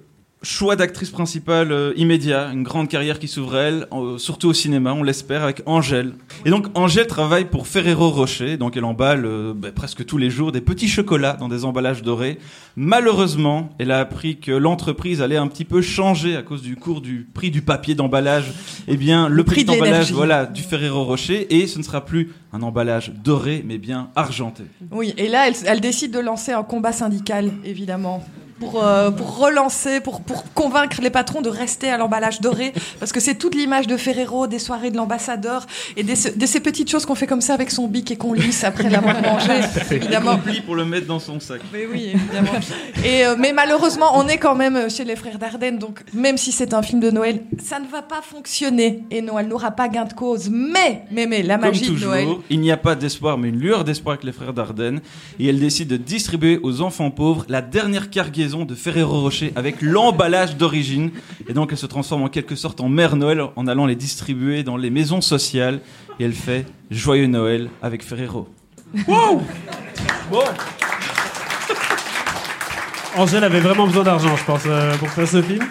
choix 0.43 0.75
d'actrice 0.75 1.09
principale 1.09 1.71
euh, 1.71 1.93
immédiat, 1.95 2.51
une 2.53 2.63
grande 2.63 2.87
carrière 2.87 3.17
qui 3.19 3.27
s'ouvre 3.27 3.55
à 3.55 3.61
elle, 3.61 3.87
euh, 3.91 4.17
surtout 4.17 4.49
au 4.49 4.53
cinéma, 4.53 4.93
on 4.93 5.01
l'espère, 5.01 5.43
avec 5.43 5.61
Angèle. 5.65 6.13
Et 6.45 6.51
donc 6.51 6.67
Angèle 6.75 7.07
travaille 7.07 7.45
pour 7.45 7.67
Ferrero 7.67 8.09
Rocher, 8.09 8.57
donc 8.57 8.77
elle 8.77 8.85
emballe 8.85 9.25
euh, 9.25 9.53
bah, 9.55 9.69
presque 9.73 10.05
tous 10.05 10.17
les 10.17 10.29
jours 10.29 10.51
des 10.51 10.61
petits 10.61 10.87
chocolats 10.87 11.33
dans 11.33 11.49
des 11.49 11.65
emballages 11.65 12.03
dorés. 12.03 12.37
Malheureusement, 12.75 13.69
elle 13.79 13.91
a 13.91 13.99
appris 13.99 14.37
que 14.37 14.51
l'entreprise 14.51 15.21
allait 15.21 15.37
un 15.37 15.47
petit 15.47 15.65
peu 15.65 15.81
changer 15.81 16.35
à 16.35 16.43
cause 16.43 16.61
du 16.61 16.75
cours 16.75 17.01
du 17.01 17.27
prix 17.33 17.49
du 17.49 17.63
papier 17.63 17.95
d'emballage. 17.95 18.53
Eh 18.87 18.95
bien, 18.95 19.29
le, 19.29 19.43
prix 19.43 19.63
prix 19.63 19.65
de 19.65 19.71
d'emballage, 19.71 20.11
voilà, 20.11 20.45
du 20.45 20.61
Ferrero 20.61 21.03
Rocher, 21.03 21.55
et 21.55 21.65
ce 21.65 21.79
ne 21.79 21.83
sera 21.83 22.05
plus 22.05 22.31
un 22.53 22.61
emballage 22.61 23.11
doré, 23.23 23.63
mais 23.65 23.79
bien 23.79 24.09
argenté. 24.15 24.63
Oui, 24.91 25.15
et 25.17 25.27
là, 25.27 25.47
elle, 25.47 25.55
elle 25.65 25.81
décide 25.81 26.11
de 26.11 26.19
lancer 26.19 26.51
un 26.51 26.63
combat 26.63 26.91
syndical, 26.91 27.51
évidemment. 27.65 28.23
Pour, 28.59 28.83
euh, 28.83 29.11
pour 29.11 29.37
relancer, 29.37 29.99
pour, 29.99 30.21
pour 30.21 30.51
convaincre 30.53 30.99
les 31.01 31.11
patrons 31.11 31.41
de 31.41 31.49
rester 31.49 31.89
à 31.89 31.97
l'emballage 31.97 32.41
doré, 32.41 32.73
parce 32.99 33.11
que 33.11 33.19
c'est 33.19 33.35
toute 33.35 33.53
l'image 33.53 33.85
de 33.85 33.97
Ferrero, 33.97 34.47
des 34.47 34.57
soirées 34.57 34.89
de 34.89 34.97
l'ambassadeur, 34.97 35.67
et 35.95 36.01
des, 36.01 36.15
de 36.35 36.45
ces 36.47 36.59
petites 36.59 36.89
choses 36.89 37.05
qu'on 37.05 37.13
fait 37.13 37.27
comme 37.27 37.41
ça 37.41 37.53
avec 37.53 37.69
son 37.69 37.87
bic 37.87 38.09
et 38.09 38.15
qu'on 38.15 38.33
lisse 38.33 38.63
après 38.63 38.89
l'avoir 38.89 39.21
mangé, 39.21 39.61
évidemment. 39.91 40.37
Compli 40.37 40.61
pour 40.61 40.75
le 40.75 40.85
mettre 40.85 41.05
dans 41.05 41.19
son 41.19 41.39
sac. 41.39 41.61
Mais 41.71 41.85
oui, 41.85 42.13
évidemment. 42.15 42.59
Et, 43.05 43.25
euh, 43.25 43.35
mais 43.37 43.53
malheureusement, 43.53 44.11
on 44.15 44.27
est 44.27 44.37
quand 44.37 44.55
même 44.55 44.89
chez 44.89 45.03
les 45.03 45.15
frères 45.15 45.37
Dardenne, 45.37 45.77
donc 45.77 46.01
même 46.13 46.37
si 46.37 46.51
c'est 46.51 46.73
un 46.73 46.81
film 46.81 46.99
de 46.99 47.11
Noël, 47.11 47.41
ça 47.63 47.79
ne 47.79 47.87
va 47.87 48.01
pas 48.01 48.23
fonctionner. 48.23 49.03
Et 49.11 49.21
non, 49.21 49.37
elle 49.37 49.49
n'aura 49.49 49.69
pas 49.69 49.87
gain 49.87 50.05
de 50.05 50.13
cause. 50.13 50.49
Mais, 50.49 51.03
mais, 51.11 51.27
mais, 51.27 51.43
la 51.43 51.57
Comme 51.57 51.67
magie 51.67 51.81
de 51.81 51.93
toujours, 51.93 52.09
Noël. 52.09 52.27
il 52.49 52.59
n'y 52.59 52.71
a 52.71 52.77
pas 52.77 52.95
d'espoir, 52.95 53.37
mais 53.37 53.49
une 53.49 53.59
lueur 53.59 53.83
d'espoir 53.83 54.13
avec 54.13 54.23
les 54.23 54.31
frères 54.31 54.53
Dardenne. 54.53 55.01
Et 55.39 55.47
elle 55.47 55.59
décide 55.59 55.89
de 55.89 55.97
distribuer 55.97 56.59
aux 56.63 56.81
enfants 56.81 57.11
pauvres 57.11 57.45
la 57.49 57.61
dernière 57.61 58.09
cargaison 58.09 58.46
de 58.47 58.75
Ferrero 58.75 59.21
Rocher 59.21 59.51
avec 59.55 59.81
l'emballage 59.81 60.57
d'origine. 60.57 61.11
Et 61.47 61.53
donc 61.53 61.69
elle 61.71 61.77
se 61.77 61.85
transforme 61.85 62.23
en 62.23 62.29
quelque 62.29 62.55
sorte 62.55 62.79
en 62.81 62.89
mère 62.89 63.15
Noël 63.15 63.41
en 63.55 63.67
allant 63.67 63.85
les 63.85 63.95
distribuer 63.95 64.63
dans 64.63 64.77
les 64.77 64.89
maisons 64.89 65.21
sociales. 65.21 65.81
Et 66.19 66.23
elle 66.23 66.33
fait 66.33 66.65
Joyeux 66.89 67.27
Noël 67.27 67.69
avec 67.81 68.03
Ferrero. 68.03 68.47
Angèle 73.17 73.43
avait 73.43 73.59
vraiment 73.59 73.87
besoin 73.87 74.03
d'argent, 74.03 74.35
je 74.35 74.43
pense, 74.45 74.61
euh, 74.67 74.95
pour 74.97 75.09
faire 75.09 75.27
ce 75.27 75.41
film. 75.41 75.63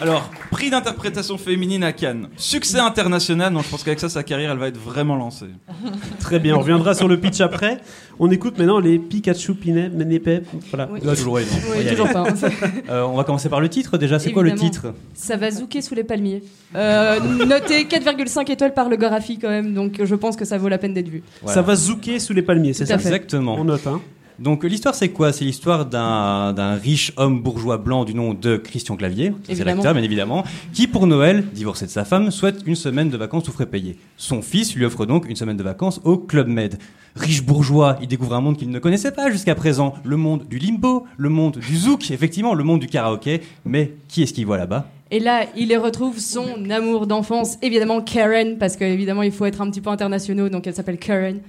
Alors, 0.00 0.28
prix 0.50 0.70
d'interprétation 0.70 1.38
féminine 1.38 1.84
à 1.84 1.92
Cannes. 1.92 2.28
Succès 2.36 2.78
international, 2.80 3.52
donc 3.52 3.64
je 3.64 3.68
pense 3.70 3.84
qu'avec 3.84 4.00
ça, 4.00 4.08
sa 4.08 4.22
carrière, 4.24 4.50
elle 4.50 4.58
va 4.58 4.68
être 4.68 4.76
vraiment 4.80 5.14
lancée. 5.16 5.46
Très 6.20 6.38
bien, 6.40 6.56
on 6.56 6.60
reviendra 6.60 6.94
sur 6.94 7.06
le 7.06 7.18
pitch 7.20 7.40
après. 7.40 7.78
On 8.18 8.30
écoute 8.30 8.58
maintenant 8.58 8.80
les 8.80 8.98
Pikachu 8.98 9.54
Pinet, 9.54 9.88
Menepep. 9.88 10.46
Voilà. 10.70 10.88
Oui. 10.92 11.00
Là, 11.04 11.14
toujours, 11.14 11.34
ouais, 11.34 11.42
non, 11.42 11.48
on 11.66 11.70
va 11.70 11.76
Oui, 11.78 11.84
y 11.84 11.88
toujours 11.88 12.06
aller. 12.06 12.14
pas. 12.14 12.20
hein. 12.28 12.70
Euh, 12.90 13.02
on 13.04 13.16
va 13.16 13.22
commencer 13.24 13.48
par 13.48 13.60
le 13.60 13.68
titre 13.68 13.96
déjà. 13.98 14.18
C'est 14.18 14.32
quoi 14.32 14.42
le 14.42 14.54
titre? 14.54 14.92
Ça 15.14 15.36
va 15.36 15.50
zouker 15.50 15.80
sous 15.82 15.94
les 15.94 16.02
palmiers. 16.04 16.42
Euh, 16.74 17.20
noté 17.20 17.84
4,5 17.84 18.50
étoiles 18.50 18.74
par 18.74 18.88
le 18.88 18.96
Gorafi 18.96 19.38
quand 19.38 19.48
même, 19.48 19.74
donc 19.74 20.00
je 20.02 20.14
pense 20.16 20.34
que 20.36 20.44
ça 20.44 20.58
vaut 20.58 20.68
la 20.68 20.78
peine 20.78 20.92
d'être 20.94 21.08
vu. 21.08 21.22
Voilà. 21.42 21.54
Ça 21.54 21.62
va 21.62 21.76
zouker 21.76 22.18
sous 22.18 22.32
les 22.32 22.42
palmiers, 22.42 22.72
c'est 22.72 22.86
ça? 22.86 22.98
fait. 22.98 23.06
Exactement. 23.08 23.54
On 23.58 23.64
note, 23.64 23.86
hein. 23.86 24.00
Donc 24.40 24.64
l'histoire 24.64 24.94
c'est 24.94 25.10
quoi? 25.10 25.34
C'est 25.34 25.44
l'histoire 25.44 25.84
d'un 25.84 26.74
riche 26.74 27.12
homme 27.18 27.42
bourgeois 27.42 27.76
blanc 27.76 28.06
du 28.06 28.14
nom 28.14 28.32
de 28.32 28.56
Christian 28.56 28.96
Clavier, 28.96 29.34
c'est 29.44 29.62
l'acteur 29.64 29.92
bien 29.92 30.02
évidemment, 30.02 30.44
qui 30.72 30.86
pour 30.86 31.06
Noël, 31.06 31.44
divorcé 31.52 31.84
de 31.84 31.90
sa 31.90 32.06
femme, 32.06 32.30
souhaite 32.30 32.62
une 32.64 32.74
semaine 32.74 33.10
de 33.10 33.18
vacances 33.18 33.44
tout 33.44 33.52
frais 33.52 33.66
payé. 33.66 33.98
Son 34.16 34.40
fils 34.40 34.74
lui 34.74 34.86
offre 34.86 35.04
donc 35.04 35.28
une 35.28 35.36
semaine 35.36 35.58
de 35.58 35.62
vacances 35.62 36.00
au 36.04 36.16
Club 36.16 36.48
Med. 36.48 36.78
Riche 37.16 37.42
bourgeois, 37.42 37.96
il 38.00 38.08
découvre 38.08 38.34
un 38.34 38.40
monde 38.40 38.56
qu'il 38.56 38.70
ne 38.70 38.78
connaissait 38.78 39.12
pas 39.12 39.30
jusqu'à 39.30 39.54
présent, 39.54 39.94
le 40.04 40.16
monde 40.16 40.46
du 40.48 40.58
limbo, 40.58 41.06
le 41.16 41.28
monde 41.28 41.58
du 41.58 41.76
zouk, 41.76 42.10
effectivement 42.10 42.54
le 42.54 42.64
monde 42.64 42.80
du 42.80 42.86
karaoké, 42.86 43.40
mais 43.64 43.94
qui 44.08 44.22
est-ce 44.22 44.32
qu'il 44.32 44.46
voit 44.46 44.58
là-bas? 44.58 44.86
Et 45.12 45.18
là, 45.18 45.46
il 45.56 45.68
y 45.68 45.76
retrouve 45.76 46.20
son 46.20 46.70
amour 46.70 47.08
d'enfance, 47.08 47.58
évidemment 47.62 48.00
Karen, 48.00 48.58
parce 48.58 48.76
qu'évidemment 48.76 49.22
il 49.22 49.32
faut 49.32 49.44
être 49.44 49.60
un 49.60 49.68
petit 49.68 49.80
peu 49.80 49.90
internationaux, 49.90 50.48
donc 50.48 50.68
elle 50.68 50.74
s'appelle 50.74 50.98
Karen. 50.98 51.40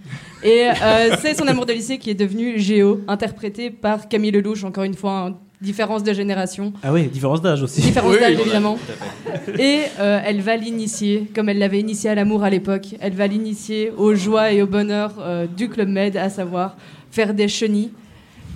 Et 0.44 0.64
euh, 0.82 1.16
c'est 1.22 1.36
son 1.36 1.48
amour 1.48 1.68
de 1.68 1.74
lycée 1.74 2.00
qui 2.00 2.10
est 2.10 2.16
devenu 2.16 2.60
Géo, 2.60 3.02
interprété 3.08 3.70
par 3.70 4.10
Camille 4.10 4.32
Lelouch, 4.32 4.64
encore 4.64 4.84
une 4.84 4.96
fois, 4.96 5.38
différence 5.62 6.04
de 6.04 6.14
génération. 6.14 6.74
Ah 6.84 6.92
oui, 6.92 7.08
différence 7.08 7.42
d'âge 7.42 7.62
aussi. 7.62 7.82
Différence 7.82 8.14
Oui, 8.14 8.20
d'âge, 8.20 8.40
évidemment. 8.40 8.78
Et 9.60 9.82
euh, 10.00 10.20
elle 10.26 10.42
va 10.42 10.58
l'initier, 10.58 11.28
comme 11.34 11.50
elle 11.50 11.60
l'avait 11.60 11.80
initié 11.80 12.10
à 12.10 12.16
l'amour 12.16 12.44
à 12.44 12.50
l'époque, 12.50 12.96
elle 13.00 13.14
va 13.14 13.28
l'initier 13.28 13.92
aux 13.96 14.16
joies 14.16 14.52
et 14.52 14.62
au 14.62 14.68
bonheur 14.68 15.14
euh, 15.20 15.46
du 15.46 15.70
Club 15.70 15.90
Med, 15.90 16.18
à 16.18 16.30
savoir 16.30 16.76
faire 17.12 17.34
des 17.34 17.48
chenilles. 17.48 17.92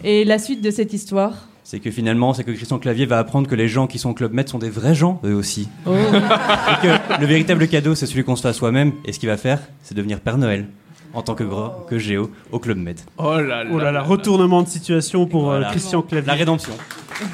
Et 0.04 0.26
la 0.26 0.39
suite 0.39 0.62
de 0.62 0.72
cette 0.72 0.94
histoire? 0.94 1.48
C'est 1.63 1.80
que 1.80 1.89
finalement, 1.89 2.34
c'est 2.34 2.44
que 2.44 2.52
Christian 2.52 2.78
Clavier 2.78 3.08
va 3.08 3.18
apprendre 3.18 3.48
que 3.48 3.56
les 3.56 3.68
gens 3.68 3.88
qui 3.88 3.98
sont 3.98 4.12
au 4.12 4.13
Club 4.13 4.34
Med 4.34 4.48
sont 4.48 4.60
des 4.60 4.70
vrais 4.70 4.94
gens, 4.94 5.20
eux 5.26 5.34
aussi. 5.34 5.68
Oh. 5.88 5.91
Et 5.94 6.88
que 6.88 7.22
le 7.22 7.26
véritable 7.26 7.68
cadeau, 7.68 7.96
c'est 7.96 8.06
celui 8.06 8.24
qu'on 8.24 8.36
se 8.36 8.44
fait 8.44 8.50
à 8.50 8.54
soi-même. 8.54 8.91
Et 9.04 9.13
ce 9.13 9.20
qu'il 9.20 9.30
va 9.30 9.38
faire, 9.38 9.60
c'est 9.82 9.96
devenir 9.96 10.20
Père 10.20 10.38
Noël, 10.38 10.68
en 11.15 11.21
tant 11.21 11.34
que 11.34 11.43
gros, 11.43 11.69
que 11.89 11.97
Géo, 11.97 12.30
au 12.51 12.60
Club 12.60 12.78
Med. 12.78 12.99
Oh 13.17 13.39
là 13.39 13.63
là. 13.63 13.69
Oh 13.73 13.80
là 13.80 13.91
là, 13.91 14.01
retournement 14.01 14.62
de 14.62 14.67
situation 14.67 15.25
pour 15.25 15.45
euh, 15.49 15.58
Voilà. 15.58 15.69
Christian 15.71 16.01
Clavier. 16.01 16.28
La 16.28 16.34
rédemption. 16.34 16.73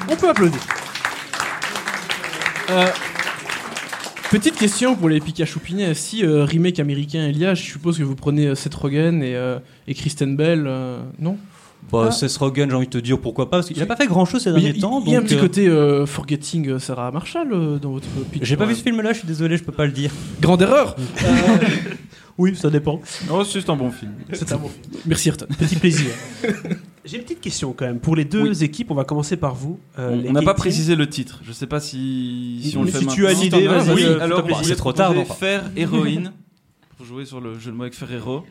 On 0.08 0.16
peut 0.16 0.28
applaudir. 0.28 0.60
Euh, 2.70 2.86
petite 4.30 4.56
question 4.56 4.94
pour 4.94 5.08
les 5.08 5.20
Pikachu 5.20 5.58
Pinets. 5.58 5.94
Si 5.94 6.24
euh, 6.24 6.44
remake 6.44 6.78
américain 6.78 7.26
il 7.28 7.38
y 7.38 7.44
a, 7.44 7.54
je 7.54 7.62
suppose 7.62 7.98
que 7.98 8.02
vous 8.04 8.14
prenez 8.14 8.54
Seth 8.54 8.74
Rogen 8.74 9.22
et, 9.22 9.34
euh, 9.34 9.58
et 9.88 9.94
Kristen 9.94 10.36
Bell, 10.36 10.64
euh, 10.66 11.02
non? 11.18 11.36
Bah, 11.90 12.06
Ah. 12.08 12.10
Seth 12.10 12.36
Rogen, 12.36 12.70
j'ai 12.70 12.76
envie 12.76 12.86
de 12.86 12.90
te 12.92 12.98
dire 12.98 13.18
pourquoi 13.18 13.50
pas, 13.50 13.58
parce 13.58 13.68
qu'il 13.68 13.82
a 13.82 13.86
pas 13.86 13.96
fait 13.96 14.06
grand 14.06 14.24
chose 14.24 14.42
ces 14.42 14.50
derniers 14.52 14.72
temps. 14.74 15.02
il 15.04 15.12
y 15.12 15.16
a 15.16 15.18
un 15.18 15.22
petit 15.22 15.34
euh, 15.36 15.40
côté 15.40 15.66
euh, 15.68 16.06
forgetting 16.06 16.68
euh, 16.70 16.78
Sarah 16.78 17.10
Marshall 17.10 17.48
euh, 17.52 17.78
dans 17.78 17.92
votre 17.92 18.06
pitch. 18.30 18.42
J'ai 18.44 18.56
pas 18.56 18.64
Ouais. 18.64 18.70
vu 18.70 18.76
ce 18.76 18.82
film-là, 18.82 19.12
je 19.12 19.18
suis 19.18 19.26
désolé, 19.28 19.56
je 19.58 19.64
peux 19.64 19.72
pas 19.72 19.84
le 19.86 19.92
dire. 19.92 20.10
Grande 20.40 20.62
erreur 20.62 20.96
Oui, 22.38 22.56
ça 22.56 22.70
dépend. 22.70 22.98
Oh, 23.30 23.44
c'est 23.44 23.52
juste 23.54 23.68
un 23.68 23.76
bon 23.76 23.90
film. 23.90 24.12
C'est 24.32 24.50
un 24.52 24.56
bon 24.56 24.68
film. 24.68 24.84
Merci 25.06 25.28
Ayrton. 25.28 25.46
Petit 25.58 25.76
plaisir. 25.76 26.06
J'ai 27.04 27.18
une 27.18 27.24
petite 27.24 27.40
question 27.42 27.74
quand 27.76 27.84
même. 27.84 27.98
Pour 28.00 28.16
les 28.16 28.24
deux 28.24 28.62
équipes, 28.64 28.90
on 28.90 28.94
va 28.94 29.04
commencer 29.04 29.36
par 29.36 29.54
vous. 29.54 29.78
Euh, 29.98 30.22
On 30.28 30.32
n'a 30.32 30.40
pas 30.42 30.54
précisé 30.54 30.96
le 30.96 31.06
titre. 31.08 31.40
Je 31.44 31.52
sais 31.52 31.66
pas 31.66 31.78
si, 31.80 32.60
si 32.62 32.76
on 32.76 32.80
Mais 32.80 32.86
le 32.86 32.92
fait 32.92 32.98
si 33.00 33.04
maintenant. 33.04 33.14
tu 33.16 33.26
as 33.26 33.32
une 33.32 33.40
idée, 33.40 33.64
t'en 33.66 33.72
as, 33.72 33.78
vas-y. 33.80 33.94
Oui, 33.94 34.04
alors 34.20 34.64
c'est 34.64 34.76
trop 34.76 34.92
tard, 34.94 35.12
non, 35.12 35.24
faire 35.26 35.64
héroïne 35.76 36.32
pour 36.96 37.04
jouer 37.04 37.26
sur 37.26 37.40
le 37.40 37.58
jeu 37.58 37.70
de 37.70 37.76
mots 37.76 37.82
avec 37.82 37.94
Ferrero. 37.94 38.44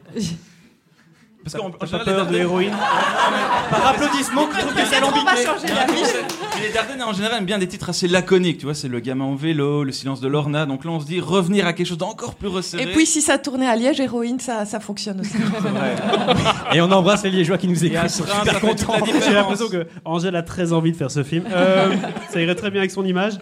Parce 1.43 1.56
qu'en 1.56 1.71
général, 1.71 1.80
pas 1.80 1.86
les 1.86 1.91
peur 1.91 1.99
de 2.06 2.12
Dardennes- 2.12 2.34
l'héroïne 2.34 2.71
Par 3.69 3.88
applaudissement, 3.88 4.47
je 4.54 4.60
trouve 4.60 4.73
que 4.73 4.82
c'est 4.86 6.62
les 6.62 6.71
Dardennes 6.73 7.01
en 7.01 7.13
général 7.13 7.39
aiment 7.39 7.45
bien 7.45 7.58
des 7.58 7.67
titres 7.67 7.89
assez 7.89 8.08
laconiques. 8.08 8.60
Tu 8.60 8.65
vois, 8.65 8.75
c'est 8.75 8.88
le 8.88 8.99
gamin 8.99 9.25
en 9.25 9.36
vélo, 9.36 9.84
le 9.84 9.91
silence 9.91 10.21
de 10.21 10.27
Lorna. 10.27 10.65
Donc 10.65 10.86
là, 10.86 10.91
on 10.91 10.99
se 10.99 11.06
dit 11.06 11.19
revenir 11.19 11.65
à 11.65 11.73
quelque 11.73 11.88
chose 11.88 11.97
d'encore 11.97 12.36
plus 12.36 12.47
resserré. 12.47 12.84
Et 12.84 12.88
puis 12.88 13.06
si 13.06 13.21
ça 13.21 13.38
tournait 13.38 13.67
à 13.67 13.75
Liège, 13.75 13.99
héroïne, 13.99 14.39
ça, 14.39 14.65
ça 14.65 14.80
fonctionne 14.80 15.21
aussi. 15.21 15.36
Et 16.73 16.82
on 16.82 16.91
embrasse 16.91 17.23
les 17.23 17.32
Liégeois 17.32 17.58
qui 17.58 17.67
nous 17.67 17.84
écoutent. 17.86 18.08
Ça 18.10 18.43
fait 18.45 18.75
toute 18.75 18.88
la 18.88 19.21
J'ai 19.25 19.34
l'impression 19.34 19.67
que 19.69 19.88
Angèle 20.06 20.36
a 20.36 20.43
très 20.43 20.73
envie 20.73 20.91
de 20.91 20.97
faire 20.97 21.12
ce 21.12 21.23
film. 21.23 21.45
Euh, 21.51 21.93
ça 22.32 22.41
irait 22.41 22.56
très 22.56 22.69
bien 22.71 22.82
avec 22.82 22.91
son 22.91 23.06
image. 23.06 23.34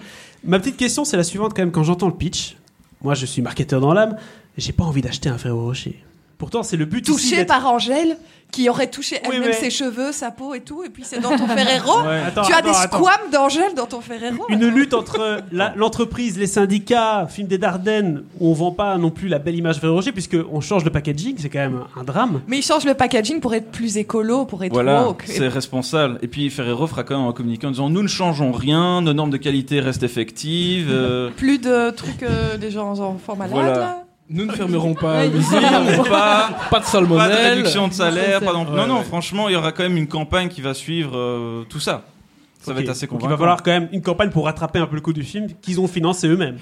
Ma 0.43 0.59
petite 0.59 0.77
question, 0.77 1.03
c'est 1.03 1.17
la 1.17 1.23
suivante 1.23 1.53
quand 1.53 1.61
même. 1.61 1.71
Quand 1.71 1.83
j'entends 1.83 2.07
le 2.07 2.13
pitch, 2.15 2.55
moi 3.01 3.13
je 3.13 3.25
suis 3.25 3.41
marketeur 3.41 3.81
dans 3.81 3.93
l'âme, 3.93 4.15
j'ai 4.57 4.71
pas 4.71 4.83
envie 4.85 5.01
d'acheter 5.01 5.27
un 5.29 5.37
Ferrero 5.37 5.65
Rocher. 5.65 6.03
Pourtant, 6.39 6.63
c'est 6.63 6.77
le 6.77 6.85
but 6.85 7.05
touché 7.05 7.43
par 7.45 7.67
Angèle, 7.67 8.17
qui 8.51 8.67
aurait 8.69 8.89
touché 8.89 9.17
Oui, 9.25 9.35
elle-même 9.35 9.49
mais- 9.49 9.53
ses 9.55 9.69
cheveux, 9.69 10.11
sa 10.13 10.31
peau 10.31 10.55
et 10.55 10.61
tout, 10.61 10.83
et 10.83 10.89
puis 10.89 11.03
c'est 11.05 11.19
dans 11.19 11.37
ton 11.37 11.45
Ferrero. 11.45 12.01
Ouais. 12.07 12.21
Attends, 12.25 12.41
Tu 12.43 12.53
as 12.53 12.57
attends, 12.57 12.67
des 12.69 12.73
squames 12.73 13.29
d'Angèle 13.31 13.73
dans 13.75 13.85
ton 13.85 13.99
Ferrero. 14.01 14.45
Une 14.49 14.65
lutte 14.67 14.93
entre 14.95 15.41
la- 15.51 15.73
l'entreprise, 15.75 16.39
les 16.39 16.47
syndicats, 16.47 17.27
film 17.29 17.47
des 17.47 17.57
Dardennes, 17.57 18.23
où 18.39 18.49
on 18.49 18.53
vend 18.53 18.71
pas 18.71 18.97
non 18.97 19.11
plus 19.11 19.27
la 19.27 19.37
belle 19.37 19.55
image 19.55 19.79
Ferrero 19.79 19.97
Rocher, 19.97 20.13
puisque 20.13 20.37
on 20.51 20.61
change 20.61 20.83
de 20.85 20.89
packaging, 20.89 21.35
c'est 21.37 21.49
quand 21.49 21.59
même 21.59 21.81
un 21.99 22.03
drame. 22.05 22.41
Mais 22.47 22.59
il 22.59 22.63
change 22.63 22.85
le 22.85 22.93
packaging 22.93 23.41
pour 23.41 23.53
être 23.53 23.69
plus 23.69 23.97
écolo, 23.97 24.45
pour 24.45 24.63
être 24.63 24.71
Voilà, 24.73 25.03
woke. 25.05 25.25
Et- 25.27 25.33
c'est 25.33 25.47
responsable. 25.49 26.19
Et 26.21 26.27
puis 26.29 26.49
Ferrero 26.49 26.87
fera 26.87 27.03
quand 27.03 27.19
même 27.19 27.27
un 27.27 27.33
communiqué 27.33 27.67
en 27.67 27.71
disant 27.71 27.89
nous 27.89 28.01
ne 28.01 28.07
changeons 28.07 28.53
rien, 28.53 29.01
nos 29.01 29.13
normes 29.13 29.29
de 29.31 29.37
qualité 29.37 29.81
restent 29.81 30.03
effectives. 30.03 30.87
euh, 30.89 31.29
Plus 31.35 31.59
de 31.59 31.91
trucs 31.91 32.23
euh, 32.23 32.57
des 32.57 32.71
gens 32.71 32.97
enfants 32.99 33.35
malades. 33.35 33.53
Voilà. 33.53 33.77
là. 33.77 34.03
Nous 34.31 34.45
ne 34.45 34.51
fermerons 34.51 34.93
pas 34.93 35.25
l'usine, 35.25 35.59
pas, 36.09 36.49
pas 36.49 36.49
de 36.49 36.69
pas 36.69 36.79
de 36.81 36.85
salmonelle. 36.85 37.53
réduction 37.55 37.87
de 37.87 37.93
salaire, 37.93 38.39
pas 38.41 38.53
non, 38.53 38.63
Ouais, 38.63 38.75
non, 38.77 38.87
non, 38.87 38.97
ouais. 38.99 39.03
franchement, 39.03 39.49
il 39.49 39.53
y 39.53 39.55
aura 39.55 39.71
quand 39.71 39.83
même 39.83 39.97
une 39.97 40.07
campagne 40.07 40.49
qui 40.49 40.61
va 40.61 40.73
suivre 40.75 41.17
euh, 41.17 41.63
tout 41.67 41.79
ça. 41.79 42.03
Ça 42.61 42.73
va 42.73 42.81
être 42.81 42.89
assez 42.89 43.07
convaincant. 43.07 43.27
il 43.27 43.31
va 43.31 43.37
falloir 43.37 43.63
quand 43.63 43.71
même 43.71 43.89
une 43.91 44.01
campagne 44.01 44.29
pour 44.29 44.45
rattraper 44.45 44.79
un 44.79 44.85
peu 44.85 44.95
le 44.95 45.01
coût 45.01 45.13
du 45.13 45.23
film 45.23 45.47
qu'ils 45.61 45.79
ont 45.79 45.87
financé 45.87 46.27
eux-mêmes. 46.27 46.57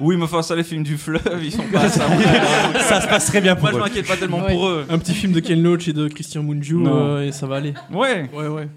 Oui, 0.00 0.16
mais 0.16 0.24
enfin, 0.24 0.42
ça, 0.42 0.54
les 0.56 0.64
films 0.64 0.82
du 0.82 0.98
fleuve, 0.98 1.22
ils 1.42 1.52
sont 1.52 1.62
pas 1.72 1.88
ça. 1.88 2.06
Ça 2.80 3.00
se 3.00 3.06
passe 3.06 3.26
très 3.26 3.40
bien 3.40 3.54
pour 3.54 3.62
Moi, 3.64 3.72
je 3.72 3.76
eux. 3.76 3.80
m'inquiète 3.80 4.06
pas 4.08 4.16
tellement 4.16 4.40
Ouais. 4.44 4.52
pour 4.54 4.66
eux. 4.68 4.84
Un 4.90 4.98
petit 4.98 5.14
film 5.14 5.32
de 5.32 5.40
Ken 5.40 5.62
Loach 5.62 5.88
et 5.88 5.92
de 5.92 6.08
Christian 6.08 6.42
Mungiu 6.42 6.78
euh, 6.86 7.22
et 7.26 7.32
ça 7.32 7.46
va 7.46 7.56
aller. 7.56 7.72
Ouais. 7.92 8.28
Ouais, 8.34 8.48
ouais. 8.48 8.68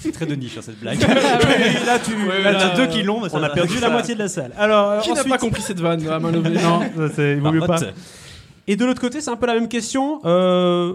C'est 0.00 0.12
très 0.12 0.26
de 0.26 0.34
niche 0.34 0.58
hein, 0.58 0.62
cette 0.62 0.80
blague. 0.80 1.00
là, 1.86 1.98
tu, 2.04 2.12
Ouais, 2.14 2.42
là, 2.42 2.52
là, 2.52 2.58
tu 2.58 2.64
as 2.64 2.76
deux 2.76 2.82
euh, 2.82 2.86
qui 2.86 3.02
l'ont, 3.02 3.22
on 3.32 3.42
a 3.42 3.50
perdu 3.50 3.78
la 3.78 3.90
moitié 3.90 4.14
de 4.14 4.18
la 4.20 4.28
salle. 4.28 4.52
Alors, 4.58 4.90
euh, 4.90 5.00
Qui 5.00 5.12
n'a 5.12 5.24
pas 5.24 5.38
compris 5.38 5.62
cette 5.62 5.80
vanne 5.80 6.06
à 6.08 6.18
main 6.18 6.32
levée 6.32 6.50
Non, 6.60 6.80
ça, 6.80 7.14
c'est- 7.14 7.34
il 7.34 7.40
vaut 7.40 7.52
mieux 7.52 7.60
pas. 7.60 7.78
Marmotte. 7.78 7.94
Et 8.66 8.76
de 8.76 8.84
l'autre 8.84 9.00
côté, 9.00 9.20
c'est 9.20 9.30
un 9.30 9.36
peu 9.36 9.46
la 9.46 9.54
même 9.54 9.68
question. 9.68 10.20
Euh, 10.24 10.94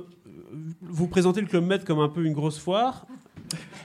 vous 0.82 1.08
présentez 1.08 1.42
le 1.42 1.48
Club 1.48 1.66
Med 1.66 1.84
comme 1.86 2.00
un 2.00 2.10
peu 2.10 2.26
une 2.26 2.34
grosse 2.34 2.60
foire. 2.60 3.06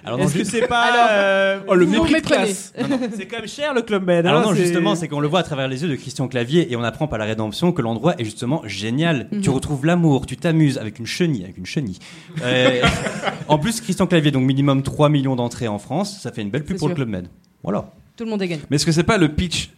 Alors, 0.07 0.21
Est-ce 0.21 0.35
que 0.35 0.45
c'est 0.45 0.67
pas. 0.67 0.81
Alors, 0.93 1.07
euh, 1.11 1.61
Oh, 1.67 1.75
le 1.75 1.85
Vous 1.87 1.93
mépris 1.93 2.09
de 2.11 2.15
méprenez. 2.17 2.37
classe. 2.45 2.73
c'est 3.17 3.27
quand 3.27 3.39
même 3.39 3.49
cher 3.49 3.73
le 3.73 3.81
Club 3.83 4.05
Med. 4.05 4.27
Alors 4.27 4.41
hein, 4.43 4.45
non, 4.47 4.55
c'est- 4.55 4.63
justement, 4.65 4.95
c'est 4.95 5.09
qu'on 5.09 5.21
le 5.21 5.29
voit 5.29 5.41
à 5.41 5.43
travers 5.43 5.67
les 5.67 5.83
yeux 5.83 5.89
de 5.89 5.97
Christian 5.97 6.29
Clavier 6.29 6.71
et 6.71 6.77
on 6.77 6.83
apprend 6.83 7.07
par 7.09 7.19
la 7.19 7.25
rédemption 7.25 7.73
que 7.73 7.81
l'endroit 7.81 8.15
est 8.19 8.25
justement 8.25 8.61
génial. 8.67 9.29
Mhm. 9.33 9.41
Tu 9.41 9.49
retrouves 9.51 9.87
l'amour, 9.87 10.27
tu 10.27 10.37
t'amuses 10.37 10.77
avec 10.79 10.99
une 10.99 11.07
chenille, 11.07 11.45
avec 11.45 11.57
une 11.57 11.65
chenille. 11.67 11.99
Euh, 12.43 12.83
en 13.49 13.59
plus, 13.59 13.81
Christian 13.81 14.07
Clavier, 14.07 14.31
donc 14.31 14.45
minimum 14.45 14.83
3 14.83 15.09
millions 15.09 15.37
d'entrées 15.37 15.69
en 15.69 15.79
France, 15.79 16.21
ça 16.21 16.33
fait 16.33 16.43
une 16.43 16.51
belle 16.51 16.65
pub 16.65 16.77
C'est 16.77 16.81
pour 16.81 16.89
le 16.89 16.93
sûr. 16.95 16.97
Club 16.97 17.09
Med. 17.09 17.29
Voilà. 17.63 17.91
Tout 18.17 18.25
le 18.25 18.31
monde 18.31 18.43
est 18.43 18.49
gagnant. 18.49 18.63
Mais 18.71 18.77
est-ce 18.77 18.85
que 18.87 18.93
c'est 18.93 19.03
pas 19.05 19.17
le 19.19 19.29
pitch, 19.29 19.71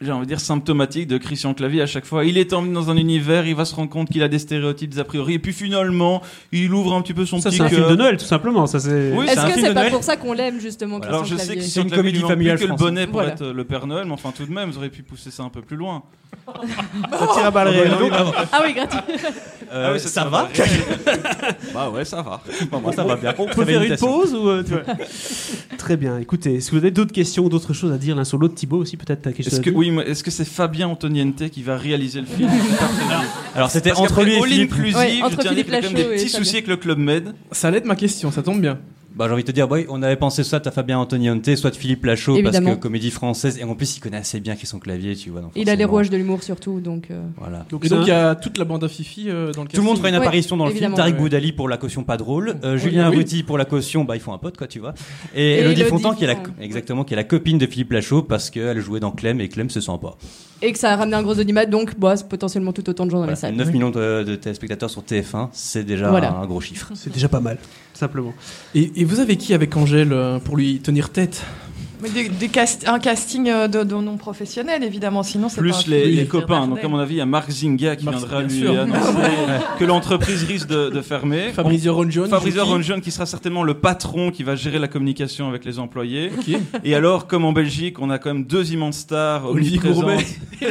j'ai 0.00 0.10
envie 0.10 0.22
de 0.24 0.28
dire, 0.28 0.40
symptomatique 0.40 1.06
de 1.06 1.18
Christian 1.18 1.54
Clavier 1.54 1.82
à 1.82 1.86
chaque 1.86 2.04
fois 2.06 2.24
Il 2.24 2.36
est 2.38 2.52
emmené 2.52 2.72
dans 2.74 2.90
un 2.90 2.96
univers, 2.96 3.46
il 3.46 3.54
va 3.54 3.64
se 3.64 3.74
rendre 3.74 3.90
compte 3.90 4.08
qu'il 4.10 4.22
a 4.22 4.28
des 4.28 4.38
stéréotypes, 4.40 4.98
a 4.98 5.04
priori, 5.04 5.34
et 5.34 5.38
puis 5.38 5.52
finalement, 5.52 6.22
il 6.50 6.72
ouvre 6.72 6.94
un 6.94 7.02
petit 7.02 7.14
peu 7.14 7.24
son 7.26 7.40
Ça, 7.40 7.50
petit 7.50 7.58
c'est 7.58 7.62
un 7.64 7.68
film 7.68 7.88
de 7.88 7.96
Noël, 7.96 8.16
tout 8.16 8.24
simplement. 8.24 8.66
Ça, 8.66 8.80
c'est. 8.80 9.12
Oui, 9.14 9.26
Est-ce 9.26 9.46
que 9.54 9.60
c'est 9.60 9.74
pas 9.74 9.80
Noël. 9.80 9.92
pour 9.92 10.02
ça 10.02 10.16
qu'on 10.16 10.32
l'aime 10.32 10.60
justement, 10.60 10.98
Voilà. 10.98 11.12
Alors 11.14 11.24
je 11.24 11.34
Christian 11.36 11.46
sais 11.46 11.56
que 11.56 11.60
Clavier 11.60 11.70
c'est 11.70 11.82
une 11.82 11.90
comédie 11.90 12.20
familiale 12.20 12.56
plus 12.56 12.66
que 12.66 12.70
le 12.72 12.76
bonnet 12.76 13.06
pour 13.06 13.14
Voilà. 13.20 13.32
être 13.32 13.46
le 13.46 13.64
Père 13.64 13.86
Noël, 13.86 14.04
mais 14.06 14.12
enfin 14.12 14.32
tout 14.36 14.44
de 14.46 14.52
même, 14.52 14.70
vous 14.70 14.76
auriez 14.78 14.90
pu 14.90 15.02
pousser 15.02 15.30
ça 15.30 15.42
un 15.44 15.48
peu 15.50 15.62
plus 15.62 15.76
loin. 15.76 16.02
Ça 17.10 17.26
tire 17.34 17.44
à 17.46 17.50
balles 17.50 17.68
réelles. 17.68 17.92
Ah 18.52 18.62
oui, 18.64 18.72
gratuit. 18.72 18.98
Euh, 19.70 19.88
Ah 19.88 19.92
oui, 19.92 20.00
ça 20.00 20.24
va 20.24 20.48
Bah 21.74 21.90
ouais, 21.90 22.04
ça 22.04 22.22
va. 22.22 22.40
Moi, 22.80 22.92
ça 22.92 23.04
va 23.04 23.16
bien. 23.16 23.34
On 23.38 23.46
peut 23.46 23.64
faire 23.64 23.82
une 23.82 23.96
pause 23.96 24.34
ou 24.34 24.48
euh, 24.48 24.62
tu 24.62 24.70
vois 24.72 24.82
Très 25.78 25.96
bien. 25.96 26.18
Écoutez, 26.18 26.54
est-ce 26.56 26.70
que 26.70 26.76
vous 26.76 26.82
avez 26.82 26.90
d'autres 26.90 27.12
questions, 27.12 27.48
d'autres 27.48 27.72
choses 27.74 27.92
à 27.92 27.98
dire 27.98 28.16
l'un 28.16 28.24
sur 28.24 28.38
l'autre 28.38 28.54
Thibaut 28.54 28.78
aussi, 28.78 28.96
peut-être 28.96 29.22
t'as 29.22 29.30
quelque 29.32 29.44
chose 29.44 29.52
Est-ce 29.52 29.60
à 29.60 29.64
que 29.64 29.70
dire 29.70 29.78
oui, 29.78 29.90
est-ce 30.00 30.22
que 30.24 30.30
c'est 30.30 30.44
Fabien 30.44 30.88
Antoniente 30.88 31.48
qui 31.50 31.62
va 31.62 31.76
réaliser 31.76 32.20
le 32.20 32.26
film 32.26 32.48
Alors 33.54 33.70
c'était 33.70 33.92
entre 33.92 34.22
lui 34.22 34.32
et 34.34 34.36
All 34.38 34.48
Philippe. 34.48 34.72
Inclusive, 34.72 34.96
Ouais, 34.96 35.16
je 35.18 35.24
entre 35.24 35.38
tiens 35.40 35.50
à 35.50 35.54
dire 35.54 35.64
qu'il 35.64 35.72
y 35.74 35.76
a 35.76 35.80
quand 35.80 35.86
même 35.88 35.94
Lachaud 35.96 36.08
des 36.08 36.14
et 36.14 36.16
petits 36.16 36.28
Fabien. 36.30 36.38
soucis 36.44 36.56
avec 36.56 36.66
le 36.68 36.76
Club 36.76 36.98
Med. 36.98 37.34
Ça 37.52 37.68
allait 37.68 37.78
être 37.78 37.84
ma 37.86 37.96
question, 37.96 38.30
ça 38.30 38.42
tombe 38.42 38.60
bien. 38.60 38.78
Bah, 39.14 39.26
j'ai 39.28 39.32
envie 39.34 39.42
de 39.42 39.46
te 39.48 39.52
dire, 39.52 39.68
boy, 39.68 39.86
on 39.88 40.02
avait 40.02 40.16
pensé 40.16 40.42
soit 40.42 40.66
à 40.66 40.70
Fabien 40.70 40.98
Antoniente, 40.98 41.54
soit 41.56 41.70
de 41.70 41.76
Philippe 41.76 42.04
Lachaud, 42.06 42.34
Évidemment. 42.36 42.66
parce 42.66 42.76
que 42.76 42.80
comédie 42.82 43.10
française, 43.10 43.58
et 43.58 43.64
en 43.64 43.74
plus 43.74 43.96
il 43.96 44.00
connaît 44.00 44.16
assez 44.16 44.40
bien 44.40 44.54
Christian 44.56 44.78
Clavier, 44.78 45.14
tu 45.16 45.30
vois. 45.30 45.40
donc 45.42 45.52
Il 45.54 45.68
a 45.68 45.74
les 45.74 45.84
rouages 45.84 46.08
de 46.10 46.16
l'humour 46.16 46.42
surtout, 46.42 46.80
donc. 46.80 47.10
euh, 47.10 47.22
Voilà. 47.36 47.66
Donc, 47.70 47.84
Et 47.84 47.88
c'est 47.88 47.94
donc 47.94 48.06
il 48.06 48.08
y 48.08 48.12
a 48.12 48.34
toute 48.34 48.56
la 48.58 48.64
bande 48.64 48.84
à 48.84 48.88
Fifi 48.88 49.28
euh, 49.28 49.52
dans 49.52 49.62
le 49.62 49.68
Tout 49.68 49.76
le 49.76 49.82
monde 49.82 49.98
fera 49.98 50.08
une 50.08 50.14
Ouais, 50.14 50.20
apparition 50.22 50.56
dans 50.56 50.64
le 50.64 50.70
évidemment. 50.70 50.96
film. 50.96 51.04
Tariq 51.04 51.14
Ouais. 51.16 51.20
Boudali 51.20 51.52
pour 51.52 51.68
la 51.68 51.76
caution 51.76 52.04
pas 52.04 52.16
drôle, 52.16 52.56
euh, 52.64 52.74
Oui, 52.74 52.78
Julien 52.80 53.10
oui. 53.10 53.16
Ruti 53.18 53.42
pour 53.42 53.58
la 53.58 53.64
caution, 53.64 54.04
bah 54.04 54.16
ils 54.16 54.20
font 54.20 54.32
un 54.32 54.38
pote 54.38 54.56
quoi, 54.56 54.66
tu 54.66 54.78
vois. 54.78 54.94
Et, 55.34 55.42
Et 55.42 55.58
Elodie 55.60 55.80
Élodie 55.82 55.90
Fontan 55.90 56.14
qui 56.14 56.24
est 56.24 56.28
la 56.28 56.36
exactement 56.60 57.04
qui 57.04 57.12
est 57.12 57.16
la 57.16 57.24
copine 57.24 57.58
de 57.58 57.66
Philippe 57.66 57.92
Lachaud 57.92 58.22
parce 58.22 58.50
qu'elle 58.50 58.80
jouait 58.80 59.00
dans 59.00 59.10
Clem 59.10 59.40
et 59.40 59.48
Clem 59.48 59.68
se 59.70 59.80
sent 59.80 59.98
pas. 60.00 60.16
Et 60.64 60.72
que 60.72 60.78
ça 60.78 60.92
a 60.92 60.96
ramené 60.96 61.16
un 61.16 61.22
gros 61.22 61.36
audimat, 61.38 61.66
donc 61.66 61.98
bah, 61.98 62.16
c'est 62.16 62.28
potentiellement 62.28 62.72
tout 62.72 62.88
autant 62.88 63.04
de 63.04 63.10
gens 63.10 63.16
dans 63.16 63.24
Voilà, 63.24 63.32
les 63.32 63.40
salles. 63.40 63.56
9 63.56 63.72
millions 63.72 63.90
de, 63.90 64.22
de 64.22 64.36
téléspectateurs 64.36 64.88
sur 64.90 65.02
TF1, 65.02 65.48
c'est 65.52 65.82
déjà 65.82 66.08
Voilà. 66.08 66.32
un 66.34 66.46
gros 66.46 66.60
chiffre. 66.60 66.92
C'est 66.94 67.12
déjà 67.12 67.28
pas 67.28 67.40
mal, 67.40 67.58
simplement. 67.94 68.34
Et, 68.74 68.92
et 68.96 69.04
vous 69.04 69.20
avez 69.20 69.36
qui 69.36 69.54
avec 69.54 69.76
Angèle 69.76 70.12
euh, 70.12 70.38
pour 70.38 70.56
lui 70.56 70.80
tenir 70.80 71.10
tête? 71.10 71.44
Des- 72.10 72.28
des 72.28 72.48
cast- 72.48 72.88
un 72.88 72.98
casting 72.98 73.48
euh, 73.48 73.68
de, 73.68 73.82
de 73.84 73.94
non 73.94 74.16
professionnel, 74.16 74.82
évidemment, 74.82 75.22
sinon 75.22 75.48
c'est 75.48 75.56
pas 75.56 75.62
Plus 75.62 75.78
film 75.84 75.94
les, 75.96 76.06
les 76.12 76.26
copains. 76.26 76.66
Donc, 76.66 76.82
à 76.82 76.88
mon 76.88 76.98
avis, 76.98 77.14
il 77.14 77.18
y 77.18 77.20
a 77.20 77.26
Marc 77.26 77.50
Zinga 77.50 77.96
qui 77.96 78.04
Marc- 78.04 78.18
viendra 78.18 78.42
lui 78.42 78.60
sûr. 78.60 78.80
annoncer 78.80 79.28
que 79.78 79.84
l'entreprise 79.84 80.44
risque 80.44 80.68
de, 80.68 80.90
de 80.90 81.00
fermer. 81.02 81.52
Fabrizio 81.52 81.94
Rongione. 81.94 82.28
Fabrizio 82.30 82.64
joue 82.82 83.00
qui 83.00 83.10
sera 83.10 83.26
certainement 83.26 83.62
le 83.62 83.74
patron 83.74 84.30
qui 84.30 84.42
va 84.42 84.56
gérer 84.56 84.78
la 84.78 84.88
communication 84.88 85.48
avec 85.48 85.64
les 85.64 85.78
employés. 85.78 86.30
Et 86.84 86.94
alors, 86.94 87.26
comme 87.26 87.44
en 87.44 87.52
Belgique, 87.52 87.98
on 88.00 88.10
a 88.10 88.18
quand 88.18 88.32
même 88.32 88.44
deux 88.44 88.72
immenses 88.72 88.98
stars 88.98 89.46
Olivier. 89.50 89.78
Gourmet. 89.78 90.18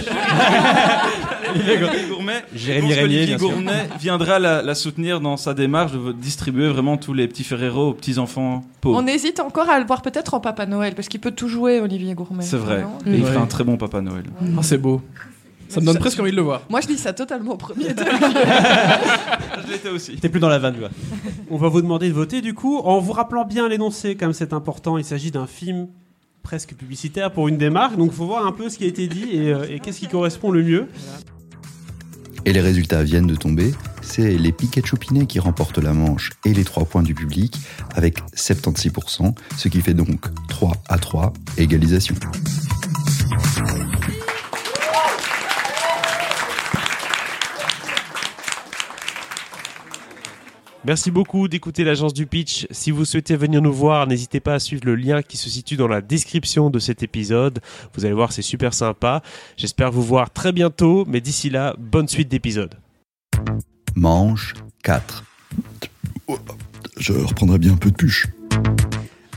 Olivier 1.54 1.78
Gourmet. 2.10 2.44
Jérémy 2.56 2.94
Régnier, 2.94 3.28
sûr. 3.28 3.38
Gourmet 3.40 3.90
viendra 4.00 4.40
la, 4.40 4.62
la 4.62 4.76
soutenir 4.76 5.20
dans 5.22 5.38
sa 5.38 5.54
démarche 5.54 5.92
de 5.94 6.12
distribuer 6.14 6.68
vraiment 6.70 6.98
tous 6.98 7.14
les 7.14 7.28
petits 7.28 7.44
Ferrero 7.44 7.90
aux 7.90 7.94
petits 7.94 8.18
enfants 8.20 8.64
pauvres. 8.82 9.00
On 9.02 9.08
hésite 9.08 9.40
encore 9.40 9.70
à 9.70 9.80
le 9.80 9.86
voir 9.86 10.02
peut-être 10.02 10.34
en 10.34 10.40
Papa 10.40 10.66
Noël, 10.66 10.96
parce 10.96 11.08
qu'il 11.08 11.20
peut 11.22 11.32
tout 11.32 11.48
jouer, 11.48 11.80
Olivier 11.80 12.14
Gourmet. 12.16 12.44
C'est 12.44 12.58
vrai. 12.58 12.86
Et 13.06 13.16
il 13.16 13.24
Ouais. 13.24 13.32
fera 13.32 13.42
un 13.44 13.48
très 13.48 13.64
bon 13.64 13.78
Papa 13.78 14.02
Noël. 14.02 14.26
Ah, 14.58 14.64
c'est 14.64 14.78
beau. 14.78 15.02
Ça 15.70 15.80
me 15.80 15.86
donne 15.86 16.00
presque 16.00 16.20
envie 16.20 16.32
de 16.32 16.36
le 16.36 16.42
voir. 16.42 16.64
Moi, 16.70 16.82
je 16.82 16.88
dis 16.88 16.98
ça 16.98 17.14
totalement 17.14 17.54
au 17.54 17.58
premier 17.58 17.86
degré. 17.94 18.12
Je 19.66 19.72
l'étais 19.72 19.90
aussi. 19.90 20.18
T'es 20.18 20.28
plus 20.28 20.42
dans 20.42 20.50
la 20.50 20.60
vanne, 20.60 20.76
quoi. 20.78 20.90
On 21.50 21.56
va 21.58 21.70
vous 21.70 21.82
demander 21.82 22.10
de 22.10 22.14
voter 22.14 22.42
du 22.42 22.54
coup, 22.54 22.80
en 22.80 23.00
vous 23.00 23.14
rappelant 23.14 23.46
bien 23.46 23.70
l'énoncé, 23.70 24.16
comme 24.16 24.34
c'est 24.34 24.52
important. 24.52 24.98
Il 24.98 25.06
s'agit 25.06 25.32
d'un 25.32 25.48
film 25.48 25.88
presque 26.44 26.74
publicitaire 26.74 27.32
pour 27.32 27.48
une 27.48 27.58
des 27.58 27.70
marques, 27.70 27.96
donc 27.98 28.10
il 28.12 28.16
faut 28.18 28.26
voir 28.26 28.46
un 28.46 28.52
peu 28.52 28.68
ce 28.68 28.78
qui 28.80 28.84
a 28.84 28.88
été 28.88 29.08
dit 29.08 29.28
et, 29.32 29.54
euh, 29.54 29.66
et 29.70 29.80
qu'est-ce 29.80 30.00
qui 30.00 30.08
correspond 30.08 30.52
le 30.52 30.64
mieux. 30.64 30.88
Et 32.46 32.52
les 32.52 32.62
résultats 32.62 33.04
viennent 33.04 33.28
de 33.28 33.36
tomber. 33.36 33.72
C'est 34.14 34.38
les 34.38 34.52
Piquet 34.52 34.82
Chopinet 34.84 35.26
qui 35.26 35.40
remportent 35.40 35.78
la 35.78 35.94
manche 35.94 36.32
et 36.44 36.54
les 36.54 36.66
3 36.66 36.84
points 36.84 37.02
du 37.02 37.16
public 37.16 37.56
avec 37.96 38.20
76%, 38.36 39.34
ce 39.56 39.70
qui 39.70 39.80
fait 39.80 39.94
donc 39.94 40.26
3 40.50 40.74
à 40.90 40.98
3, 40.98 41.32
égalisation. 41.58 42.14
Merci 50.84 51.10
beaucoup 51.10 51.48
d'écouter 51.48 51.86
l'agence 51.86 52.14
du 52.14 52.26
pitch. 52.26 52.68
Si 52.70 52.92
vous 52.92 53.06
souhaitez 53.06 53.38
venir 53.38 53.62
nous 53.62 53.72
voir, 53.72 54.08
n'hésitez 54.08 54.42
pas 54.42 54.56
à 54.56 54.60
suivre 54.60 54.82
le 54.84 54.96
lien 54.96 55.22
qui 55.22 55.38
se 55.38 55.50
situe 55.50 55.78
dans 55.78 55.88
la 55.88 56.02
description 56.02 56.70
de 56.70 56.80
cet 56.80 57.02
épisode. 57.02 57.62
Vous 57.96 58.04
allez 58.04 58.14
voir, 58.14 58.34
c'est 58.34 58.42
super 58.42 58.74
sympa. 58.74 59.24
J'espère 59.56 59.90
vous 59.90 60.04
voir 60.04 60.32
très 60.32 60.52
bientôt, 60.52 61.06
mais 61.08 61.22
d'ici 61.22 61.50
là, 61.50 61.78
bonne 61.80 62.10
suite 62.10 62.28
d'épisodes. 62.28 62.76
Manche 63.96 64.54
4. 64.84 65.24
je 66.98 67.14
reprendrai 67.14 67.58
bien 67.60 67.74
un 67.74 67.78
peu 67.78 67.92
de 67.92 67.96
puce. 67.96 68.26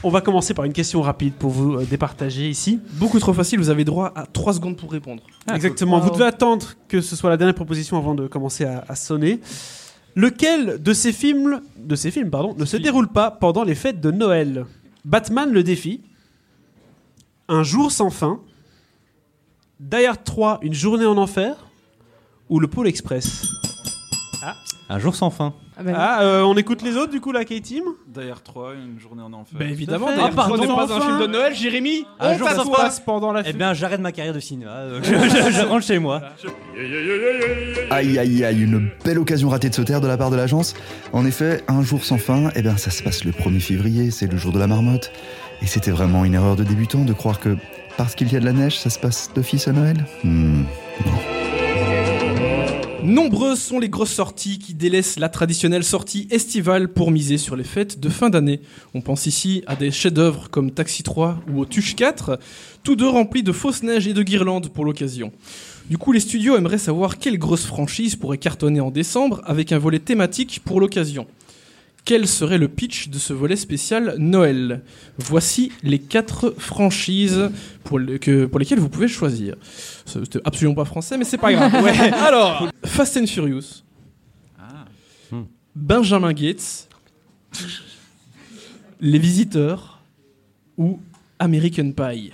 On 0.02 0.10
va 0.10 0.20
commencer 0.20 0.52
par 0.52 0.66
une 0.66 0.72
question 0.74 1.00
rapide 1.00 1.32
pour 1.34 1.50
vous 1.50 1.76
euh, 1.76 1.84
départager 1.86 2.48
ici. 2.48 2.78
Beaucoup 2.94 3.18
trop 3.18 3.32
facile, 3.32 3.58
vous 3.58 3.70
avez 3.70 3.84
droit 3.84 4.12
à 4.14 4.26
3 4.26 4.54
secondes 4.54 4.76
pour 4.76 4.92
répondre. 4.92 5.22
Exactement. 5.52 5.98
Vous 5.98 6.10
devez 6.10 6.26
attendre 6.26 6.74
que 6.88 7.00
ce 7.00 7.16
soit 7.16 7.30
la 7.30 7.38
dernière 7.38 7.54
proposition 7.54 7.96
avant 7.96 8.14
de 8.14 8.26
commencer 8.26 8.64
à, 8.64 8.84
à 8.86 8.94
sonner. 8.96 9.40
Lequel 10.14 10.82
de 10.82 10.92
ces 10.92 11.12
films, 11.12 11.62
de 11.78 11.96
ces 11.96 12.10
films 12.10 12.30
pardon, 12.30 12.54
ne 12.56 12.64
se 12.66 12.76
déroule 12.76 13.08
pas 13.08 13.30
pendant 13.30 13.64
les 13.64 13.74
fêtes 13.74 14.00
de 14.00 14.10
Noël? 14.10 14.66
Batman 15.04 15.50
le 15.50 15.62
défi, 15.62 16.02
Un 17.48 17.62
jour 17.62 17.90
sans 17.90 18.10
fin, 18.10 18.40
Die 19.80 20.04
Hard 20.04 20.22
3, 20.22 20.58
Une 20.62 20.74
journée 20.74 21.06
en 21.06 21.16
enfer 21.16 21.66
ou 22.50 22.60
le 22.60 22.68
Pôle 22.68 22.86
Express 22.88 23.46
Un 24.88 24.98
jour 24.98 25.14
sans 25.14 25.30
fin. 25.30 25.54
Ah 25.76 25.82
bah 25.82 25.90
oui. 25.90 25.96
Ah, 25.98 26.22
euh, 26.22 26.42
on 26.42 26.54
écoute 26.56 26.82
les 26.82 26.96
autres 26.96 27.10
du 27.10 27.20
coup, 27.20 27.32
la 27.32 27.44
K-Team 27.44 27.82
D'ailleurs 28.06 28.42
3, 28.42 28.74
une 28.74 29.00
journée 29.00 29.22
en 29.22 29.32
enfer. 29.32 29.58
Bah 29.58 29.64
évidemment, 29.64 30.06
d'ailleurs, 30.06 30.28
Ah, 30.32 30.34
pardon, 30.36 30.56
ce 30.56 30.60
n'est 30.60 30.66
pas 30.68 30.72
un 30.82 30.84
enfin. 30.84 31.00
film 31.00 31.20
de 31.20 31.26
Noël, 31.26 31.54
Jérémy 31.54 32.06
Un 32.20 32.36
jour 32.36 32.48
Ça 32.48 32.54
sans 32.56 32.64
se 32.64 32.70
fin. 32.70 32.76
passe 32.76 33.00
pendant 33.00 33.32
la 33.32 33.40
Eh 33.40 33.44
fête. 33.44 33.56
bien, 33.58 33.72
j'arrête 33.74 34.00
ma 34.00 34.12
carrière 34.12 34.34
de 34.34 34.40
cinéma. 34.40 34.88
donc 34.88 35.02
je, 35.04 35.12
je- 35.14 35.50
je 35.52 35.62
rentre 35.66 35.84
chez 35.86 35.98
moi. 35.98 36.20
Aïe 37.90 38.18
aïe 38.18 38.44
aïe, 38.44 38.62
une 38.62 38.90
belle 39.04 39.18
occasion 39.18 39.48
ratée 39.48 39.70
de 39.70 39.74
se 39.74 39.82
taire 39.82 40.00
de 40.00 40.06
la 40.06 40.16
part 40.16 40.30
de 40.30 40.36
l'agence. 40.36 40.74
En 41.12 41.24
effet, 41.26 41.62
un 41.68 41.82
jour 41.82 42.04
sans 42.04 42.18
fin, 42.18 42.50
eh 42.54 42.62
bien 42.62 42.76
ça 42.76 42.90
se 42.90 43.02
passe 43.02 43.24
le 43.24 43.32
1er 43.32 43.60
février, 43.60 44.10
c'est 44.10 44.30
le 44.30 44.36
jour 44.36 44.52
de 44.52 44.58
la 44.58 44.66
marmotte. 44.66 45.10
Et 45.62 45.66
c'était 45.66 45.90
vraiment 45.90 46.24
une 46.24 46.34
erreur 46.34 46.56
de 46.56 46.64
débutant 46.64 47.04
de 47.04 47.12
croire 47.12 47.40
que 47.40 47.56
parce 47.96 48.14
qu'il 48.14 48.32
y 48.32 48.36
a 48.36 48.40
de 48.40 48.44
la 48.44 48.52
neige, 48.52 48.78
ça 48.78 48.90
se 48.90 48.98
passe 48.98 49.30
d'office 49.34 49.66
à 49.68 49.72
Noël. 49.72 50.04
Hmm. 50.24 50.64
Nombreuses 53.04 53.60
sont 53.60 53.80
les 53.80 53.90
grosses 53.90 54.14
sorties 54.14 54.58
qui 54.58 54.72
délaissent 54.72 55.18
la 55.18 55.28
traditionnelle 55.28 55.84
sortie 55.84 56.26
estivale 56.30 56.88
pour 56.88 57.10
miser 57.10 57.36
sur 57.36 57.54
les 57.54 57.62
fêtes 57.62 58.00
de 58.00 58.08
fin 58.08 58.30
d'année. 58.30 58.62
On 58.94 59.02
pense 59.02 59.26
ici 59.26 59.62
à 59.66 59.76
des 59.76 59.90
chefs-d'œuvre 59.90 60.48
comme 60.48 60.70
Taxi 60.70 61.02
3 61.02 61.42
ou 61.52 61.60
au 61.60 61.66
Tuche 61.66 61.96
4, 61.96 62.38
tous 62.82 62.96
deux 62.96 63.06
remplis 63.06 63.42
de 63.42 63.52
fausses 63.52 63.82
neiges 63.82 64.08
et 64.08 64.14
de 64.14 64.22
guirlandes 64.22 64.70
pour 64.70 64.86
l'occasion. 64.86 65.32
Du 65.90 65.98
coup, 65.98 66.12
les 66.12 66.20
studios 66.20 66.56
aimeraient 66.56 66.78
savoir 66.78 67.18
quelle 67.18 67.38
grosse 67.38 67.66
franchise 67.66 68.16
pourrait 68.16 68.38
cartonner 68.38 68.80
en 68.80 68.90
décembre 68.90 69.42
avec 69.44 69.72
un 69.72 69.78
volet 69.78 69.98
thématique 69.98 70.62
pour 70.64 70.80
l'occasion. 70.80 71.26
Quel 72.04 72.28
serait 72.28 72.58
le 72.58 72.68
pitch 72.68 73.08
de 73.08 73.18
ce 73.18 73.32
volet 73.32 73.56
spécial 73.56 74.16
Noël? 74.18 74.82
Voici 75.16 75.72
les 75.82 75.98
quatre 75.98 76.50
franchises 76.58 77.50
pour, 77.82 77.98
le- 77.98 78.18
que- 78.18 78.44
pour 78.44 78.58
lesquelles 78.58 78.78
vous 78.80 78.90
pouvez 78.90 79.08
choisir. 79.08 79.56
C'était 80.04 80.40
absolument 80.44 80.74
pas 80.74 80.84
français, 80.84 81.16
mais 81.16 81.24
c'est 81.24 81.38
pas 81.38 81.52
grave. 81.52 81.82
Ouais. 81.82 81.98
Alors, 82.12 82.68
Fast 82.84 83.16
and 83.16 83.26
Furious, 83.26 83.82
Ah. 84.58 84.84
Benjamin 85.74 86.32
Gates, 86.34 86.88
Les 89.00 89.18
Visiteurs 89.18 90.00
ou 90.76 91.00
American 91.38 91.92
Pie. 91.92 92.32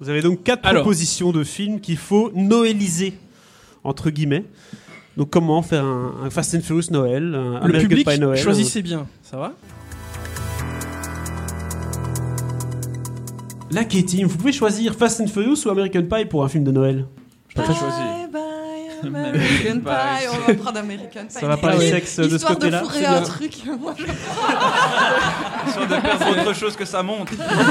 Vous 0.00 0.08
avez 0.08 0.22
donc 0.22 0.44
quatre 0.44 0.64
Alors. 0.66 0.82
propositions 0.82 1.32
de 1.32 1.42
films 1.42 1.80
qu'il 1.80 1.96
faut 1.96 2.30
noëliser, 2.34 3.14
entre 3.82 4.10
guillemets. 4.10 4.44
Donc 5.18 5.30
comment 5.30 5.60
faire 5.62 5.84
un, 5.84 6.14
un 6.24 6.30
Fast 6.30 6.54
and 6.54 6.60
Furious 6.60 6.90
Noël, 6.92 7.34
un 7.34 7.54
Le 7.54 7.56
American 7.64 7.88
public, 7.88 8.08
Pie 8.08 8.20
Noël 8.20 8.38
choisissez 8.40 8.82
bien. 8.82 9.06
Ça 9.22 9.36
va 9.36 9.52
La 13.72 13.84
K-Team, 13.84 14.28
vous 14.28 14.38
pouvez 14.38 14.52
choisir 14.52 14.94
Fast 14.94 15.20
and 15.20 15.26
Furious 15.26 15.66
ou 15.66 15.70
American 15.70 16.02
Pie 16.02 16.24
pour 16.24 16.44
un 16.44 16.48
film 16.48 16.62
de 16.64 16.70
Noël? 16.70 17.04
Pas 17.54 17.66
Bye 17.66 17.74
choisi. 17.76 18.00
bye 18.32 18.42
American 19.06 19.80
Pie. 19.80 20.26
On 20.32 20.46
va 20.48 20.54
prendre 20.54 20.78
American 20.78 21.24
Pie. 21.26 21.32
Ça 21.40 21.46
va 21.46 21.56
parler 21.56 21.90
sexe 21.90 22.16
de 22.16 22.28
ce 22.28 22.34
Histoire 22.36 22.54
côté-là, 22.54 22.80
de 22.80 22.84
fourrer 22.86 23.04
un 23.06 23.22
truc. 23.22 23.52
Moi, 23.80 23.94
je- 23.98 24.04
Soit 25.72 25.86
de 25.86 26.00
perdre 26.00 26.30
autre 26.42 26.52
chose 26.54 26.76
que 26.76 26.84
ça 26.84 27.02
monte. 27.02 27.28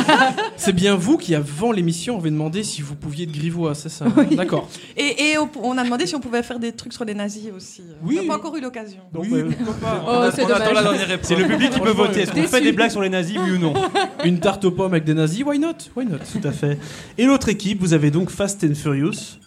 C'est 0.57 0.73
bien 0.73 0.95
vous 0.95 1.17
qui, 1.17 1.35
avant 1.35 1.71
l'émission, 1.71 2.17
avez 2.17 2.29
demandé 2.29 2.63
si 2.63 2.81
vous 2.81 2.95
pouviez 2.95 3.25
être 3.25 3.31
grivois, 3.31 3.73
c'est 3.75 3.89
ça 3.89 4.05
D'accord. 4.31 4.67
Et, 4.95 5.31
et 5.31 5.37
on- 5.37 5.49
on 5.63 5.77
a 5.77 5.83
demandé 5.83 6.05
si 6.05 6.15
on 6.15 6.19
pouvait 6.19 6.43
faire 6.43 6.59
des 6.59 6.71
trucs 6.71 6.93
sur 6.93 7.05
les 7.05 7.13
nazis 7.13 7.45
aussi. 7.55 7.83
Oui. 8.03 8.17
On 8.19 8.23
n'a 8.23 8.27
pas 8.27 8.37
encore 8.37 8.55
eu 8.57 8.61
l'occasion. 8.61 8.99
Oui, 9.13 9.29
euh, 9.33 9.49
pourquoi 9.65 9.73
pas 9.89 10.03
Oh, 10.07 10.31
c'est 10.33 10.43
On 10.43 11.37
le 11.39 11.47
public 11.47 11.69
qui 11.71 11.79
peut 11.79 11.89
voter. 11.91 12.21
Est-ce 12.21 12.31
qu'on 12.31 12.43
fait 12.43 12.61
des 12.61 12.71
blagues 12.71 12.91
sur 12.91 13.01
les 13.01 13.09
nazis, 13.09 13.37
oui 13.43 13.51
ou 13.51 13.57
non 13.59 13.73
Une 14.23 14.39
tarte 14.39 14.65
aux 14.65 14.71
pommes 14.71 14.93
avec 14.93 15.03
des 15.03 15.13
nazis, 15.13 15.43
why 15.45 15.59
not? 15.59 15.73
Why 15.95 16.05
not? 16.05 16.17
Tout 16.31 16.45
à 16.47 16.51
fait. 16.51 16.77
Et 17.17 17.25
l'autre 17.25 17.49
équipe, 17.49 17.79
vous 17.79 17.93
avez 17.93 18.11
donc 18.11 18.29
Fast 18.29 18.63
and 18.63 18.75
Furious. 18.75 19.37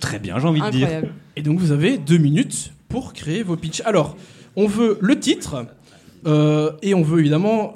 Très 0.00 0.18
bien, 0.18 0.38
j'ai 0.38 0.46
envie 0.48 0.60
de 0.60 0.70
dire. 0.70 0.88
Et 1.36 1.42
donc 1.42 1.58
vous 1.58 1.72
avez 1.72 1.98
deux 1.98 2.18
minutes 2.18 2.72
pour 2.88 3.12
créer 3.12 3.42
vos 3.42 3.56
pitchs. 3.56 3.82
Alors, 3.84 4.16
on 4.56 4.66
veut 4.66 4.98
le 5.00 5.18
titre 5.20 5.66
euh, 6.26 6.72
et 6.82 6.94
on 6.94 7.02
veut 7.02 7.20
évidemment 7.20 7.74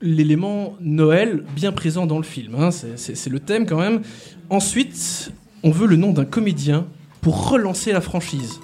l'élément 0.00 0.76
Noël 0.80 1.44
bien 1.56 1.72
présent 1.72 2.06
dans 2.06 2.18
le 2.18 2.24
film. 2.24 2.54
hein. 2.56 2.70
C'est- 2.70 2.96
C'est 2.96 3.14
c'est 3.16 3.30
le 3.30 3.40
thème 3.40 3.66
quand 3.66 3.78
même. 3.80 4.00
Ensuite, 4.48 5.32
on 5.64 5.70
veut 5.70 5.86
le 5.88 5.96
nom 5.96 6.12
d'un 6.12 6.24
comédien 6.24 6.86
pour 7.20 7.50
relancer 7.50 7.92
la 7.92 8.00
franchise. 8.00 8.60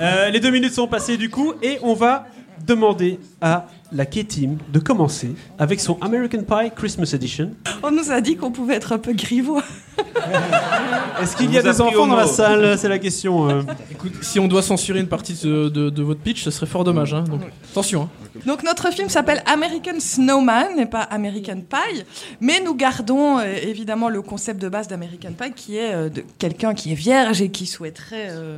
Euh, 0.00 0.30
les 0.30 0.40
deux 0.40 0.50
minutes 0.50 0.72
sont 0.72 0.88
passées 0.88 1.16
du 1.16 1.30
coup 1.30 1.52
et 1.62 1.78
on 1.82 1.94
va 1.94 2.26
demander 2.66 3.20
à 3.40 3.66
la 3.92 4.06
K-Team 4.06 4.58
de 4.72 4.78
commencer 4.78 5.34
avec 5.58 5.80
son 5.80 5.98
American 6.00 6.42
Pie 6.42 6.70
Christmas 6.74 7.12
Edition. 7.14 7.50
On 7.82 7.90
nous 7.90 8.10
a 8.10 8.20
dit 8.20 8.36
qu'on 8.36 8.50
pouvait 8.50 8.74
être 8.74 8.92
un 8.92 8.98
peu 8.98 9.12
grivois. 9.12 9.64
Est-ce 11.22 11.36
qu'il 11.36 11.52
y 11.52 11.58
a 11.58 11.62
des 11.62 11.80
enfants 11.80 12.06
dans 12.06 12.16
la 12.16 12.26
salle? 12.26 12.76
C'est 12.78 12.88
la 12.88 12.98
question. 12.98 13.48
euh. 13.48 13.62
Écoute, 13.90 14.12
si 14.22 14.40
on 14.40 14.48
doit 14.48 14.62
censurer 14.62 15.00
une 15.00 15.08
partie 15.08 15.34
de, 15.34 15.68
de- 15.68 15.90
de 15.90 16.02
votre 16.02 16.20
pitch, 16.20 16.42
ce 16.42 16.50
serait 16.50 16.66
fort 16.66 16.84
dommage. 16.84 17.14
hein. 17.14 17.24
Donc, 17.28 17.40
attention. 17.70 18.02
hein. 18.02 18.08
Donc 18.46 18.62
notre 18.62 18.90
film 18.92 19.08
s'appelle 19.10 19.42
American 19.46 19.98
Snowman 20.00 20.78
et 20.78 20.86
pas 20.86 21.02
American 21.02 21.60
Pie, 21.68 22.02
mais 22.40 22.60
nous 22.64 22.74
gardons 22.74 23.38
euh, 23.38 23.44
évidemment 23.62 24.08
le 24.08 24.22
concept 24.22 24.60
de 24.60 24.68
base 24.70 24.88
d'American 24.88 25.32
Pie 25.38 25.52
qui 25.54 25.76
est 25.76 25.92
euh, 25.94 26.08
de 26.08 26.24
quelqu'un 26.38 26.72
qui 26.72 26.92
est 26.92 26.94
vierge 26.96 27.42
et 27.42 27.50
qui 27.50 27.66
souhaiterait 27.66 28.28
euh, 28.30 28.56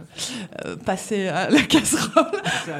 euh, 0.65 0.77
passer 0.77 1.27
à 1.27 1.51
la 1.51 1.61
casserole 1.63 2.25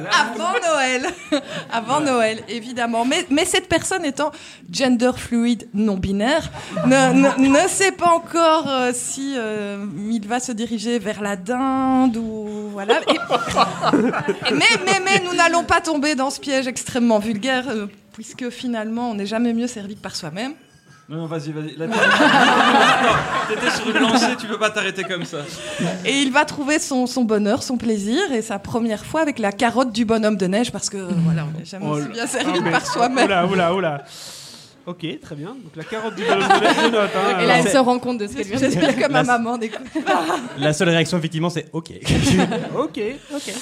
avant 0.09 0.53
Noël. 0.73 1.05
avant 1.71 1.99
Noël, 1.99 2.39
évidemment. 2.47 3.03
Mais, 3.03 3.25
mais 3.29 3.43
cette 3.43 3.67
personne 3.67 4.05
étant 4.05 4.31
gender 4.71 5.11
fluide 5.17 5.67
non 5.73 5.97
binaire, 5.97 6.49
ne, 6.85 7.11
ne, 7.13 7.47
ne 7.63 7.67
sait 7.67 7.91
pas 7.91 8.09
encore 8.11 8.54
euh, 8.67 8.91
si 8.93 9.35
euh, 9.37 9.85
il 10.09 10.27
va 10.27 10.39
se 10.39 10.51
diriger 10.51 10.99
vers 10.99 11.21
la 11.21 11.35
dinde 11.35 12.17
ou 12.17 12.69
voilà. 12.71 12.99
Et- 13.07 14.53
mais, 14.53 14.65
mais, 14.85 15.01
mais 15.03 15.21
nous 15.25 15.33
n'allons 15.35 15.63
pas 15.63 15.81
tomber 15.81 16.15
dans 16.15 16.29
ce 16.29 16.39
piège 16.39 16.67
extrêmement 16.67 17.19
vulgaire, 17.19 17.65
euh, 17.69 17.87
puisque 18.13 18.49
finalement, 18.49 19.11
on 19.11 19.15
n'est 19.15 19.25
jamais 19.25 19.53
mieux 19.53 19.67
servi 19.67 19.95
que 19.95 20.01
par 20.01 20.15
soi-même. 20.15 20.53
Non, 21.07 21.17
non, 21.17 21.25
vas-y, 21.27 21.51
vas-y. 21.51 21.75
Là, 21.77 21.85
T'étais 23.47 23.69
sur 23.69 23.87
une 23.89 24.01
lancée, 24.01 24.35
tu 24.39 24.47
peux 24.47 24.57
pas 24.57 24.71
t'arrêter 24.71 25.03
comme 25.03 25.23
ça. 25.23 25.37
Et 26.03 26.21
il 26.23 26.31
va 26.31 26.45
trouver 26.45 26.79
son, 26.79 27.05
son 27.05 27.23
bonheur, 27.23 27.61
son 27.61 27.77
plaisir, 27.77 28.19
et 28.31 28.41
sa 28.41 28.57
première 28.57 29.05
fois 29.05 29.21
avec 29.21 29.37
la 29.37 29.51
carotte 29.51 29.91
du 29.91 30.03
bonhomme 30.03 30.35
de 30.35 30.47
neige, 30.47 30.71
parce 30.71 30.89
que 30.89 30.97
voilà, 30.97 31.45
on 31.45 31.59
n'est 31.59 31.65
jamais 31.65 31.85
Oh 31.87 31.91
aussi 31.97 32.07
là- 32.07 32.13
bien 32.13 32.25
servi 32.27 32.53
que 32.53 32.63
mais- 32.63 32.71
par 32.71 32.87
soi-même. 32.87 33.25
Oula, 33.25 33.45
oula, 33.45 33.75
oula. 33.75 34.03
Ok, 34.87 35.05
très 35.19 35.35
bien. 35.35 35.47
Donc 35.49 35.75
la 35.75 35.83
carotte 35.83 36.15
du 36.15 36.23
ballon 36.23 36.41
de 36.45 36.61
neige, 36.63 36.75
je 36.85 36.91
note. 36.91 37.09
hein. 37.15 37.39
Et 37.41 37.45
là, 37.47 37.53
Alors, 37.55 37.65
elle 37.65 37.71
se 37.71 37.77
rend 37.77 37.97
compte 37.99 38.19
de 38.19 38.27
ce 38.27 38.33
qu'elle 38.35 38.45
vient 38.45 38.55
de 38.59 38.65
dire. 38.67 38.69
J'espère 38.81 38.95
que 39.07 39.11
ma 39.11 39.23
maman 39.23 39.57
n'écoute 39.57 39.81
La 40.59 40.73
seule 40.73 40.89
réaction, 40.89 41.17
effectivement, 41.17 41.49
c'est 41.49 41.67
OK. 41.73 41.91
Ok, 42.77 43.01
ok. 43.33 43.53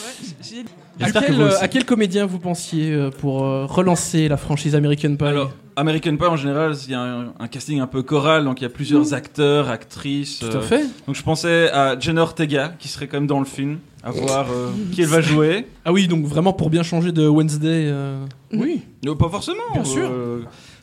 J'ai- 0.41 0.65
À 0.99 1.11
quel, 1.11 1.33
vous 1.35 1.41
euh, 1.41 1.47
aussi. 1.47 1.63
à 1.63 1.67
quel 1.69 1.85
comédien 1.85 2.25
vous 2.25 2.39
pensiez 2.39 2.91
euh, 2.91 3.09
pour 3.09 3.43
euh, 3.43 3.65
relancer 3.65 4.27
la 4.27 4.37
franchise 4.37 4.75
American 4.75 5.15
Pie 5.15 5.23
Alors, 5.25 5.51
American 5.75 6.17
Pie, 6.17 6.25
en 6.25 6.35
général, 6.35 6.75
il 6.85 6.91
y 6.91 6.93
a 6.93 6.99
un, 7.01 7.33
un 7.39 7.47
casting 7.47 7.79
un 7.79 7.87
peu 7.87 8.03
choral, 8.03 8.43
donc 8.43 8.59
il 8.59 8.63
y 8.63 8.67
a 8.67 8.69
plusieurs 8.69 9.13
acteurs, 9.13 9.69
actrices. 9.69 10.39
Tout 10.39 10.47
à 10.47 10.59
euh, 10.59 10.61
fait. 10.61 10.83
Donc 11.07 11.15
je 11.15 11.23
pensais 11.23 11.71
à 11.71 11.97
Jenna 11.99 12.21
Ortega, 12.21 12.73
qui 12.77 12.89
serait 12.89 13.07
quand 13.07 13.17
même 13.17 13.27
dans 13.27 13.39
le 13.39 13.45
film, 13.45 13.79
à 14.03 14.11
voir 14.11 14.47
euh, 14.51 14.69
qui 14.91 15.01
elle 15.01 15.07
va 15.07 15.21
jouer. 15.21 15.65
Ah 15.85 15.91
oui, 15.93 16.07
donc 16.07 16.25
vraiment 16.25 16.53
pour 16.53 16.69
bien 16.69 16.83
changer 16.83 17.11
de 17.11 17.27
Wednesday. 17.27 17.87
euh, 17.87 18.23
Oui. 18.51 18.81
Non, 19.03 19.15
pas 19.15 19.29
forcément. 19.29 19.63
Bien 19.73 19.83
sûr. 19.85 20.11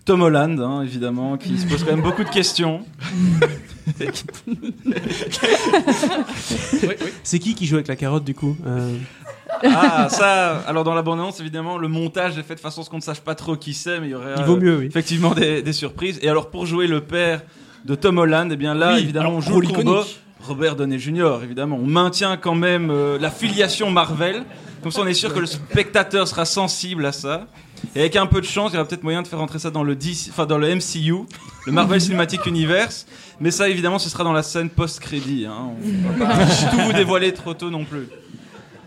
Euh, 0.01 0.03
Tom 0.05 0.23
Holland, 0.23 0.59
hein, 0.61 0.83
évidemment, 0.83 1.37
qui 1.37 1.59
se 1.59 1.67
pose 1.67 1.85
quand 1.85 1.91
même 1.93 2.03
beaucoup 2.03 2.25
de 2.25 2.31
questions. 2.31 2.83
C'est 7.23 7.39
qui 7.39 7.55
qui 7.55 7.67
joue 7.67 7.77
avec 7.77 7.89
la 7.89 7.97
carotte 7.97 8.25
du 8.25 8.35
coup 8.35 8.57
Euh, 8.67 8.97
Ah, 9.65 10.09
ça, 10.09 10.59
alors 10.67 10.85
dans 10.85 10.95
l'abondance, 10.95 11.41
évidemment, 11.41 11.77
le 11.77 11.89
montage 11.89 12.39
est 12.39 12.43
fait 12.43 12.55
de 12.55 12.61
façon 12.61 12.81
à 12.81 12.85
ce 12.85 12.91
qu'on 12.91 12.97
ne 12.97 13.03
sache 13.03 13.21
pas 13.21 13.35
trop 13.35 13.57
qui 13.57 13.75
c'est, 13.75 14.01
mais 14.01 14.07
il 14.09 14.11
y 14.11 14.15
aurait 14.15 14.35
Il 14.39 14.45
vaut 14.45 14.57
euh, 14.57 14.61
mieux, 14.61 14.77
oui. 14.79 14.87
effectivement 14.87 15.35
des, 15.35 15.63
des 15.63 15.73
surprises. 15.73 16.19
Et 16.23 16.29
alors 16.29 16.51
pour 16.51 16.67
jouer 16.67 16.87
le 16.87 17.01
père 17.01 17.43
de 17.85 17.95
Tom 17.95 18.19
Holland, 18.19 18.51
eh 18.53 18.57
bien 18.57 18.75
là, 18.75 18.95
Oui, 18.95 19.01
évidemment, 19.01 19.29
alors, 19.29 19.39
on 19.39 19.41
joue 19.41 19.61
le 19.61 19.69
combat. 19.69 20.05
Robert 20.43 20.75
Downey 20.77 20.99
Jr., 20.99 21.41
évidemment. 21.43 21.77
On 21.77 21.87
maintient 21.87 22.37
quand 22.39 22.55
même 22.55 22.91
euh, 22.91 23.19
la 23.19 23.31
filiation 23.31 23.91
Marvel. 23.91 24.45
Comme 24.83 24.91
ça, 24.91 25.03
on 25.03 25.07
est 25.07 25.13
sûr 25.13 25.35
que 25.35 25.39
le 25.41 25.45
spectateur 25.47 26.27
sera 26.27 26.47
sensible 26.47 27.05
à 27.05 27.13
ça. 27.13 27.47
Et 27.97 28.01
avec 28.01 28.17
un 28.17 28.27
peu 28.27 28.41
de 28.41 28.47
chance, 28.47 28.71
il 28.73 28.75
y 28.75 28.79
aura 28.79 28.87
peut-être 28.87 29.03
moyen 29.03 29.23
de 29.23 29.27
faire 29.29 29.39
rentrer 29.39 29.59
ça 29.59 29.71
dans 29.71 29.83
le, 29.83 29.97
DC 29.97 30.29
enfin, 30.31 30.47
dans 30.47 30.59
le 30.59 30.75
MCU, 30.75 31.15
le 31.67 31.73
Marvel 31.73 32.01
Cinematic 32.01 32.47
Universe. 32.47 33.07
Mais 33.41 33.51
ça, 33.51 33.69
évidemment, 33.69 33.99
ce 33.99 34.09
sera 34.11 34.23
dans 34.25 34.33
la 34.33 34.43
scène 34.43 34.69
post-crédit. 34.71 35.47
Hein. 35.47 35.71
On 36.15 36.19
va 36.19 36.27
pas 36.27 36.47
tout 36.71 36.79
vous 36.87 36.93
dévoiler 36.93 37.33
trop 37.33 37.55
tôt 37.55 37.71
non 37.71 37.85
plus. 37.85 38.07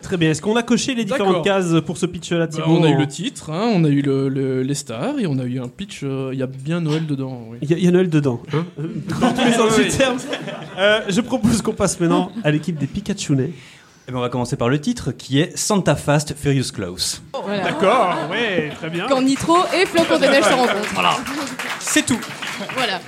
Très 0.02 0.18
bien. 0.18 0.32
Est-ce 0.32 0.42
qu'on 0.42 0.58
a 0.58 0.64
coché 0.64 0.96
les 0.96 1.06
différentes 1.06 1.46
cases 1.46 1.76
pour 1.86 1.98
ce 1.98 2.06
pitch-là, 2.06 2.40
Bah, 2.40 2.48
Thibaut 2.48 2.66
on 2.78 2.84
a 2.84 2.90
eu 2.90 2.98
le 2.98 3.08
titre, 3.08 3.50
hein, 3.52 3.72
on 3.74 3.86
a 3.86 3.88
eu 3.88 4.02
le- 4.02 4.28
le- 4.28 4.62
les 4.62 4.74
stars 4.76 5.18
et 5.18 5.26
on 5.28 5.40
a 5.40 5.46
eu 5.46 5.60
un 5.62 5.70
pitch. 5.70 6.02
euh, 6.04 6.32
Il 6.34 6.40
y 6.40 6.44
a 6.44 6.46
bien 6.48 6.82
Noël 6.82 7.06
dedans. 7.08 7.42
oui. 7.50 7.58
Il 7.62 7.72
y, 7.72 7.74
a- 7.74 7.78
il 7.78 7.86
y 7.86 7.88
a 7.88 7.92
Noël 7.92 8.10
dedans. 8.10 8.42
hein 8.54 8.66
Euh, 8.80 8.88
Dans 9.22 9.32
tous 9.32 9.46
les 9.46 9.54
sens 9.54 9.76
du 9.78 9.84
Oui. 9.84 9.88
terme. 9.98 10.18
Euh, 10.78 11.00
je 11.08 11.22
propose 11.22 11.62
qu'on 11.62 11.72
passe 11.74 11.98
maintenant 12.02 12.34
à 12.44 12.52
l'équipe 12.52 12.78
des 12.78 12.86
Pikachunais. 12.88 13.52
Eh 14.08 14.12
ben, 14.12 14.18
on 14.18 14.22
va 14.22 14.30
commencer 14.30 14.58
par 14.58 14.68
le 14.68 14.82
titre 14.82 15.12
qui 15.14 15.40
est 15.40 15.58
Santa 15.58 15.96
Fast 15.96 16.36
Furious 16.36 16.72
Close. 16.74 17.22
Voilà. 17.42 17.64
D'accord, 17.64 18.16
ouais, 18.30 18.70
très 18.76 18.90
bien. 18.90 19.06
Quand 19.08 19.22
Nitro 19.22 19.56
et 19.74 19.86
Flocon 19.86 20.20
de 20.20 20.26
neige 20.26 20.44
se 20.44 20.54
rencontrent. 20.54 21.22
C'est 21.80 22.06
tout. 22.06 22.20
Voilà. 22.76 23.00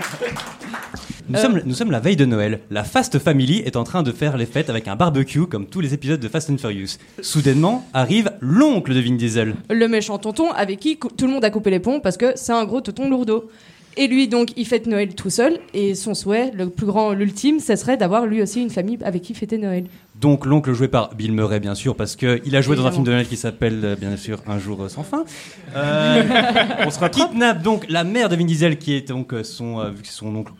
Nous, 1.28 1.38
Euh. 1.38 1.42
sommes, 1.42 1.62
nous 1.66 1.74
sommes 1.74 1.92
la 1.92 2.00
veille 2.00 2.16
de 2.16 2.24
Noël. 2.26 2.62
La 2.72 2.84
Fast 2.86 3.20
Family 3.20 3.60
est 3.66 3.76
en 3.76 3.84
train 3.84 4.04
de 4.04 4.12
faire 4.14 4.38
les 4.38 4.46
fêtes 4.46 4.70
avec 4.70 4.88
un 4.88 4.96
barbecue 4.96 5.48
comme 5.48 5.66
tous 5.66 5.82
les 5.82 5.94
épisodes 5.94 6.20
de 6.20 6.30
Fast 6.30 6.50
and 6.50 6.58
Furious. 6.60 6.98
Soudainement 7.22 7.86
arrive 7.94 8.32
l'oncle 8.40 8.94
de 8.94 9.00
Vin 9.02 9.16
Diesel. 9.16 9.56
Le 9.70 9.88
méchant 9.88 10.18
tonton 10.18 10.52
avec 10.52 10.80
qui 10.80 10.98
tout 10.98 11.26
le 11.28 11.34
monde 11.34 11.44
a 11.44 11.50
coupé 11.50 11.72
les 11.72 11.80
ponts 11.80 12.00
parce 12.00 12.16
que 12.16 12.34
c'est 12.36 12.54
un 12.54 12.64
gros 12.64 12.80
tonton 12.80 13.10
lourdeau. 13.10 13.50
Et 13.98 14.08
lui, 14.08 14.28
donc, 14.28 14.50
il 14.58 14.66
fête 14.68 14.88
Noël 14.88 15.16
tout 15.16 15.30
seul. 15.30 15.60
Et 15.74 15.96
son 15.96 16.14
souhait, 16.14 16.52
le 16.54 16.70
plus 16.70 16.86
grand, 16.86 17.14
l'ultime, 17.14 17.60
ce 17.60 17.76
serait 17.76 17.98
d'avoir 17.98 18.26
lui 18.26 18.42
aussi 18.42 18.62
une 18.62 18.70
famille 18.70 18.98
avec 19.04 19.22
qui 19.22 19.34
fêter 19.34 19.58
Noël. 19.58 19.86
Donc 20.20 20.46
l'oncle 20.46 20.72
joué 20.74 20.88
par 20.88 21.14
Bill 21.14 21.34
Murray 21.34 21.60
bien 21.60 21.76
sûr 21.76 21.96
parce 21.96 22.16
qu'il 22.16 22.56
a 22.56 22.62
joué 22.62 22.78
dans 22.78 22.86
un 22.86 22.92
film 22.92 23.04
de 23.04 23.12
Noël 23.12 23.28
qui 23.28 23.36
s'appelle 23.36 23.82
euh, 23.84 23.96
bien 23.98 24.16
sûr 24.16 24.42
Un 24.48 24.60
jour 24.60 24.90
sans 24.90 25.04
fin. 25.04 25.26
Euh, 25.76 26.24
on 26.86 26.90
se 26.90 27.06
kidnappe 27.10 27.62
donc 27.62 27.86
la 27.90 28.06
mère 28.06 28.30
de 28.30 28.38
Vin 28.38 28.46
Diesel 28.46 28.78
qui 28.78 28.94
est 28.94 29.10
donc 29.10 29.34
euh, 29.34 29.44
son 29.44 29.82
euh, 29.82 29.92
son 30.04 30.34
oncle. 30.34 30.54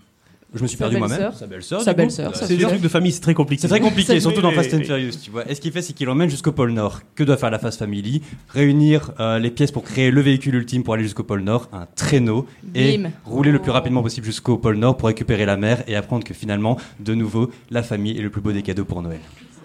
Je 0.56 0.64
me 0.64 0.68
suis 0.68 0.78
perdu 0.78 0.96
moi-même. 0.98 1.18
belle-sœur. 1.18 1.36
Sa 1.36 1.46
belle-sœur. 1.48 1.82
Sa 1.82 1.94
belle-sœur, 1.94 2.36
C'est 2.36 2.56
des 2.56 2.64
trucs 2.64 2.80
de 2.82 2.88
famille, 2.88 3.12
c'est 3.12 3.20
très 3.20 3.34
compliqué. 3.34 3.62
C'est 3.62 3.68
très 3.68 3.82
compliqué, 3.82 4.20
surtout 4.22 4.42
dans 4.42 4.52
Fast 4.52 4.74
and. 4.74 4.84
Furious, 4.84 5.12
tu 5.22 5.30
vois. 5.30 5.50
Et 5.50 5.54
ce 5.56 5.60
qu'il 5.62 5.72
fait, 5.74 5.82
c'est 5.82 5.92
qu'il 5.94 6.08
l'emmène 6.08 6.30
jusqu'au 6.30 6.54
pôle 6.54 6.72
Nord. 6.72 7.02
Que 7.16 7.24
doit 7.24 7.36
faire 7.38 7.52
la 7.52 7.60
Fast 7.60 7.78
Family 7.80 8.22
Réunir 8.50 9.12
euh, 9.20 9.38
les 9.38 9.52
pièces 9.52 9.72
pour 9.72 9.84
créer 9.84 10.12
le 10.12 10.22
véhicule 10.22 10.56
ultime 10.56 10.84
pour 10.84 10.94
aller 10.94 11.04
jusqu'au 11.04 11.24
pôle 11.24 11.42
Nord, 11.42 11.68
un 11.74 11.86
traîneau, 11.96 12.48
et 12.74 12.98
Bim. 12.98 13.10
rouler 13.26 13.52
le 13.52 13.60
plus 13.60 13.72
rapidement 13.72 14.02
possible 14.02 14.26
jusqu'au 14.26 14.58
pôle 14.58 14.78
Nord 14.78 14.96
pour 14.98 15.08
récupérer 15.08 15.46
la 15.46 15.58
mer 15.58 15.84
et 15.88 15.96
apprendre 15.96 16.24
que 16.24 16.34
finalement, 16.34 16.78
de 17.02 17.14
nouveau, 17.16 17.52
la 17.70 17.84
famille 17.84 18.18
est 18.18 18.22
le 18.22 18.30
plus 18.30 18.42
beau 18.42 18.52
des 18.54 18.62
cadeaux 18.62 18.86
pour 18.86 19.02
Noël. 19.02 19.20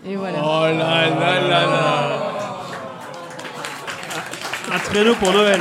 Et 0.08 0.16
voilà. 0.16 0.38
Oh 0.42 0.62
là 0.64 1.08
là 1.08 1.40
là 1.48 1.66
là 1.66 2.32
Un 4.72 4.78
traîneau 4.78 5.14
pour 5.14 5.32
Noël. 5.32 5.60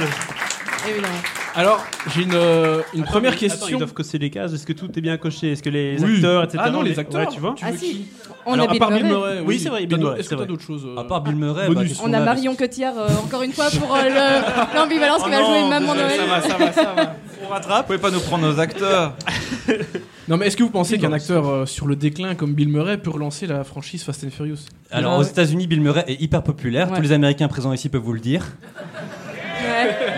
Évidemment. 0.89 1.13
Alors, 1.55 1.83
j'ai 2.13 2.21
une, 2.23 2.33
euh, 2.35 2.81
une 2.93 3.01
Attends, 3.01 3.11
première 3.11 3.31
mais- 3.31 3.37
attends, 3.37 3.39
question. 3.47 3.67
ils 3.69 3.77
doivent 3.77 3.93
cocher 3.93 4.17
les 4.17 4.29
cases. 4.29 4.53
Est-ce 4.53 4.65
que 4.65 4.73
tout 4.73 4.89
est 4.97 5.01
bien 5.01 5.17
coché? 5.17 5.51
Est-ce 5.51 5.63
que 5.63 5.69
les 5.69 5.97
Oui. 5.99 6.15
acteurs, 6.15 6.43
etc. 6.43 6.59
Ah 6.65 6.69
non, 6.69 6.81
les 6.81 6.91
Ouais, 6.91 6.99
acteurs. 6.99 7.27
tu 7.29 7.39
vois 7.39 7.55
Ah 7.61 7.71
si. 7.71 7.77
qui 7.79 8.05
On 8.45 8.53
Alors, 8.53 8.67
a 8.67 8.69
à 8.69 8.71
Bill 8.71 8.79
part 8.79 8.91
Bill 8.91 9.03
Murray. 9.05 9.33
Murray, 9.35 9.43
Oui, 9.45 9.59
c'est 9.59 9.69
vrai, 9.69 9.79
T'as 9.81 9.85
Bill 9.85 9.89
d'autres- 9.89 10.03
Murray, 10.03 10.19
Est-ce 10.19 10.29
c'est 10.29 10.35
que 10.35 10.39
t'as 10.39 10.45
vrai. 10.45 10.47
d'autres 10.47 10.63
choses 10.63 10.85
euh, 10.85 10.99
À 10.99 11.03
part 11.03 11.21
Bill 11.21 11.35
Murray, 11.35 11.67
bonus? 11.67 11.75
bah, 11.75 11.87
qu'est-ce 11.87 11.99
On 12.01 12.03
qu'on 12.05 12.13
a 12.13 12.17
a 12.17 12.23
Marion 12.25 12.55
Cotillard 12.55 12.97
euh, 12.97 13.07
encore 13.23 13.41
une 13.41 13.51
fois 13.51 13.69
pour 13.71 13.95
euh, 13.95 14.01
le- 14.03 14.75
l'ambivalence 14.77 15.23
qui 15.23 15.29
va 15.29 15.43
jouer 15.43 15.69
Maman 15.69 15.93
Noël. 15.95 16.11
Ça 16.19 16.25
va, 16.25 16.41
ça 16.41 16.57
va, 16.57 16.71
ça 16.71 16.93
va. 16.95 17.15
On 17.45 17.49
rattrape. 17.49 17.77
Vous 17.79 17.85
pouvez 17.97 17.97
pas 17.97 18.11
nous 18.11 18.19
prendre 18.21 18.47
nos 18.47 18.59
acteurs. 18.59 19.15
Non, 20.27 20.37
mais 20.37 20.45
est-ce 20.45 20.55
que 20.57 20.61
vous 20.61 20.69
pensez 20.69 20.99
qu'un 20.99 21.11
acteur 21.11 21.47
euh, 21.49 21.65
sur 21.65 21.87
le 21.87 21.95
déclin 21.95 22.35
comme 22.35 22.53
Bill 22.53 22.69
Murray 22.69 22.99
peut 22.99 23.09
relancer 23.09 23.47
la 23.47 23.63
franchise 23.63 24.03
Fast 24.03 24.23
and 24.23 24.29
Furious? 24.29 24.57
Alors 24.91 25.13
Ouais. 25.13 25.19
aux 25.21 25.27
États-Unis, 25.27 25.65
Bill 25.65 25.81
Murray 25.81 26.03
est 26.07 26.21
hyper 26.21 26.43
populaire. 26.43 26.91
Ouais. 26.91 26.97
Tous 26.97 27.01
les 27.01 27.11
Américains 27.13 27.47
présents 27.47 27.73
ici 27.73 27.89
peuvent 27.89 28.03
vous 28.03 28.13
le 28.13 28.19
dire. 28.19 28.45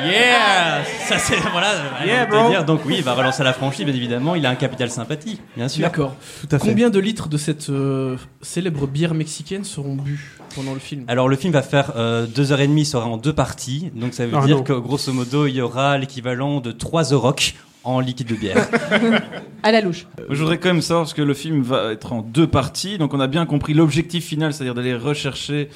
Yeah 0.06 0.84
Ça 1.08 1.18
c'est 1.18 1.38
voilà. 1.52 1.74
Yeah, 2.06 2.26
bro. 2.26 2.50
dire. 2.50 2.66
Donc 2.66 2.82
oui, 2.86 2.96
il 2.98 3.04
va 3.04 3.14
relancer 3.14 3.44
la 3.44 3.54
franchise, 3.54 3.86
bien 3.86 3.94
évidemment. 3.94 4.36
Il 4.36 4.46
a 4.46 4.50
un 4.50 4.56
capital 4.56 4.90
sympathie, 4.90 5.40
bien 5.56 5.68
sûr. 5.68 5.82
D'accord. 5.84 6.16
Tout 6.42 6.48
à 6.56 6.60
fait. 6.60 6.68
Combien 6.70 6.90
de 6.90 7.00
litres 7.00 7.28
de 7.30 7.38
cette 7.38 7.70
euh, 7.70 8.16
célèbre 8.42 8.88
bière 8.88 9.14
mexicaine 9.14 9.64
seront 9.64 9.96
bu 9.96 10.38
pendant 10.56 10.74
le 10.74 10.80
film? 10.80 11.06
Alors 11.08 11.28
le 11.30 11.36
film 11.36 11.54
va 11.54 11.62
faire 11.62 11.94
euh, 11.96 12.26
deux 12.26 12.52
heures 12.52 12.62
et 12.62 12.68
demie, 12.68 12.86
sera 12.86 13.06
en 13.06 13.18
deux 13.18 13.34
parties. 13.34 13.92
Donc 13.96 14.14
ça 14.14 14.26
veut 14.26 14.34
Ah, 14.36 14.46
dire 14.46 14.58
non. 14.58 14.64
que 14.64 14.74
grosso 14.74 15.12
modo, 15.14 15.48
il 15.48 15.56
y 15.56 15.62
aura 15.62 15.98
l'équivalent 15.98 16.60
de 16.62 16.72
trois 16.72 17.04
Rock 17.14 17.56
en 17.84 18.00
liquide 18.00 18.28
de 18.28 18.36
bière. 18.36 18.58
À 19.64 19.72
la 19.72 19.82
louche. 19.82 20.08
Je 20.30 20.36
voudrais 20.40 20.58
quand 20.58 20.70
même 20.70 20.82
savoir 20.82 21.04
parce 21.06 21.14
que 21.14 21.22
le 21.22 21.34
film 21.36 21.62
va 21.62 21.92
être 21.92 22.14
en 22.14 22.22
deux 22.24 22.48
parties, 22.48 22.98
donc 22.98 23.14
on 23.14 23.20
a 23.20 23.28
bien 23.28 23.46
compris 23.46 23.76
l'objectif 23.76 24.26
final, 24.26 24.54
c'est-à-dire 24.54 24.74
d'aller 24.74 24.96
rechercher 24.96 25.70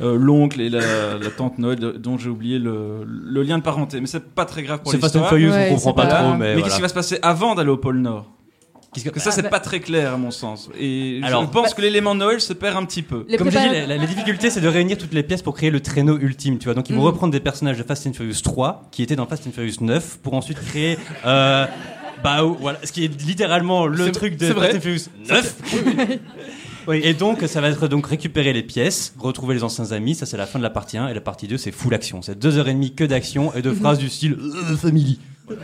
euh, 0.00 0.16
l'oncle 0.16 0.60
et 0.60 0.68
la, 0.68 1.18
la 1.18 1.30
tante 1.30 1.58
Noël, 1.58 1.78
dont 1.78 2.16
j'ai 2.18 2.28
oublié 2.30 2.58
le, 2.58 3.04
le 3.06 3.42
lien 3.42 3.58
de 3.58 3.62
parenté. 3.62 4.00
Mais 4.00 4.06
c'est 4.06 4.24
pas 4.34 4.44
très 4.44 4.62
grave 4.62 4.80
pour 4.82 4.90
C'est 4.92 4.98
Fast 4.98 5.16
and 5.16 5.20
l'histoire. 5.20 5.38
Furious, 5.38 5.52
Ouais, 5.52 5.68
on 5.70 5.74
comprend 5.74 5.90
c'est 5.90 5.96
pas 5.96 6.06
pas- 6.06 6.22
trop, 6.22 6.34
Mais, 6.36 6.54
mais, 6.56 6.62
qu'est-ce 6.62 6.76
qui 6.76 6.82
va 6.82 6.88
se 6.88 6.94
passer 6.94 7.18
avant 7.22 7.54
d'aller 7.54 7.70
au 7.70 7.76
pôle 7.76 7.98
Nord? 7.98 8.26
Que- 8.92 9.00
Parce 9.02 9.14
que 9.14 9.20
ça, 9.20 9.30
c'est 9.30 9.40
Ah, 9.40 9.42
bah- 9.44 9.50
pas 9.50 9.60
très 9.60 9.78
clair 9.78 10.14
à 10.14 10.16
mon 10.16 10.32
sens. 10.32 10.68
Et 10.76 11.20
Alors, 11.22 11.42
je 11.42 11.48
pense 11.50 11.68
bah- 11.68 11.74
que 11.76 11.82
l'élément 11.82 12.16
Noël 12.16 12.40
se 12.40 12.52
perd 12.52 12.76
un 12.76 12.84
petit 12.84 13.02
peu. 13.02 13.24
Les 13.28 13.36
Comme 13.36 13.46
je 13.48 13.56
dis, 13.56 13.62
prépara- 13.64 13.72
la, 13.82 13.86
la- 13.86 13.96
la 13.98 14.06
difficulté, 14.06 14.50
c'est 14.50 14.60
de 14.60 14.66
réunir 14.66 14.98
toutes 14.98 15.12
les 15.14 15.22
pièces 15.22 15.42
pour 15.42 15.54
créer 15.54 15.70
le 15.70 15.78
traîneau 15.80 16.18
ultime, 16.18 16.58
tu 16.58 16.64
vois. 16.64 16.74
Donc, 16.74 16.88
ils 16.90 16.96
vont 16.96 17.02
Mhm. 17.02 17.06
reprendre 17.06 17.32
des 17.32 17.38
personnages 17.38 17.78
de 17.78 17.84
Fast 17.84 18.04
and 18.08 18.14
Furious 18.14 18.40
3, 18.42 18.88
qui 18.90 19.04
étaient 19.04 19.14
dans 19.14 19.26
Fast 19.26 19.46
and 19.46 19.52
Furious 19.52 19.76
9, 19.80 20.18
pour 20.22 20.34
ensuite 20.34 20.58
créer, 20.60 20.98
euh, 21.24 21.66
bah, 22.24 22.42
voilà, 22.42 22.80
ce 22.82 22.90
qui 22.90 23.04
est 23.04 23.22
littéralement 23.24 23.86
le 23.86 24.06
C'est- 24.06 24.10
truc 24.10 24.36
de 24.36 24.46
c'est. 24.46 24.54
Fast 24.54 24.74
and 24.74 24.80
Furious 24.80 25.06
9. 25.28 25.54
Oui, 26.90 27.00
et 27.04 27.14
donc, 27.14 27.44
ça 27.46 27.60
va 27.60 27.68
être 27.68 27.86
donc 27.86 28.08
récupérer 28.08 28.52
les 28.52 28.64
pièces, 28.64 29.14
retrouver 29.16 29.54
les 29.54 29.62
anciens 29.62 29.92
amis, 29.92 30.16
ça 30.16 30.26
c'est 30.26 30.36
la 30.36 30.46
fin 30.46 30.58
de 30.58 30.64
la 30.64 30.70
partie 30.70 30.98
1, 30.98 31.06
et 31.06 31.14
la 31.14 31.20
partie 31.20 31.46
2 31.46 31.56
c'est 31.56 31.70
full 31.70 31.94
action. 31.94 32.20
C'est 32.20 32.36
deux 32.36 32.58
heures 32.58 32.66
et 32.66 32.72
demie 32.72 32.92
que 32.96 33.04
d'action 33.04 33.54
et 33.54 33.62
de 33.62 33.70
phrases 33.70 33.98
du 33.98 34.08
style 34.08 34.36
euh, 34.40 34.76
Family. 34.76 35.20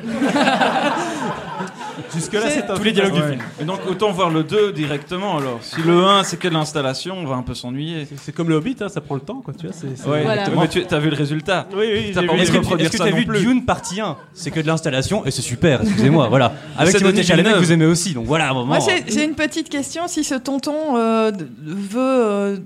Jusque-là, 2.14 2.48
c'est 2.48 2.70
un 2.70 2.74
Tous 2.76 2.82
les 2.82 2.92
dialogues 2.92 3.14
du 3.14 3.22
film. 3.22 3.38
Et 3.60 3.64
donc 3.64 3.80
autant 3.88 4.10
voir 4.12 4.30
le 4.30 4.42
2 4.42 4.72
directement 4.72 5.38
alors. 5.38 5.58
Si 5.62 5.80
le 5.82 6.04
1 6.04 6.24
c'est 6.24 6.36
que 6.38 6.48
de 6.48 6.54
l'installation, 6.54 7.16
on 7.18 7.26
va 7.26 7.36
un 7.36 7.42
peu 7.42 7.54
s'ennuyer. 7.54 8.06
C'est 8.16 8.32
comme 8.34 8.48
le 8.48 8.56
Hobbit, 8.56 8.76
hein, 8.80 8.88
ça 8.88 9.00
prend 9.00 9.14
le 9.14 9.20
temps, 9.20 9.40
quoi. 9.44 9.54
Tu 9.58 9.66
vois, 9.66 9.74
c'est. 9.78 9.86
Ouais, 10.08 10.22
Voilà. 10.22 10.44
mais 10.50 10.68
tu 10.68 10.82
as 10.88 10.98
vu 10.98 11.10
le 11.10 11.16
résultat. 11.16 11.66
Oui, 11.74 11.86
oui, 11.92 12.10
T'as 12.14 12.22
pas 12.24 12.32
envie 12.32 12.42
Est-ce 12.42 12.50
de 12.52 12.56
que, 12.56 12.62
reproduire 12.62 12.86
est-ce 12.88 12.96
que 12.98 13.04
ça 13.04 13.10
t'as 13.10 13.16
vu. 13.16 13.24
Dune 13.24 13.64
partie 13.64 14.00
1 14.00 14.16
C'est 14.34 14.50
que 14.50 14.60
de 14.60 14.66
l'installation 14.66 15.24
et 15.26 15.30
c'est 15.30 15.42
super, 15.42 15.82
excusez-moi, 15.82 16.28
voilà. 16.30 16.52
Avec 16.78 16.96
Timothée 16.96 17.22
Chalamet 17.22 17.52
que 17.52 17.58
vous 17.58 17.72
aimez 17.72 17.86
aussi, 17.86 18.14
donc 18.14 18.26
voilà, 18.26 18.48
à 18.48 18.50
un 18.50 18.54
moment. 18.54 18.66
Moi, 18.66 18.78
j'ai 18.80 19.12
j'ai 19.12 19.24
une 19.24 19.34
petite 19.34 19.68
question. 19.68 20.08
Si 20.08 20.24
ce 20.24 20.34
tonton 20.34 20.96
euh, 20.96 21.30
veut 21.64 21.98
euh, 22.00 22.56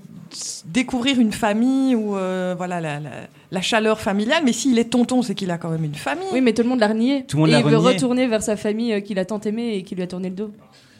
découvrir 0.66 1.18
une 1.18 1.32
famille 1.32 1.94
ou 1.94 2.16
euh, 2.16 2.54
voilà 2.56 2.80
la, 2.80 3.00
la- 3.00 3.10
la 3.50 3.60
chaleur 3.60 4.00
familiale, 4.00 4.42
mais 4.44 4.52
s'il 4.52 4.78
est 4.78 4.90
tonton, 4.90 5.22
c'est 5.22 5.34
qu'il 5.34 5.50
a 5.50 5.58
quand 5.58 5.70
même 5.70 5.84
une 5.84 5.94
famille. 5.94 6.26
Oui, 6.32 6.40
mais 6.40 6.52
tout 6.52 6.62
le 6.62 6.68
monde 6.68 6.80
l'a 6.80 6.88
renié. 6.88 7.24
Tout 7.26 7.36
le 7.36 7.40
monde 7.42 7.50
et 7.50 7.58
il 7.58 7.64
veut 7.64 7.76
retourner 7.78 8.26
vers 8.26 8.42
sa 8.42 8.56
famille 8.56 8.92
euh, 8.92 9.00
qu'il 9.00 9.18
a 9.18 9.24
tant 9.24 9.40
aimée 9.40 9.74
et 9.76 9.82
qui 9.82 9.94
lui 9.94 10.02
a 10.02 10.06
tourné 10.06 10.28
le 10.28 10.34
dos. 10.36 10.50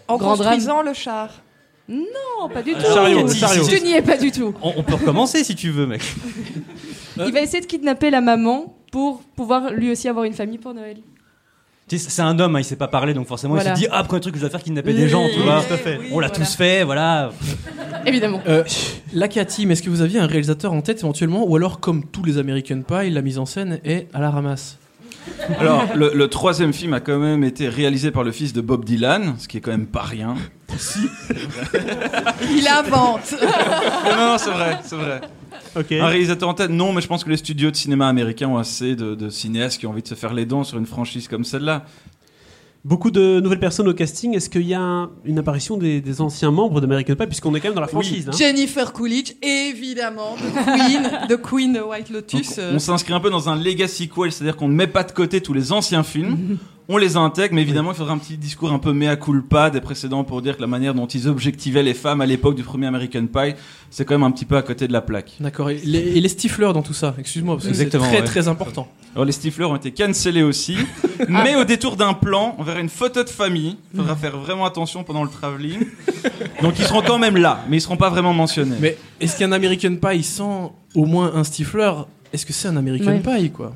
en 0.08 0.16
grand 0.16 0.36
construisant 0.36 0.82
le 0.82 0.92
char. 0.92 1.30
Non, 1.88 2.48
pas 2.52 2.62
du 2.62 2.72
Un 2.72 2.78
tout. 2.78 2.86
chariot, 3.34 3.68
Tu 3.68 3.82
n'y 3.84 3.92
es 3.94 4.02
pas 4.02 4.16
du 4.16 4.30
tout. 4.30 4.54
On, 4.62 4.72
on 4.76 4.82
peut 4.84 4.94
recommencer 4.94 5.42
si 5.42 5.54
tu 5.56 5.70
veux, 5.70 5.86
mec. 5.86 6.02
Il 7.16 7.32
va 7.32 7.40
essayer 7.40 7.60
de 7.60 7.66
kidnapper 7.66 8.10
la 8.10 8.20
maman 8.20 8.74
pour 8.92 9.20
pouvoir 9.36 9.72
lui 9.72 9.90
aussi 9.90 10.08
avoir 10.08 10.24
une 10.24 10.32
famille 10.32 10.58
pour 10.58 10.72
Noël. 10.74 10.98
C'est 11.98 12.22
un 12.22 12.38
homme, 12.38 12.56
hein, 12.56 12.60
il 12.60 12.64
sait 12.64 12.76
pas 12.76 12.88
parler, 12.88 13.14
donc 13.14 13.26
forcément 13.26 13.54
Voilà. 13.54 13.70
il 13.70 13.76
se 13.76 13.80
dit 13.80 13.88
Ah, 13.90 14.04
premier 14.04 14.20
truc 14.20 14.34
que 14.34 14.38
je 14.38 14.44
dois 14.44 14.50
faire, 14.50 14.62
kidnapper 14.62 14.94
des 14.94 15.08
gens, 15.08 15.26
tu 15.32 15.40
vois. 15.40 15.62
On 15.62 16.20
l'a 16.20 16.28
voilà. 16.28 16.30
tous 16.30 16.54
fait, 16.54 16.84
voilà. 16.84 17.30
Évidemment. 18.06 18.40
Euh, 18.48 18.64
la 19.12 19.28
Team, 19.28 19.70
est-ce 19.70 19.82
que 19.82 19.90
vous 19.90 20.02
aviez 20.02 20.18
un 20.20 20.26
réalisateur 20.26 20.72
en 20.72 20.80
tête 20.82 20.98
éventuellement 20.98 21.44
Ou 21.46 21.56
alors, 21.56 21.80
comme 21.80 22.04
tous 22.04 22.24
les 22.24 22.38
American 22.38 22.82
Pie, 22.82 23.10
la 23.10 23.22
mise 23.22 23.38
en 23.38 23.46
scène 23.46 23.80
est 23.84 24.08
à 24.14 24.20
la 24.20 24.30
ramasse? 24.30 24.78
Alors, 25.58 25.84
le, 25.94 26.12
le 26.14 26.28
troisième 26.28 26.72
film 26.72 26.94
a 26.94 27.00
quand 27.00 27.18
même 27.18 27.44
été 27.44 27.68
réalisé 27.68 28.10
par 28.10 28.22
le 28.24 28.32
fils 28.32 28.52
de 28.52 28.60
Bob 28.60 28.84
Dylan, 28.84 29.34
ce 29.38 29.48
qui 29.48 29.58
est 29.58 29.60
quand 29.60 29.70
même 29.70 29.86
pas 29.86 30.02
rien. 30.02 30.34
Il 32.50 32.68
invente. 32.68 33.34
Non, 33.40 34.16
non, 34.16 34.38
c'est 34.38 34.50
vrai, 34.50 34.78
c'est 34.82 34.96
vrai. 34.96 35.20
Un 36.00 36.06
réalisateur 36.06 36.48
en 36.48 36.54
tête, 36.54 36.70
non, 36.70 36.92
mais 36.92 37.00
je 37.00 37.06
pense 37.06 37.24
que 37.24 37.30
les 37.30 37.36
studios 37.36 37.70
de 37.70 37.76
cinéma 37.76 38.08
américains 38.08 38.48
ont 38.48 38.58
assez 38.58 38.96
de, 38.96 39.14
de 39.14 39.28
cinéastes 39.30 39.78
qui 39.80 39.86
ont 39.86 39.90
envie 39.90 40.02
de 40.02 40.08
se 40.08 40.14
faire 40.14 40.34
les 40.34 40.46
dents 40.46 40.64
sur 40.64 40.78
une 40.78 40.86
franchise 40.86 41.28
comme 41.28 41.44
celle-là. 41.44 41.84
Beaucoup 42.82 43.10
de 43.10 43.40
nouvelles 43.40 43.60
personnes 43.60 43.88
au 43.88 43.92
casting. 43.92 44.34
Est-ce 44.34 44.48
qu'il 44.48 44.62
y 44.66 44.72
a 44.72 44.80
un- 44.80 45.10
une 45.26 45.38
apparition 45.38 45.76
des, 45.76 46.00
des 46.00 46.20
anciens 46.22 46.50
membres 46.50 46.80
d'American 46.80 47.14
Pie, 47.14 47.26
puisqu'on 47.26 47.54
est 47.54 47.60
quand 47.60 47.68
même 47.68 47.74
dans 47.74 47.82
la 47.82 47.88
franchise 47.88 48.26
hein 48.28 48.32
Jennifer 48.36 48.90
Coolidge, 48.94 49.32
évidemment, 49.42 50.34
de 50.36 50.64
Queen, 50.64 51.28
de 51.28 51.36
Queen 51.36 51.72
de 51.74 51.80
White 51.80 52.10
Donc, 52.10 52.32
Lotus. 52.32 52.56
euh, 52.58 52.72
on 52.74 52.78
s'inscrit 52.78 53.12
un 53.12 53.20
peu 53.20 53.28
dans 53.28 53.50
un 53.50 53.56
legacy 53.62 54.08
quel, 54.08 54.32
c'est-à-dire 54.32 54.56
qu'on 54.56 54.68
ne 54.68 54.74
met 54.74 54.86
pas 54.86 55.04
de 55.04 55.12
côté 55.12 55.42
tous 55.42 55.52
les 55.52 55.72
anciens 55.72 56.02
films, 56.02 56.56
on 56.92 56.96
les 56.98 57.16
intègre, 57.16 57.54
mais 57.54 57.62
évidemment 57.62 57.92
il 57.92 57.96
faudra 57.96 58.12
un 58.12 58.18
petit 58.18 58.36
discours 58.36 58.72
un 58.72 58.80
peu 58.80 58.92
mea 58.92 59.14
culpa 59.16 59.70
des 59.70 59.80
précédents 59.80 60.24
pour 60.24 60.42
dire 60.42 60.56
que 60.56 60.60
la 60.60 60.66
manière 60.66 60.92
dont 60.92 61.06
ils 61.06 61.28
objectivaient 61.28 61.84
les 61.84 61.94
femmes 61.94 62.20
à 62.20 62.26
l'époque 62.26 62.56
du 62.56 62.64
premier 62.64 62.86
American 62.88 63.26
Pie, 63.26 63.54
c'est 63.90 64.04
quand 64.04 64.14
même 64.14 64.24
un 64.24 64.32
petit 64.32 64.44
peu 64.44 64.56
à 64.56 64.62
côté 64.62 64.88
de 64.88 64.92
la 64.92 65.00
plaque. 65.00 65.32
D'accord. 65.38 65.70
Et 65.70 65.76
les, 65.84 65.98
et 66.00 66.20
les 66.20 66.28
stifleurs 66.28 66.72
dans 66.72 66.82
tout 66.82 66.92
ça 66.92 67.14
Excuse-moi, 67.18 67.54
parce 67.54 67.68
que 67.68 67.72
c'est 67.74 67.82
Exactement, 67.84 68.08
très 68.10 68.18
ouais. 68.20 68.24
très 68.24 68.48
important. 68.48 68.88
Alors 69.14 69.24
les 69.24 69.32
stifleurs 69.32 69.70
ont 69.70 69.76
été 69.76 69.92
cancellés 69.92 70.42
aussi, 70.42 70.76
mais 71.28 71.54
au 71.56 71.64
détour 71.64 71.96
d'un 71.96 72.12
plan, 72.12 72.56
on 72.58 72.62
verra 72.64 72.80
une 72.80 72.88
photo 72.88 73.22
de 73.22 73.28
famille. 73.30 73.76
Il 73.94 74.00
faudra 74.00 74.16
faire 74.16 74.36
vraiment 74.36 74.64
attention 74.64 75.04
pendant 75.04 75.22
le 75.22 75.30
travelling. 75.30 75.78
Donc 76.62 76.78
ils 76.78 76.84
seront 76.84 77.02
quand 77.02 77.18
même 77.18 77.36
là, 77.36 77.64
mais 77.68 77.76
ils 77.76 77.80
seront 77.80 77.96
pas 77.96 78.10
vraiment 78.10 78.32
mentionnés. 78.32 78.76
Mais 78.80 78.96
est-ce 79.20 79.36
qu'un 79.38 79.52
American 79.52 79.94
Pie 79.96 80.22
sans 80.22 80.74
au 80.94 81.06
moins 81.06 81.32
un 81.34 81.44
stifleur, 81.44 82.08
est-ce 82.32 82.44
que 82.44 82.52
c'est 82.52 82.68
un 82.68 82.76
American 82.76 83.20
Ouais. 83.24 83.38
Pie 83.42 83.50
quoi? 83.50 83.72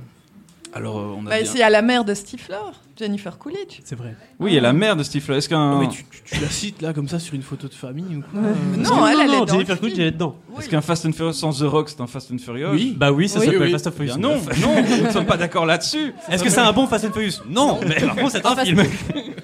Alors, 0.77 0.99
euh, 0.99 1.15
on 1.17 1.27
a 1.27 1.31
Bah, 1.31 1.41
bien- 1.43 1.53
Il 1.55 1.59
y 1.61 1.63
a 1.63 1.71
la 1.71 1.83
mère 1.83 2.05
de 2.05 2.15
Stifler, 2.15 2.57
Jennifer 2.99 3.39
Coolidge. 3.39 3.81
C'est 3.85 3.95
vrai. 3.95 4.15
Oui, 4.41 4.51
il 4.51 4.55
y 4.55 4.59
a 4.59 4.61
la 4.61 4.73
mère 4.73 4.97
de 4.97 5.05
Stifler. 5.05 5.37
Est-ce 5.37 5.49
qu'un 5.49 5.71
Non, 5.71 5.79
mais 5.81 5.89
tu, 5.89 6.05
tu- 6.11 6.23
tu 6.35 6.41
la 6.41 6.49
cites 6.49 6.83
là 6.83 6.93
comme 6.93 7.09
ça 7.09 7.19
sur 7.21 7.35
une 7.35 7.43
photo 7.43 7.69
de 7.69 7.75
famille 7.75 8.17
ou 8.17 8.23
quoi 8.23 8.41
Non, 8.77 9.07
elle, 9.07 9.19
elle 9.21 9.35
est 9.35 9.39
dans 9.39 9.47
Jennifer 9.47 9.79
Coolidge, 9.79 9.99
elle 10.01 10.07
est 10.07 10.11
dedans. 10.11 10.37
est-ce 10.59 10.69
qu'un 10.69 10.81
Fast 10.81 11.07
and 11.07 11.13
Furious 11.13 11.33
sans 11.35 11.53
The 11.53 11.63
Rock, 11.63 11.89
c'est 11.91 12.01
un 12.01 12.07
Fast 12.09 12.33
and 12.33 12.39
Furious 12.39 12.71
Oui. 12.73 12.95
Bah 12.97 13.13
oui, 13.13 13.29
ça 13.29 13.39
Oui, 13.39 13.47
s'appelle 13.47 13.63
oui. 13.63 13.71
Fast 13.73 13.87
and 13.87 13.93
Furious. 13.93 14.17
Non, 14.19 14.35
non, 14.61 14.83
nous 14.99 15.07
ne 15.07 15.11
sommes 15.13 15.27
pas 15.27 15.37
d'accord 15.37 15.65
là-dessus. 15.65 16.13
Est-ce 16.29 16.43
que 16.43 16.51
c'est 16.51 16.59
un 16.61 16.73
bon 16.73 16.87
Fast 16.89 17.05
and 17.05 17.13
Furious? 17.13 17.43
Non, 17.49 17.79
mais 17.87 17.95
par 18.01 18.17
contre 18.17 18.33
c'est 18.33 18.45
un 18.45 18.55
Fast 18.57 18.67
film. 18.67 18.83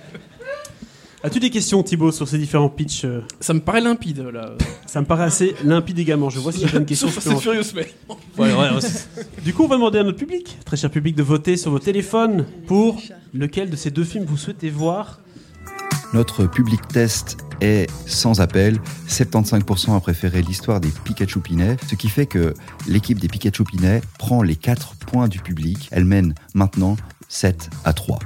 As-tu 1.22 1.38
des 1.38 1.50
questions, 1.50 1.82
Thibaut, 1.82 2.12
sur 2.12 2.26
ces 2.26 2.38
différents 2.38 2.70
pitchs 2.70 3.04
euh, 3.04 3.20
Ça 3.40 3.52
me 3.52 3.60
paraît 3.60 3.82
limpide 3.82 4.20
là. 4.32 4.52
Ça 4.86 5.02
me 5.02 5.06
paraît 5.06 5.24
assez 5.24 5.54
limpide 5.64 5.98
également. 5.98 6.30
Je 6.30 6.38
vois 6.40 6.50
si 6.50 6.66
j'ai 6.66 6.78
une 6.78 6.86
question 6.86 7.08
Sauf. 7.20 7.42
Furious, 7.42 7.74
mais. 7.74 7.92
Ouais, 8.38 8.54
ouais, 8.54 8.68
Du 9.44 9.52
coup, 9.52 9.64
on 9.64 9.68
va 9.68 9.76
demander 9.76 9.98
à 9.98 10.02
notre 10.02 10.16
public, 10.16 10.56
très 10.64 10.78
cher 10.78 10.90
public, 10.90 11.14
de 11.14 11.22
voter 11.22 11.58
sur 11.58 11.72
vos 11.72 11.78
téléphones 11.78 12.46
pour 12.66 13.02
lequel 13.34 13.68
de 13.68 13.76
ces 13.76 13.90
deux 13.90 14.04
films 14.04 14.24
vous 14.24 14.38
souhaitez 14.38 14.70
voir. 14.70 15.20
Notre 16.14 16.46
public 16.46 16.80
test 16.88 17.36
est 17.60 17.86
sans 18.06 18.40
appel. 18.40 18.80
75% 19.06 19.94
a 19.94 20.00
préféré 20.00 20.40
l'histoire 20.40 20.80
des 20.80 20.88
Pikachu 21.04 21.40
Pinets, 21.40 21.76
ce 21.86 21.96
qui 21.96 22.08
fait 22.08 22.26
que 22.26 22.54
l'équipe 22.88 23.18
des 23.18 23.28
Pikachu 23.28 23.64
Pinets 23.64 24.00
prend 24.18 24.42
les 24.42 24.56
4 24.56 24.96
points 24.96 25.28
du 25.28 25.40
public. 25.40 25.88
Elle 25.92 26.06
mène 26.06 26.34
maintenant 26.54 26.96
7 27.28 27.68
à 27.84 27.92
3. 27.92 28.18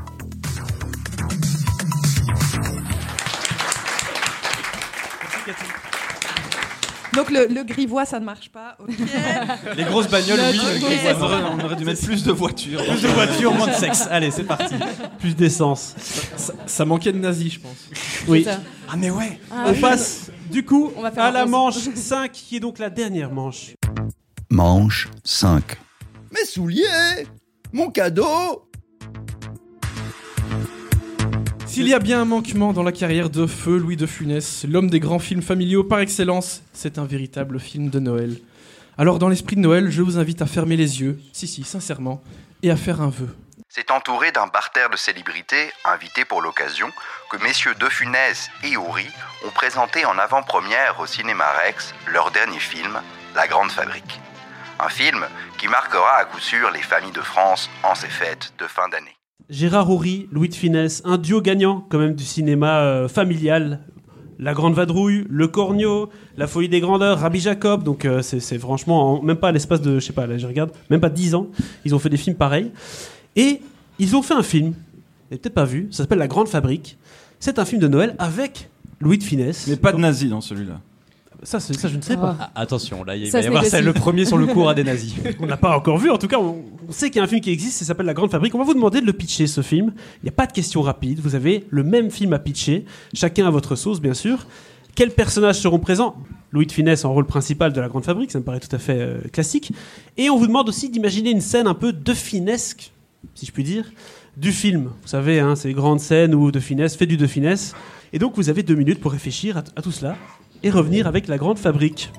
Donc 7.17 7.31
le, 7.31 7.47
le 7.47 7.63
grivois, 7.65 8.05
ça 8.05 8.19
ne 8.21 8.25
marche 8.25 8.51
pas. 8.51 8.77
Les 9.77 9.85
grosses 9.85 10.09
bagnoles, 10.09 10.41
oui. 10.51 10.79
Grosses 10.81 10.93
On 11.19 11.23
aurait, 11.23 11.43
on 11.61 11.65
aurait 11.65 11.77
dû 11.77 11.85
mettre 11.85 12.05
plus 12.05 12.25
de 12.25 12.33
voitures. 12.33 12.85
Plus 12.85 13.03
de 13.03 13.09
voitures, 13.09 13.55
moins 13.55 13.69
de 13.69 13.73
sexe. 13.75 14.07
Allez, 14.11 14.31
c'est 14.31 14.45
parti. 14.45 14.75
Plus 15.19 15.35
d'essence. 15.37 15.95
Ça, 16.37 16.53
ça 16.67 16.85
manquait 16.85 17.13
de 17.13 17.19
nazis, 17.19 17.55
je 17.55 17.61
pense. 17.61 17.89
Oui. 18.29 18.47
Ah 18.89 18.97
mais 18.97 19.11
ouais. 19.11 19.39
Ah, 19.51 19.65
On 19.67 19.73
oui. 19.73 19.81
passe 19.81 20.31
du 20.51 20.65
coup 20.65 20.93
On 20.97 21.03
va 21.03 21.11
faire 21.11 21.25
à 21.25 21.31
la 21.31 21.43
pause. 21.43 21.51
manche 21.51 21.79
5, 21.95 22.33
qui 22.33 22.57
est 22.57 22.61
donc 22.61 22.79
la 22.79 22.91
dernière 22.91 23.31
manche. 23.31 23.75
Manche 24.51 25.09
5. 25.25 25.63
Mes 26.33 26.45
souliers 26.47 27.27
Mon 27.73 27.91
cadeau 27.91 28.69
S'il 31.75 31.89
y 31.89 31.95
a 31.95 31.99
bien 31.99 32.21
un 32.21 32.25
manquement 32.25 32.73
dans 32.73 32.85
la 32.85 32.93
carrière 32.93 33.31
de 33.31 33.49
Feu 33.49 33.77
Louis 33.77 33.97
de 33.97 34.07
Funès, 34.07 34.65
l'homme 34.69 34.89
des 34.89 35.01
grands 35.01 35.19
films 35.19 35.43
familiaux 35.43 35.83
par 35.83 35.99
excellence, 35.99 36.63
c'est 36.73 36.99
un 36.99 37.05
véritable 37.05 37.59
film 37.59 37.91
de 37.91 37.99
Noël. 37.99 38.39
Alors 38.97 39.19
dans 39.19 39.29
l'esprit 39.29 39.57
de 39.57 39.61
Noël, 39.61 39.91
je 39.91 40.01
vous 40.01 40.17
invite 40.17 40.41
à 40.41 40.47
fermer 40.47 40.77
les 40.77 41.01
yeux, 41.01 41.21
si 41.33 41.49
si, 41.49 41.65
sincèrement, 41.65 42.23
et 42.63 42.71
à 42.71 42.77
faire 42.77 43.01
un 43.01 43.09
vœu. 43.09 43.29
C'est 43.69 43.91
entouré 43.91 44.31
d'un 44.31 44.47
parterre 44.47 44.89
de 44.89 44.97
célébrités 44.97 45.73
invités 45.85 46.25
pour 46.25 46.43
l'occasion 46.43 46.87
que 47.29 47.39
messieurs 47.39 47.75
De 47.81 47.89
Funès 47.89 48.51
et 48.63 48.77
Houry 48.77 49.09
ont 49.45 49.51
présenté 49.51 50.05
en 50.05 50.17
avant-première 50.17 51.01
au 51.01 51.07
cinéma 51.07 51.47
Rex 51.67 51.93
leur 52.13 52.31
dernier 52.31 52.61
film, 52.61 53.01
La 53.35 53.49
Grande 53.49 53.73
Fabrique. 53.73 54.21
Un 54.79 54.91
film 54.91 55.27
qui 55.59 55.67
marquera 55.67 56.19
à 56.19 56.25
coup 56.25 56.39
sûr 56.39 56.71
les 56.71 56.83
familles 56.83 57.11
de 57.11 57.21
France 57.21 57.69
en 57.83 57.97
ces 57.97 58.07
fêtes 58.07 58.53
de 58.61 58.69
fin 58.69 58.89
d'année. 58.89 59.14
Gérard 59.51 59.91
Houry, 59.91 60.27
Louis 60.33 60.49
de 60.49 60.55
Finesse, 60.55 61.03
un 61.05 61.19
duo 61.19 61.43
gagnant 61.43 61.85
quand 61.91 61.99
même 61.99 62.15
du 62.15 62.25
cinéma 62.25 62.81
euh, 62.81 63.09
familial. 63.09 63.81
La 64.39 64.53
Grande 64.55 64.75
Vadrouille, 64.75 65.27
Le 65.31 65.47
Cornio, 65.49 66.09
La 66.37 66.47
Folie 66.49 66.69
des 66.69 66.81
Grandeurs, 66.81 67.21
Rabbi 67.21 67.39
Jacob. 67.41 67.85
Donc 67.85 68.05
euh, 68.05 68.21
c'est 68.23 68.41
c'est 68.41 68.59
franchement, 68.59 69.19
en- 69.19 69.23
même 69.23 69.37
pas 69.37 69.49
à 69.49 69.53
l'espace 69.53 69.81
de, 69.81 70.01
je 70.01 70.05
sais 70.07 70.13
pas, 70.13 70.27
là 70.27 70.39
je 70.39 70.47
regarde, 70.47 70.73
même 70.91 71.01
pas 71.01 71.11
10 71.11 71.35
ans, 71.35 71.49
ils 71.85 71.95
ont 71.95 71.99
fait 71.99 72.09
des 72.09 72.17
films 72.17 72.37
pareils. 72.37 72.73
Et 73.37 73.61
ils 73.99 74.17
ont 74.17 74.23
fait 74.23 74.35
un 74.35 74.43
film, 74.43 74.71
vous 74.71 74.75
l'avez 75.31 75.41
peut-être 75.41 75.55
pas 75.55 75.65
vu, 75.65 75.89
ça 75.91 75.99
s'appelle 76.05 76.19
La 76.19 76.27
Grande 76.29 76.49
Fabrique. 76.49 76.97
C'est 77.39 77.59
un 77.59 77.65
film 77.65 77.81
de 77.81 77.87
Noël 77.89 78.17
avec 78.19 78.71
Louis 79.01 79.19
de 79.19 79.23
Finesse. 79.25 79.67
Mais 79.69 79.77
pas 79.77 79.93
de 79.93 79.99
nazis 79.99 80.31
dans 80.31 80.41
celui-là. 80.41 80.81
Ça, 81.45 81.59
je 81.59 81.97
ne 81.97 82.03
sais 82.03 82.17
pas. 82.17 82.37
Ah. 82.41 82.51
Ah, 82.55 82.61
attention, 82.63 83.05
là 83.05 83.17
il 83.17 83.31
va 83.31 83.41
y 83.41 83.47
avoir 83.47 83.63
le 83.63 83.93
premier 83.93 84.25
sur 84.25 84.39
le 84.39 84.47
cours 84.47 84.69
à 84.69 84.75
des 84.75 84.83
nazis. 84.85 85.15
On 85.41 85.47
n'a 85.47 85.57
pas 85.57 85.77
encore 85.77 85.99
vu, 85.99 86.11
en 86.11 86.19
tout 86.19 86.27
cas, 86.27 86.39
on, 86.39 86.65
on 86.89 86.93
sait 86.93 87.11
qu'il 87.11 87.17
y 87.17 87.21
a 87.21 87.25
un 87.25 87.27
film 87.27 87.41
qui 87.41 87.51
existe, 87.51 87.79
ça 87.79 87.85
s'appelle 87.85 88.07
La 88.07 88.15
Grande 88.15 88.31
Fabrique. 88.31 88.55
On 88.55 88.59
va 88.59 88.65
vous 88.65 88.75
demander 88.75 89.01
de 89.01 89.07
le 89.07 89.13
pitcher, 89.13 89.47
ce 89.47 89.61
film. 89.61 89.93
Il 90.23 90.25
n'y 90.25 90.31
a 90.31 90.33
pas 90.33 90.47
de 90.47 90.53
questions 90.53 90.83
rapides, 90.83 91.21
vous 91.21 91.35
avez 91.35 91.67
le 91.71 91.85
même 91.85 92.11
film 92.11 92.33
à 92.33 92.39
pitcher, 92.39 92.87
chacun 93.13 93.47
à 93.47 93.51
votre 93.51 93.77
sauce, 93.77 94.01
bien 94.01 94.15
sûr. 94.15 94.47
Quels 94.95 95.11
personnages 95.11 95.59
seront 95.61 95.79
présents? 95.79 96.17
Louis 96.53 96.67
de 96.67 96.73
Finesse 96.73 97.05
en 97.05 97.13
rôle 97.13 97.27
principal 97.27 97.73
de 97.73 97.81
La 97.81 97.89
Grande 97.89 98.05
Fabrique, 98.05 98.31
ça 98.31 98.39
me 98.39 98.45
paraît 98.45 98.61
tout 98.61 98.75
à 98.75 98.79
fait 98.79 98.99
euh, 98.99 99.21
classique. 99.33 99.73
Et 100.17 100.31
on 100.31 100.39
vous 100.39 100.47
demande 100.47 100.69
aussi 100.69 100.89
d'imaginer 100.89 101.31
une 101.31 101.41
scène 101.41 101.67
un 101.67 101.75
peu 101.75 101.93
de 101.93 102.15
finesque, 102.15 102.93
si 103.35 103.45
je 103.45 103.53
puis 103.53 103.65
dire, 103.65 103.91
du 104.37 104.53
film. 104.53 104.85
Vous 105.03 105.09
savez, 105.09 105.41
hein, 105.41 105.57
ces 105.57 105.73
grandes 105.73 106.01
scènes 106.01 106.35
où 106.35 106.53
de 106.53 106.61
finesse 106.61 106.97
fait 106.97 107.07
du 107.07 107.17
de 107.17 107.27
finesse. 107.27 107.75
Et 108.13 108.21
donc 108.21 108.37
vous 108.37 108.49
avez 108.49 108.63
deux 108.63 108.77
minutes 108.77 109.01
pour 109.01 109.11
réfléchir 109.11 109.57
à, 109.57 109.65
à 109.75 109.83
tout 109.83 109.91
cela 109.91 110.17
et 110.65 110.71
revenir 110.71 111.07
avec 111.07 111.29
La 111.29 111.37
Grande 111.37 111.59
Fabrique. 111.59 112.11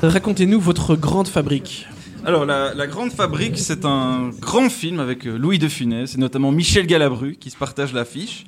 Racontez-nous 0.00 0.60
votre 0.60 0.96
grande 0.96 1.28
fabrique. 1.28 1.86
Alors, 2.24 2.44
la, 2.44 2.86
Grande 2.86 3.10
Fabrique, 3.10 3.58
c'est 3.58 3.84
un 3.84 4.30
grand 4.40 4.70
film 4.70 5.00
avec 5.00 5.26
euh, 5.26 5.36
Louis 5.36 5.58
de 5.58 5.66
Funès 5.66 6.14
et 6.14 6.18
notamment 6.18 6.52
Michel 6.52 6.86
Galabru 6.86 7.34
qui 7.34 7.50
se 7.50 7.56
partagent 7.56 7.92
l'affiche. 7.92 8.44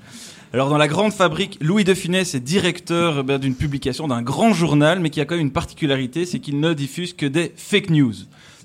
Alors, 0.53 0.71
dans 0.71 0.79
La 0.79 0.87
Grande 0.87 1.13
Fabrique, 1.13 1.59
Louis 1.61 1.83
de 1.83 1.95
Funès 1.95 2.37
est 2.37 2.41
directeur 2.41 3.19
euh, 3.19 3.23
ben, 3.25 3.39
d'une 3.39 3.57
publication 3.57 4.07
d'un 4.07 4.23
grand 4.23 4.53
journal, 4.53 5.01
mais 5.01 5.11
qui 5.11 5.21
a 5.21 5.25
quand 5.25 5.35
même 5.35 5.47
une 5.47 5.53
particularité, 5.53 6.25
c'est 6.25 6.39
qu'il 6.39 6.61
ne 6.61 6.73
diffuse 6.73 7.15
que 7.15 7.27
des 7.27 7.53
fake 7.57 7.91
news, 7.91 8.15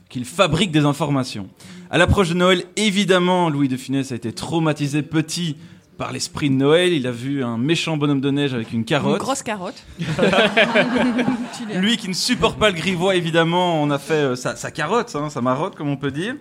qu'il 0.09 0.25
fabrique 0.25 0.69
des 0.69 0.85
informations. 0.85 1.47
À 1.89 1.97
l'approche 1.97 2.29
de 2.29 2.35
Noël, 2.35 2.63
évidemment, 2.75 3.49
Louis 3.49 3.67
de 3.67 3.77
Funès 3.77 4.11
a 4.11 4.15
été 4.15 4.31
traumatisé 4.31 5.01
petit 5.01 5.55
par 5.99 6.13
l'esprit 6.13 6.49
de 6.49 6.55
Noël. 6.55 6.93
Il 6.93 7.05
a 7.05 7.11
vu 7.11 7.43
un 7.43 7.57
méchant 7.57 7.97
bonhomme 7.97 8.21
de 8.21 8.31
neige 8.31 8.53
avec 8.55 8.71
une 8.71 8.79
Une 8.79 8.85
carotte. 8.85 9.19
grosse 9.19 9.43
carotte. 9.43 9.83
Lui 11.75 11.97
qui 11.97 12.07
ne 12.07 12.13
supporte 12.13 12.57
pas 12.57 12.69
le 12.69 12.75
grivois, 12.75 13.15
évidemment, 13.15 13.83
on 13.83 13.91
a 13.91 13.99
fait 13.99 14.13
euh, 14.13 14.35
sa, 14.35 14.55
sa 14.55 14.71
carotte, 14.71 15.13
hein, 15.15 15.29
sa 15.29 15.41
marotte, 15.41 15.75
comme 15.75 15.89
on 15.89 15.97
peut 15.97 16.09
dire. 16.09 16.35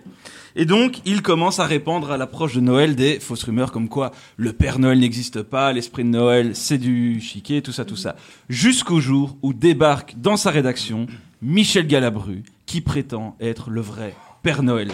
Et 0.55 0.65
donc, 0.65 1.01
il 1.05 1.21
commence 1.21 1.59
à 1.59 1.65
répandre 1.65 2.09
à 2.11 2.17
l'approche 2.17 2.55
de 2.55 2.61
Noël 2.61 2.95
des 2.95 3.19
fausses 3.19 3.43
rumeurs 3.43 3.71
comme 3.71 3.89
quoi 3.89 4.11
le 4.37 4.53
Père 4.53 4.79
Noël 4.79 4.99
n'existe 4.99 5.43
pas, 5.43 5.73
l'esprit 5.73 6.03
de 6.05 6.09
Noël, 6.09 6.55
c'est 6.55 6.77
du 6.77 7.19
chiquet, 7.19 7.61
tout 7.61 7.71
ça, 7.73 7.85
tout 7.85 7.95
ça. 7.97 8.15
Jusqu'au 8.47 8.99
jour 9.01 9.37
où 9.41 9.53
débarque 9.53 10.15
dans 10.17 10.37
sa 10.37 10.49
rédaction 10.49 11.05
Michel 11.41 11.85
Galabru, 11.85 12.43
qui 12.65 12.81
prétend 12.81 13.35
être 13.41 13.69
le 13.69 13.81
vrai 13.81 14.15
Père 14.41 14.63
Noël. 14.63 14.89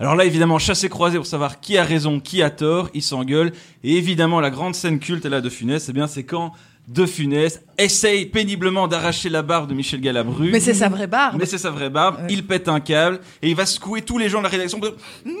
Alors 0.00 0.16
là, 0.16 0.24
évidemment, 0.24 0.58
chassé 0.58 0.88
croisé 0.88 1.18
pour 1.18 1.26
savoir 1.26 1.60
qui 1.60 1.76
a 1.76 1.84
raison, 1.84 2.20
qui 2.20 2.42
a 2.42 2.48
tort, 2.48 2.88
il 2.94 3.02
s'engueule. 3.02 3.52
Et 3.84 3.98
évidemment, 3.98 4.40
la 4.40 4.48
grande 4.48 4.74
scène 4.74 4.98
culte 4.98 5.26
là 5.26 5.42
de 5.42 5.50
Funès, 5.50 5.90
eh 5.90 5.92
bien, 5.92 6.06
c'est 6.06 6.24
quand 6.24 6.52
De 6.88 7.04
Funès 7.04 7.60
essaye 7.76 8.24
péniblement 8.24 8.88
d'arracher 8.88 9.28
la 9.28 9.42
barbe 9.42 9.68
de 9.68 9.74
Michel 9.74 10.00
Galabru. 10.00 10.50
Mais 10.50 10.60
c'est 10.60 10.72
sa 10.72 10.88
vraie 10.88 11.06
barbe. 11.06 11.36
Mais 11.38 11.44
c'est 11.44 11.58
sa 11.58 11.70
vraie 11.70 11.90
barbe. 11.90 12.16
Ouais. 12.16 12.26
Il 12.30 12.46
pète 12.46 12.68
un 12.68 12.80
câble 12.80 13.20
et 13.42 13.50
il 13.50 13.54
va 13.54 13.66
secouer 13.66 14.00
tous 14.00 14.16
les 14.16 14.30
gens 14.30 14.38
de 14.38 14.44
la 14.44 14.48
rédaction. 14.48 14.80
Il 14.82 15.36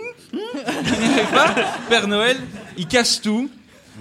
pas. 1.32 1.54
Père 1.88 2.06
Noël, 2.06 2.36
il 2.76 2.86
casse 2.86 3.22
tout. 3.22 3.48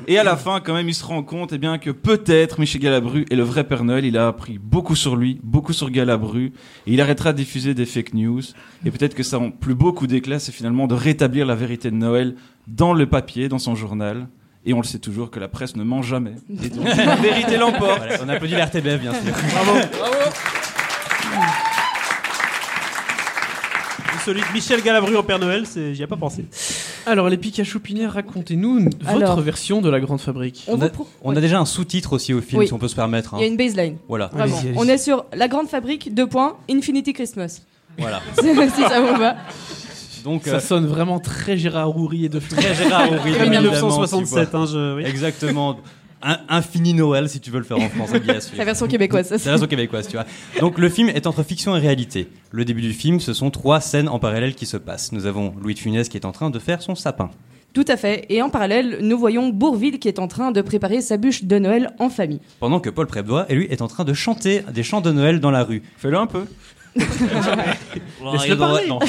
Et 0.07 0.17
à 0.17 0.23
la 0.23 0.35
fin, 0.35 0.59
quand 0.59 0.73
même, 0.73 0.89
il 0.89 0.93
se 0.93 1.03
rend 1.03 1.23
compte 1.23 1.53
eh 1.53 1.57
bien, 1.57 1.77
que 1.77 1.91
peut-être 1.91 2.59
Michel 2.59 2.81
Galabru 2.81 3.25
est 3.29 3.35
le 3.35 3.43
vrai 3.43 3.63
Père 3.63 3.83
Noël. 3.83 4.05
Il 4.05 4.17
a 4.17 4.27
appris 4.27 4.57
beaucoup 4.57 4.95
sur 4.95 5.15
lui, 5.15 5.39
beaucoup 5.43 5.73
sur 5.73 5.89
Galabru. 5.89 6.53
Et 6.87 6.93
il 6.93 7.01
arrêtera 7.01 7.31
de 7.31 7.37
diffuser 7.37 7.73
des 7.73 7.85
fake 7.85 8.13
news. 8.13 8.41
Et 8.85 8.91
peut-être 8.91 9.15
que 9.15 9.23
son 9.23 9.51
plus 9.51 9.75
beau 9.75 9.93
coup 9.93 10.07
d'éclat, 10.07 10.39
c'est 10.39 10.51
finalement 10.51 10.87
de 10.87 10.95
rétablir 10.95 11.45
la 11.45 11.55
vérité 11.55 11.91
de 11.91 11.95
Noël 11.95 12.35
dans 12.67 12.93
le 12.93 13.05
papier, 13.05 13.49
dans 13.49 13.59
son 13.59 13.75
journal. 13.75 14.27
Et 14.65 14.73
on 14.73 14.81
le 14.81 14.85
sait 14.85 14.99
toujours 14.99 15.31
que 15.31 15.39
la 15.39 15.47
presse 15.47 15.75
ne 15.75 15.83
ment 15.83 16.01
jamais. 16.01 16.35
Et 16.63 16.69
donc, 16.69 16.85
la 16.85 17.15
vérité 17.15 17.57
l'emporte. 17.57 17.99
Voilà, 17.99 18.17
on 18.23 18.29
applaudit 18.29 18.55
la 18.55 18.65
RTBF 18.65 18.99
bien 18.99 19.13
sûr. 19.13 19.33
Du 24.19 24.25
solide 24.25 24.43
Michel 24.53 24.81
Galabru 24.81 25.15
en 25.15 25.23
Père 25.23 25.39
Noël, 25.39 25.65
c'est- 25.65 25.93
j'y 25.95 26.03
ai 26.03 26.07
pas 26.07 26.17
pensé. 26.17 26.45
Alors 27.05 27.29
les 27.29 27.37
Pikachu 27.37 27.79
Pinets, 27.79 28.07
racontez-nous 28.07 28.83
votre 29.01 29.09
Alors. 29.09 29.41
version 29.41 29.81
de 29.81 29.89
la 29.89 29.99
grande 29.99 30.19
fabrique. 30.19 30.65
On 30.67 30.73
On 30.73 30.77
vous 30.77 30.83
a, 30.85 30.89
pro- 30.89 31.07
on 31.23 31.31
oui. 31.31 31.37
a 31.37 31.41
déjà 31.41 31.59
un 31.59 31.65
sous-titre 31.65 32.13
aussi 32.13 32.33
au 32.33 32.41
film 32.41 32.59
Oui. 32.59 32.67
si 32.67 32.73
on 32.73 32.77
peut 32.79 32.87
se 32.89 32.95
permettre. 32.95 33.33
hein. 33.33 33.37
Il 33.39 33.41
y 33.41 33.45
a 33.45 33.47
une 33.47 33.57
baseline. 33.57 33.97
Voilà, 34.07 34.27
Vraiment. 34.27 34.43
Allez-y, 34.57 34.67
allez-y. 34.69 34.77
On 34.77 34.83
est 34.87 34.97
sur 34.97 35.25
la 35.33 35.47
grande 35.47 35.67
fabrique, 35.69 36.13
deux 36.13 36.27
points, 36.27 36.57
Infinity 36.69 37.13
Christmas. 37.13 37.61
voilà. 37.97 38.21
si 38.39 38.81
ça 38.83 38.99
vous 39.01 39.17
va. 39.17 39.35
Donc 40.25 40.43
Ça 40.45 40.55
euh, 40.55 40.59
sonne 40.59 40.85
vraiment 40.85 41.19
très 41.19 41.57
Gérard 41.57 41.95
Houry 41.95 42.25
et 42.25 42.29
de 42.29 42.39
très 42.39 42.75
Gérard 42.75 43.25
évidemment, 43.25 43.49
1967, 43.61 44.45
tu 44.45 44.51
vois. 44.51 44.59
hein, 44.59 44.65
je, 44.69 44.95
oui. 44.97 45.03
Exactement. 45.05 45.79
Un, 46.21 46.37
infini 46.49 46.93
Noël 46.93 47.29
si 47.29 47.39
tu 47.39 47.49
veux 47.49 47.59
le 47.59 47.65
faire 47.65 47.77
en 47.77 47.89
français 47.89 48.19
bien 48.21 48.39
sûr. 48.39 48.57
La 48.57 48.65
version 48.65 48.87
québécoise, 48.87 49.27
ça 49.27 49.35
la 49.35 49.51
version 49.51 49.67
québécoise, 49.67 50.07
tu 50.07 50.13
vois. 50.17 50.25
Donc 50.59 50.77
le 50.77 50.89
film 50.89 51.09
est 51.09 51.27
entre 51.27 51.43
fiction 51.43 51.75
et 51.75 51.79
réalité. 51.79 52.27
Le 52.51 52.65
début 52.65 52.81
du 52.81 52.93
film, 52.93 53.19
ce 53.19 53.33
sont 53.33 53.51
trois 53.51 53.79
scènes 53.79 54.09
en 54.09 54.19
parallèle 54.19 54.55
qui 54.55 54.65
se 54.65 54.77
passent. 54.77 55.11
Nous 55.11 55.25
avons 55.25 55.53
Louis 55.61 55.73
de 55.75 55.79
Funès 55.79 56.09
qui 56.09 56.17
est 56.17 56.25
en 56.25 56.31
train 56.31 56.49
de 56.49 56.59
faire 56.59 56.81
son 56.81 56.95
sapin. 56.95 57.29
Tout 57.73 57.85
à 57.87 57.97
fait. 57.97 58.25
Et 58.29 58.41
en 58.41 58.49
parallèle, 58.49 58.97
nous 59.01 59.17
voyons 59.17 59.49
Bourville 59.49 59.99
qui 59.99 60.07
est 60.07 60.19
en 60.19 60.27
train 60.27 60.51
de 60.51 60.61
préparer 60.61 61.01
sa 61.01 61.17
bûche 61.17 61.43
de 61.43 61.59
Noël 61.59 61.91
en 61.99 62.09
famille. 62.09 62.39
Pendant 62.59 62.79
que 62.79 62.89
Paul 62.89 63.05
Prébois, 63.05 63.45
et 63.47 63.55
lui, 63.55 63.67
est 63.69 63.81
en 63.81 63.87
train 63.87 64.05
de 64.05 64.13
chanter 64.13 64.63
des 64.73 64.81
chants 64.83 65.01
de 65.01 65.11
Noël 65.11 65.39
dans 65.39 65.51
la 65.51 65.63
rue. 65.63 65.83
Fais-le 65.97 66.17
un 66.17 66.25
peu. 66.25 66.45
Laisse-le 66.95 68.57
parler. 68.57 68.87
Non. 68.87 68.99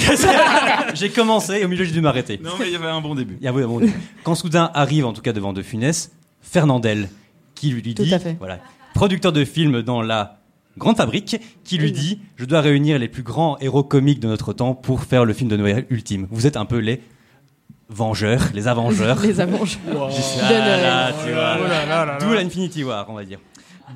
j'ai 0.95 1.09
commencé 1.09 1.55
et 1.55 1.65
au 1.65 1.69
milieu 1.69 1.85
j'ai 1.85 1.93
dû 1.93 2.01
m'arrêter. 2.03 2.39
Non, 2.43 2.51
mais 2.59 2.67
il 2.67 2.73
y 2.73 2.77
avait 2.77 2.87
un 2.87 3.01
bon 3.01 3.15
début. 3.15 3.39
Il 3.41 3.45
y 3.45 3.49
a- 3.49 3.53
oui, 3.53 3.63
bon, 3.63 3.81
Quand 4.23 4.35
soudain 4.35 4.71
arrive, 4.75 5.07
en 5.07 5.13
tout 5.15 5.23
cas 5.23 5.33
devant 5.33 5.53
De 5.53 5.63
Funès, 5.63 6.11
Fernandel, 6.41 7.09
qui 7.55 7.71
lui 7.71 7.95
Tout 7.95 8.03
dit, 8.05 8.15
à 8.15 8.19
fait. 8.19 8.37
voilà, 8.39 8.59
producteur 8.95 9.33
de 9.33 9.45
films 9.45 9.83
dans 9.83 10.03
la 10.03 10.39
grande 10.79 10.97
fabrique, 10.97 11.37
qui 11.65 11.79
lui 11.79 11.93
dit, 11.93 12.21
je 12.37 12.45
dois 12.45 12.61
réunir 12.61 12.99
les 12.99 13.09
plus 13.09 13.23
grands 13.23 13.59
héros 13.61 13.83
comiques 13.85 14.21
de 14.21 14.29
notre 14.29 14.53
temps 14.53 14.75
pour 14.75 15.03
faire 15.05 15.25
le 15.25 15.33
film 15.33 15.51
de 15.51 15.57
Noël 15.57 15.87
ultime. 15.91 16.27
Vous 16.31 16.47
êtes 16.47 16.57
un 16.57 16.65
peu 16.65 16.79
les 16.79 17.03
vengeurs, 17.89 18.51
les 18.55 18.69
avengeurs. 18.69 19.21
Les 19.23 19.41
suis- 20.21 20.39
De 20.41 20.45
Ah 20.45 20.51
Noël. 20.51 20.83
là, 20.83 21.13
tu 21.25 21.33
vois. 21.33 21.57
Oh 21.61 21.63
là 21.69 21.87
là 21.87 22.05
là 22.07 22.13
là. 22.13 22.19
D'où 22.21 22.33
l'Infinity 22.33 22.85
War, 22.85 23.07
on 23.09 23.15
va 23.15 23.25
dire. 23.25 23.39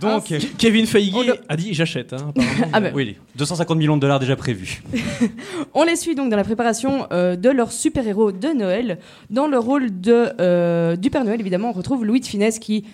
Donc, 0.01 0.24
Ah, 0.32 0.36
Kevin 0.59 0.86
Feige 0.86 1.12
On 1.14 1.22
le- 1.22 1.34
a 1.49 1.57
dit 1.57 1.74
j'achète. 1.74 2.12
Hein, 2.12 2.32
apparemment. 2.36 2.68
Ah 2.72 2.80
ben, 2.80 2.92
oui, 2.95 3.05
les 3.05 3.16
250 3.36 3.78
millions 3.78 3.97
de 3.97 4.01
dollars 4.01 4.18
déjà 4.20 4.36
prévus. 4.36 4.82
On 5.74 5.84
les 5.84 5.97
suit 5.97 6.14
donc 6.14 6.30
dans 6.30 6.36
la 6.36 6.45
préparation 6.45 7.07
euh, 7.12 7.36
de 7.36 7.49
leur 7.51 7.72
super-héros 7.72 8.32
de 8.32 8.49
Noël. 8.49 8.99
Dans 9.30 9.47
le 9.47 9.59
rôle 9.59 10.01
de, 10.01 10.28
euh, 10.40 10.97
du 10.97 11.11
Père 11.11 11.24
Noël, 11.24 11.40
évidemment, 11.40 11.70
on 11.70 11.72
retrouve 11.72 12.05
Louis 12.05 12.20
de 12.20 12.26
Finesse 12.26 12.59
qui, 12.59 12.84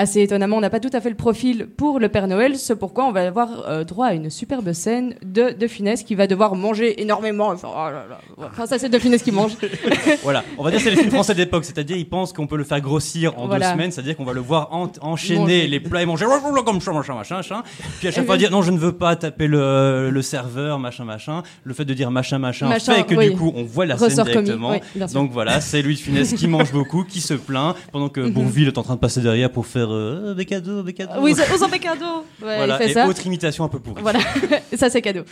assez 0.00 0.20
étonnamment, 0.22 0.60
n'a 0.60 0.70
pas 0.70 0.80
tout 0.80 0.90
à 0.92 1.00
fait 1.00 1.10
le 1.10 1.16
profil 1.16 1.66
pour 1.76 1.98
le 2.00 2.08
Père 2.08 2.26
Noël. 2.26 2.56
C'est 2.56 2.76
pourquoi 2.76 3.04
on 3.06 3.12
va 3.12 3.26
avoir 3.26 3.48
euh, 3.68 3.84
droit 3.84 4.06
à 4.06 4.14
une 4.14 4.30
superbe 4.30 4.72
scène 4.72 5.14
de, 5.24 5.50
de 5.52 5.66
Finesse 5.66 6.02
qui 6.02 6.14
va 6.14 6.26
devoir 6.26 6.54
manger 6.54 7.00
énormément. 7.02 7.48
Enfin, 7.48 7.68
oh 7.72 7.76
là 7.90 8.04
là. 8.08 8.20
Enfin, 8.38 8.66
ça, 8.66 8.78
c'est 8.78 8.88
de 8.88 8.98
Finesse 8.98 9.22
qui 9.22 9.32
mange. 9.32 9.52
Voilà, 10.22 10.44
on 10.58 10.64
va 10.64 10.70
dire 10.70 10.78
que 10.78 10.84
c'est 10.84 10.90
les 10.90 10.96
films 10.96 11.10
français 11.10 11.34
de 11.34 11.38
l'époque, 11.38 11.64
c'est-à-dire 11.64 11.96
ils 11.96 12.08
pensent 12.08 12.32
qu'on 12.32 12.46
peut 12.46 12.56
le 12.56 12.64
faire 12.64 12.80
grossir 12.80 13.38
en 13.38 13.46
Voilà. 13.46 13.66
deux 13.68 13.72
semaines, 13.74 13.90
c'est-à-dire 13.92 14.16
qu'on 14.16 14.24
va 14.24 14.32
le 14.32 14.40
voir 14.40 14.68
en- 14.72 14.90
enchaîner 15.02 15.38
Manger. 15.40 15.66
les 15.66 15.80
plats 15.80 16.02
et 16.02 16.06
manger 16.06 16.26
comme 16.64 16.80
ça, 16.80 16.92
machin, 16.92 17.14
machin, 17.14 17.36
machin. 17.36 17.62
Puis 17.98 18.08
à 18.08 18.10
chaque 18.10 18.26
fois 18.26 18.36
dire 18.36 18.50
non, 18.50 18.62
je 18.62 18.70
ne 18.70 18.78
veux 18.78 18.92
pas 18.92 19.16
taper 19.16 19.46
le, 19.46 20.10
le 20.10 20.22
serveur, 20.22 20.78
machin, 20.78 21.04
machin. 21.04 21.42
Le 21.64 21.74
fait 21.74 21.84
de 21.84 21.94
dire 21.94 22.10
machin, 22.10 22.38
machin, 22.38 22.68
Machin, 22.68 22.94
fait 22.94 23.04
que 23.04 23.14
oui. 23.14 23.30
du 23.30 23.36
coup 23.36 23.52
on 23.54 23.64
voit 23.64 23.86
la 23.86 23.96
scène 23.98 24.08
Ressort 24.08 24.24
comique, 24.26 24.44
directement. 24.44 24.70
oui. 24.70 25.12
Donc 25.12 25.30
voilà, 25.32 25.60
c'est 25.60 25.82
Louis 25.82 25.94
de 25.94 26.00
Funès 26.00 26.32
qui 26.34 26.46
mange 26.48 26.72
beaucoup, 26.72 27.04
qui 27.04 27.20
se 27.20 27.34
plaint, 27.34 27.74
pendant 27.92 28.08
que 28.08 28.20
Mhm. 28.20 28.30
Bourville 28.32 28.68
est 28.68 28.78
en 28.78 28.82
train 28.82 28.94
de 28.94 29.00
passer 29.00 29.20
derrière 29.20 29.50
pour 29.50 29.66
faire 29.66 29.89
euh, 29.92 30.34
des 30.34 30.44
cadeaux. 30.46 30.82
oui, 31.20 31.34
ça- 31.34 31.44
aux 31.54 31.68
cadeau. 31.68 32.24
Ouais, 32.42 32.56
voilà, 32.56 32.76
il 32.76 32.84
fait 32.84 32.90
et 32.90 32.94
ça. 32.94 33.06
autre 33.08 33.26
imitation 33.26 33.64
un 33.64 33.68
peu 33.68 33.78
pourrie. 33.78 34.02
Voilà, 34.02 34.20
ça 34.76 34.90
c'est 34.90 35.02
cadeau. 35.02 35.22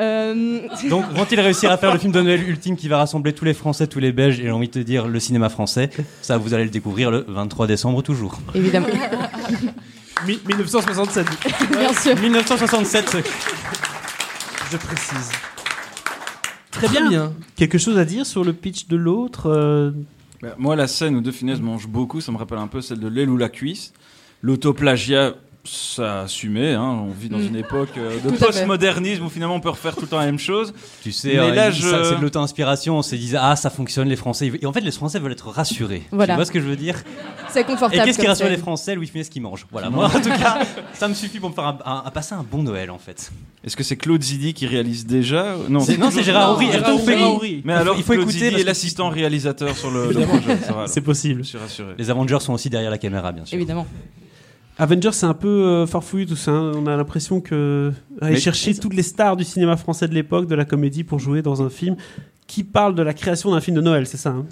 Euh, 0.00 0.60
Donc 0.88 1.04
vont-ils 1.14 1.38
réussir 1.40 1.70
à 1.70 1.76
faire 1.76 1.92
le 1.92 1.98
film 1.98 2.12
de 2.12 2.20
Noël 2.22 2.48
ultime 2.48 2.76
qui 2.76 2.88
va 2.88 2.98
rassembler 2.98 3.32
tous 3.34 3.44
les 3.44 3.54
Français, 3.54 3.86
tous 3.86 3.98
les 4.00 4.10
Belges 4.12 4.40
et 4.40 4.44
j'ai 4.44 4.50
envie 4.50 4.68
de 4.68 4.72
te 4.72 4.78
dire 4.78 5.06
le 5.06 5.20
cinéma 5.20 5.48
français? 5.48 5.90
Ça 6.22 6.38
vous 6.38 6.54
allez 6.54 6.64
le 6.64 6.70
découvrir 6.70 7.10
le 7.10 7.24
23 7.28 7.66
décembre 7.66 8.02
toujours. 8.02 8.38
évidemment, 8.54 8.86
Mi- 10.26 10.38
1967, 10.46 11.26
bien 11.78 11.92
sûr. 11.94 12.16
1967. 12.16 13.16
je 14.70 14.76
précise. 14.76 15.30
Très 16.70 16.88
bien. 16.88 17.32
Quelque 17.56 17.76
chose 17.78 17.98
à 17.98 18.04
dire 18.04 18.24
sur 18.24 18.44
le 18.44 18.52
pitch 18.52 18.86
de 18.88 18.96
l'autre 18.96 19.50
euh, 19.50 19.90
moi, 20.58 20.76
la 20.76 20.88
scène 20.88 21.16
où 21.16 21.20
De 21.20 21.30
Funès 21.30 21.60
mange 21.60 21.86
beaucoup, 21.86 22.20
ça 22.20 22.32
me 22.32 22.36
rappelle 22.36 22.58
un 22.58 22.66
peu 22.66 22.80
celle 22.80 23.00
de 23.00 23.08
l'aile 23.08 23.30
ou 23.30 23.36
la 23.36 23.48
cuisse. 23.48 23.92
L'autoplagiat, 24.42 25.34
ça 25.64 26.22
assumait. 26.22 26.72
Hein. 26.74 27.04
On 27.06 27.10
vit 27.12 27.28
dans 27.28 27.38
Mm. 27.38 27.46
une 27.46 27.56
époque 27.56 27.90
euh, 27.96 28.18
de 28.24 28.30
postmodernisme 28.36 29.24
où 29.24 29.28
finalement 29.28 29.54
on 29.54 29.60
peut 29.60 29.70
refaire 29.70 29.94
tout 29.94 30.02
le 30.02 30.08
temps 30.08 30.18
la 30.18 30.26
même 30.26 30.38
chose. 30.38 30.74
Tu 31.02 31.12
sais, 31.12 31.38
euh, 31.38 31.54
là, 31.54 31.70
je- 31.70 31.80
c'est 31.82 32.16
de 32.16 32.20
l'auto-inspiration. 32.20 32.98
On 32.98 33.02
se 33.02 33.14
disait, 33.14 33.38
ah, 33.40 33.54
ça 33.56 33.70
fonctionne, 33.70 34.08
les 34.08 34.16
Français. 34.16 34.50
Et 34.60 34.66
en 34.66 34.72
fait, 34.72 34.80
les 34.80 34.90
Français 34.90 35.18
veulent 35.20 35.32
être 35.32 35.48
rassurés. 35.48 36.02
Voilà. 36.10 36.34
Tu 36.34 36.36
vois 36.36 36.44
ce 36.46 36.50
que 36.52 36.60
je 36.60 36.66
veux 36.66 36.76
dire? 36.76 37.02
C'est 37.50 37.60
Et 37.60 37.64
confortable. 37.64 38.04
qu'est-ce 38.04 38.18
qui 38.18 38.26
rassure 38.26 38.48
les 38.48 38.56
Français? 38.56 38.94
Louis 38.94 39.06
Funès 39.06 39.28
qui 39.28 39.38
mange. 39.40 39.66
Voilà, 39.70 39.88
moi, 39.90 40.06
en 40.06 40.20
tout 40.20 40.28
cas, 40.30 40.60
ça 40.94 41.06
me 41.08 41.14
suffit 41.14 41.38
pour 41.38 41.50
me 41.50 41.54
faire 41.54 41.76
un- 41.84 42.10
passer 42.10 42.34
un 42.34 42.42
bon 42.48 42.62
Noël, 42.62 42.90
en 42.90 42.98
fait. 42.98 43.30
Est-ce 43.64 43.76
que 43.76 43.84
c'est 43.84 43.96
Claude 43.96 44.22
Zidi 44.22 44.54
qui 44.54 44.66
réalise 44.66 45.06
déjà? 45.06 45.54
Non, 45.68 45.80
C'est- 45.80 46.22
Gérard 46.22 46.50
Horry. 46.52 46.66
Mais 46.66 46.72
Il 46.74 47.62
faut- 47.62 47.70
alors, 47.70 47.96
il 47.96 48.02
faut 48.02 48.12
Claude 48.14 48.28
écouter 48.28 48.50
Zidi 48.50 48.64
l'assistant 48.64 49.10
réalisateur 49.10 49.76
sur 49.76 49.90
le, 49.90 50.08
le 50.12 50.20
projet. 50.26 50.58
C'est 50.86 51.00
possible. 51.02 51.44
Je 51.44 51.48
suis 51.50 51.58
rassuré. 51.58 51.92
Les 51.98 52.10
Avengers 52.10 52.40
sont 52.40 52.52
aussi 52.54 52.68
derrière 52.70 52.90
la 52.90 52.98
caméra, 52.98 53.30
bien 53.32 53.44
sûr. 53.44 53.54
Évidemment. 53.56 53.86
Avengers, 54.78 55.12
c'est 55.12 55.26
un 55.26 55.34
peu 55.34 55.48
euh, 55.48 55.86
farfouillu 55.86 56.26
tout 56.26 56.36
ça. 56.36 56.50
hein. 56.50 56.72
On 56.74 56.86
a 56.86 56.96
l'impression 56.96 57.40
que 57.40 57.92
aller 58.20 58.34
Mais- 58.34 58.40
chercher 58.40 58.74
toutes 58.74 58.94
les 58.94 59.02
stars 59.02 59.36
du 59.36 59.44
cinéma 59.44 59.76
français 59.76 60.08
de 60.08 60.14
l'époque, 60.14 60.46
de 60.48 60.54
la 60.54 60.64
comédie, 60.64 61.04
pour 61.04 61.18
jouer 61.18 61.42
dans 61.42 61.62
un 61.62 61.68
film 61.70 61.96
qui 62.46 62.64
parle 62.64 62.94
de 62.94 63.02
la 63.02 63.14
création 63.14 63.50
d'un 63.52 63.60
film 63.60 63.76
de 63.76 63.82
Noël, 63.82 64.06
c'est 64.06 64.16
ça 64.16 64.30
hein? 64.30 64.46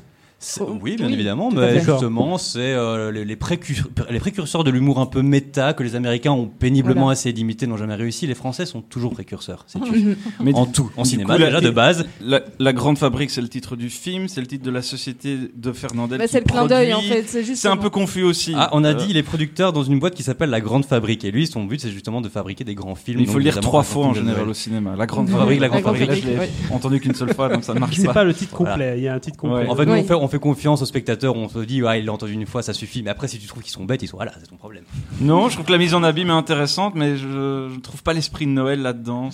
Oui, 0.81 0.97
bien 0.97 1.07
oui, 1.07 1.13
évidemment, 1.13 1.51
à 1.51 1.55
mais 1.55 1.81
justement, 1.81 2.39
c'est 2.39 2.61
euh, 2.61 3.13
les, 3.13 3.27
les 3.27 3.37
précur- 3.37 3.89
les 4.09 4.19
précurseurs 4.21 4.65
de 4.65 4.71
l'humour 4.71 4.99
un 4.99 5.05
peu 5.07 5.21
méta 5.21 5.75
que 5.75 5.83
les 5.83 5.97
Américains 5.97 6.33
ont 6.33 6.47
péniblement 6.47 7.03
Voilà. 7.03 7.13
essayé 7.13 7.33
d'imiter, 7.35 7.67
n'ont 7.67 7.77
jamais 7.77 7.95
réussi. 7.95 8.27
Les 8.27 8.35
Français 8.35 8.65
sont 8.65 8.81
toujours 8.81 9.13
précurseurs, 9.13 9.65
sais-tu 9.67 10.17
Mais 10.43 10.55
En 10.61 10.65
tout, 10.65 10.91
en 10.97 11.05
cinéma 11.05 11.35
coup, 11.35 11.41
la- 11.41 11.47
déjà 11.47 11.61
de 11.61 11.69
base. 11.71 12.07
La, 12.23 12.41
la 12.59 12.73
Grande 12.73 12.97
Fabrique, 12.97 13.31
c'est 13.31 13.43
le 13.43 13.49
titre 13.49 13.77
du 13.77 13.91
film, 13.91 14.29
c'est 14.29 14.41
le 14.41 14.47
titre 14.47 14.65
de 14.65 14.71
la 14.71 14.81
société 14.83 15.37
de 15.55 15.73
Fernandel. 15.73 16.19
Bah, 16.19 16.25
c'est 16.27 16.41
le 16.41 16.47
clin 16.47 16.67
d'œil 16.67 16.95
en 16.95 17.01
fait. 17.03 17.25
C'est 17.27 17.45
juste. 17.45 17.61
C'est 17.61 17.69
un 17.69 17.77
peu 17.77 17.91
confus 17.91 18.23
aussi. 18.23 18.55
Ah, 18.57 18.71
on 18.73 18.83
a 18.85 18.91
Euh, 18.91 18.95
dit 18.95 19.07
il 19.11 19.17
est 19.19 19.23
producteur 19.23 19.73
dans 19.75 19.83
une 19.85 19.99
boîte 19.99 20.15
qui 20.15 20.23
s'appelle 20.23 20.51
La 20.51 20.61
Grande 20.63 20.87
Fabrique. 20.87 21.25
Et 21.25 21.31
lui, 21.31 21.47
son 21.47 21.65
but, 21.65 21.81
c'est 21.81 21.91
justement 21.91 22.21
de 22.23 22.29
fabriquer 22.31 22.65
des 22.65 22.75
grands 22.75 22.95
films. 22.95 23.21
Il 23.21 23.27
faut 23.27 23.39
le 23.39 23.45
lire 23.45 23.61
trois 23.61 23.83
fois 23.83 24.07
en 24.07 24.15
général 24.15 24.49
au 24.49 24.55
cinéma. 24.55 24.95
La 24.97 25.05
Grande 25.07 25.29
Fabrique, 25.29 25.61
la 25.61 25.69
Grande 25.69 25.83
Fabrique. 25.83 26.25
Entendu 26.73 26.99
qu'une 27.01 27.15
seule 27.15 27.35
fois, 27.35 27.49
donc 27.51 27.63
ça 27.65 27.75
ne 27.75 27.79
marche 27.81 27.97
C'est 27.97 28.07
pas. 28.07 28.15
pas 28.15 28.25
le 28.25 28.33
titre 28.33 28.55
complet. 28.57 28.95
Il 28.97 29.03
y 29.03 29.09
a 29.09 29.15
un 29.15 29.19
titre 29.21 29.37
complet. 29.37 29.67
En 29.69 29.77
fait, 29.77 30.15
on, 30.15 30.30
fait, 30.31 30.37
on 30.37 30.39
fait 30.39 30.43
confiance 30.43 30.83
aux 30.83 30.87
spectateurs. 30.87 31.35
On 31.37 31.49
se 31.49 31.59
dit, 31.61 31.83
ouais, 31.83 32.01
il 32.01 32.07
l'a 32.07 32.13
entendu 32.13 32.33
une 32.33 32.47
fois, 32.47 32.63
ça 32.63 32.73
suffit. 32.73 33.03
Mais 33.03 33.11
après, 33.11 33.29
si 33.29 33.39
tu 33.39 33.47
trouves 33.47 33.63
qu'ils 33.63 33.73
sont 33.73 33.85
bêtes, 33.85 34.03
ils 34.03 34.09
sont, 34.09 34.17
voilà, 34.17 34.33
c'est 34.41 34.47
ton 34.49 34.57
problème. 34.57 34.85
Non, 35.21 35.49
je 35.49 35.55
trouve 35.55 35.67
que 35.67 35.73
la 35.73 35.79
mise 35.79 35.95
en 35.95 36.03
abîme 36.03 36.29
est 36.29 36.33
intéressante, 36.33 36.95
mais 36.95 37.17
je 37.17 37.27
ne 37.27 37.81
trouve 37.81 38.03
pas 38.03 38.13
l'esprit 38.13 38.47
de 38.47 38.51
Noël 38.53 38.81
là-dedans. 38.83 39.31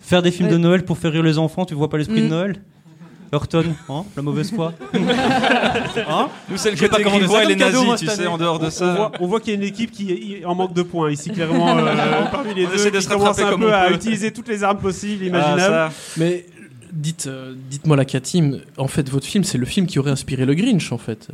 Faire 0.00 0.22
des 0.22 0.30
films 0.30 0.48
Ouais. 0.48 0.54
de 0.54 0.58
Noël 0.58 0.84
pour 0.84 0.98
faire 0.98 1.12
rire 1.12 1.22
les 1.22 1.38
enfants, 1.38 1.64
tu 1.64 1.74
vois 1.74 1.88
pas 1.88 1.98
l'esprit 1.98 2.20
Mm. 2.20 2.24
de 2.24 2.28
Noël? 2.28 2.62
Horton, 3.32 3.64
hein, 3.88 4.04
la 4.14 4.22
mauvaise 4.22 4.52
foi. 4.54 4.72
hein? 6.08 6.28
Nous, 6.48 6.56
c'est 6.56 6.70
le 6.70 6.76
pas 6.76 6.88
côté 6.88 7.02
comment 7.02 7.16
on 7.16 7.18
grivois 7.18 7.42
et 7.44 7.46
les 7.48 7.56
cadeau, 7.56 7.72
nazis, 7.84 7.86
moi, 7.86 7.96
tu 7.98 8.06
sais, 8.06 8.26
en 8.28 8.38
dehors 8.38 8.58
de 8.60 8.66
On 8.66 8.70
ça. 8.70 8.94
voit, 8.94 9.12
on 9.18 9.26
voit 9.26 9.40
qu'il 9.40 9.52
y 9.52 9.56
a 9.56 9.58
une 9.58 9.66
équipe 9.66 9.90
qui 9.90 10.36
est 10.40 10.44
en 10.44 10.54
manque 10.54 10.72
de 10.74 10.82
points 10.82 11.10
ici, 11.10 11.30
clairement, 11.30 11.76
euh, 11.78 12.24
parmi 12.30 12.54
les 12.54 12.66
On 12.66 12.68
deux, 12.70 12.74
essaie 12.76 12.90
de 12.92 12.98
qui 12.98 13.02
se 13.02 13.08
commence 13.08 13.28
rattraper 13.38 13.54
un 13.54 13.58
peu 13.58 13.74
à 13.74 13.90
utiliser 13.90 14.32
toutes 14.32 14.46
les 14.48 14.62
armes 14.62 14.78
possibles, 14.78 15.24
Ah, 15.24 15.26
imaginables. 15.28 15.92
Mais 16.16 16.46
dites, 16.94 17.26
euh, 17.26 17.54
dites-moi 17.70 17.96
la 17.96 18.04
Katim, 18.04 18.60
en 18.78 18.88
fait, 18.88 19.08
votre 19.10 19.26
film, 19.26 19.44
c'est 19.44 19.58
le 19.58 19.66
film 19.66 19.86
qui 19.86 19.98
aurait 19.98 20.10
inspiré 20.10 20.46
le 20.46 20.54
Grinch, 20.54 20.92
en 20.92 20.98
fait. 20.98 21.28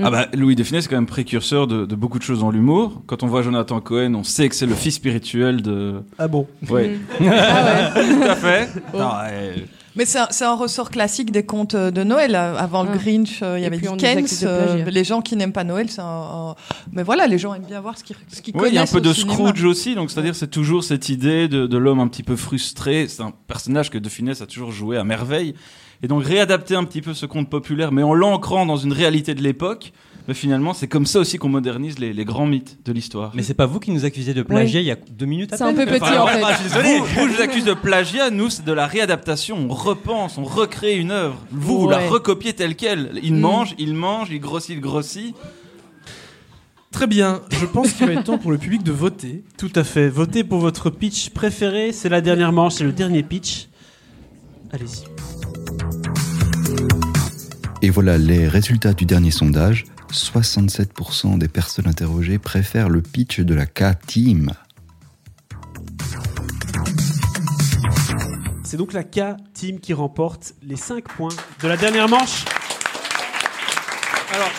Ah 0.00 0.10
bah, 0.10 0.26
Louis 0.32 0.54
de 0.54 0.62
Funès 0.62 0.84
est 0.84 0.88
quand 0.88 0.94
même 0.96 1.06
précurseur 1.06 1.66
de, 1.66 1.84
de 1.84 1.96
beaucoup 1.96 2.18
de 2.18 2.22
choses 2.22 2.38
dans 2.40 2.52
l'humour. 2.52 3.02
Quand 3.06 3.24
on 3.24 3.26
voit 3.26 3.42
Jonathan 3.42 3.80
Cohen, 3.80 4.14
on 4.14 4.22
sait 4.22 4.48
que 4.48 4.54
c'est 4.54 4.66
le 4.66 4.76
fils 4.76 4.94
spirituel 4.94 5.60
de. 5.60 6.02
Ah 6.20 6.28
bon? 6.28 6.46
Ouais, 6.70 6.98
Ah 7.20 7.92
ouais. 7.96 8.04
tout 8.14 8.22
à 8.22 8.36
fait. 8.36 8.68
Oh. 8.94 8.98
Non, 8.98 9.08
ouais. 9.08 9.64
Mais 9.98 10.04
c'est 10.06 10.44
un, 10.44 10.54
ressort 10.54 10.90
classique 10.90 11.32
des 11.32 11.44
contes 11.44 11.74
de 11.74 12.04
Noël. 12.04 12.36
Avant 12.36 12.86
Ah. 12.88 12.92
le 12.92 12.98
Grinch, 12.98 13.40
euh, 13.42 13.58
il 13.58 13.62
y 13.64 13.66
avait 13.66 13.78
Dickens. 13.78 14.44
euh, 14.44 14.84
les 14.84 15.02
gens 15.02 15.20
qui 15.20 15.34
n'aiment 15.34 15.52
pas 15.52 15.64
Noël, 15.64 15.90
c'est 15.90 16.00
un, 16.00 16.04
un- 16.04 16.54
Mais 16.92 17.02
voilà, 17.02 17.26
les 17.26 17.36
gens 17.36 17.52
aiment 17.52 17.64
bien 17.66 17.80
voir 17.80 17.98
ce 17.98 18.04
qu'ils 18.04 18.14
ce 18.28 18.40
Ouais, 18.56 18.68
il 18.68 18.74
y 18.74 18.78
a 18.78 18.82
un 18.82 18.86
peu 18.86 19.00
de 19.00 19.12
cinéma. 19.12 19.34
Scrooge 19.34 19.64
aussi, 19.64 19.96
donc 19.96 20.10
c'est-à-dire 20.12 20.36
c'est 20.36 20.46
toujours 20.50 20.84
cette 20.84 21.08
idée 21.08 21.48
de, 21.48 21.66
de 21.66 21.76
l'homme 21.76 21.98
un 21.98 22.06
petit 22.06 22.22
peu 22.22 22.36
frustré. 22.36 23.08
C'est 23.08 23.22
un 23.22 23.32
personnage 23.48 23.90
que 23.90 23.98
De 23.98 24.08
Funès 24.08 24.40
a 24.40 24.46
toujours 24.46 24.70
joué 24.70 24.96
à 24.96 25.02
merveille. 25.02 25.54
Et 26.02 26.06
donc 26.06 26.24
réadapter 26.24 26.76
un 26.76 26.84
petit 26.84 27.02
peu 27.02 27.12
ce 27.12 27.26
conte 27.26 27.50
populaire, 27.50 27.90
mais 27.90 28.04
en 28.04 28.14
l'ancrant 28.14 28.66
dans 28.66 28.76
une 28.76 28.92
réalité 28.92 29.34
de 29.34 29.42
l'époque, 29.42 29.92
mais 30.28 30.34
finalement 30.34 30.74
c'est 30.74 30.86
comme 30.86 31.06
ça 31.06 31.18
aussi 31.18 31.38
qu'on 31.38 31.48
modernise 31.48 31.98
les, 31.98 32.12
les 32.12 32.24
grands 32.24 32.46
mythes 32.46 32.78
de 32.84 32.92
l'histoire. 32.92 33.32
Mais 33.34 33.42
c'est 33.42 33.54
pas 33.54 33.66
vous 33.66 33.80
qui 33.80 33.90
nous 33.90 34.04
accusez 34.04 34.34
de 34.34 34.42
plagiat 34.42 34.80
il 34.80 34.86
y 34.86 34.90
a 34.90 34.96
deux 35.10 35.26
minutes 35.26 35.52
à 35.54 35.56
C'est 35.56 35.64
un 35.64 35.72
peu 35.74 35.86
petit, 35.86 36.02
Enfin, 36.02 36.20
en 36.20 36.26
ouais, 36.26 36.32
fait. 36.34 36.40
bah, 36.42 36.48
je 36.52 36.56
suis 36.56 36.64
désolé. 36.68 36.98
Vous, 36.98 37.04
vous, 37.06 37.28
je 37.28 37.34
vous 37.36 37.42
accuse 37.42 37.64
de 37.64 37.74
plagiat, 37.74 38.30
nous 38.30 38.50
c'est 38.50 38.64
de 38.64 38.72
la 38.72 38.86
réadaptation, 38.86 39.56
on 39.58 39.74
repense, 39.74 40.38
on 40.38 40.44
recrée 40.44 40.96
une 40.96 41.10
œuvre. 41.10 41.36
Vous, 41.50 41.80
vous 41.80 41.88
la 41.88 41.98
recopiez 42.08 42.52
telle 42.52 42.76
quelle. 42.76 43.18
Il 43.22 43.34
Mm. 43.34 43.40
mange, 43.40 43.74
il 43.78 43.94
mange, 43.94 44.28
il 44.30 44.38
grossit, 44.38 44.76
il 44.76 44.80
grossit. 44.80 45.34
Très 46.90 47.06
bien, 47.06 47.40
je 47.50 47.66
pense 47.66 47.92
qu'il 47.92 48.06
va 48.06 48.12
être 48.12 48.24
temps 48.24 48.38
pour 48.38 48.50
le 48.50 48.58
public 48.58 48.82
de 48.82 48.92
voter. 48.92 49.44
Tout 49.58 49.70
à 49.74 49.84
fait. 49.84 50.08
Votez 50.08 50.42
pour 50.44 50.58
votre 50.58 50.90
pitch 50.90 51.30
préféré. 51.30 51.92
C'est 51.92 52.08
la 52.08 52.20
dernière 52.20 52.52
manche, 52.52 52.74
c'est 52.74 52.84
le 52.84 52.92
dernier 52.92 53.22
pitch. 53.22 53.68
Allez-y. 54.72 55.04
Et 57.82 57.90
voilà 57.90 58.18
les 58.18 58.48
résultats 58.48 58.92
du 58.92 59.04
dernier 59.06 59.30
sondage. 59.30 59.84
67% 60.12 61.38
des 61.38 61.48
personnes 61.48 61.86
interrogées 61.86 62.38
préfèrent 62.38 62.88
le 62.88 63.02
pitch 63.02 63.40
de 63.40 63.54
la 63.54 63.66
K-Team. 63.66 64.52
C'est 68.64 68.76
donc 68.76 68.92
la 68.92 69.04
K-Team 69.04 69.80
qui 69.80 69.94
remporte 69.94 70.54
les 70.62 70.76
5 70.76 71.04
points 71.04 71.34
de 71.62 71.68
la 71.68 71.76
dernière 71.76 72.08
manche. 72.08 72.44
Alors, 74.34 74.50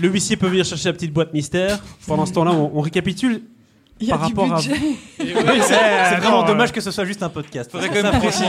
le 0.00 0.08
huissier 0.08 0.36
peut 0.36 0.46
venir 0.46 0.64
chercher 0.64 0.88
la 0.88 0.92
petite 0.92 1.12
boîte 1.12 1.32
mystère. 1.32 1.80
Pendant 2.06 2.26
ce 2.26 2.32
temps-là, 2.32 2.52
on, 2.52 2.70
on 2.74 2.80
récapitule. 2.80 3.42
Il 4.02 4.08
y 4.08 4.12
a 4.12 4.18
par 4.18 4.26
du 4.28 4.34
rapport 4.34 4.54
à. 4.54 4.60
C'est 5.20 6.16
vraiment 6.16 6.42
dommage 6.42 6.72
que 6.72 6.80
ce 6.80 6.90
soit 6.90 7.04
juste 7.04 7.22
un 7.22 7.28
podcast. 7.28 7.70
Faudrait 7.70 7.88
quand 7.88 7.94
que 7.94 8.02
même 8.02 8.18
préciser. 8.20 8.46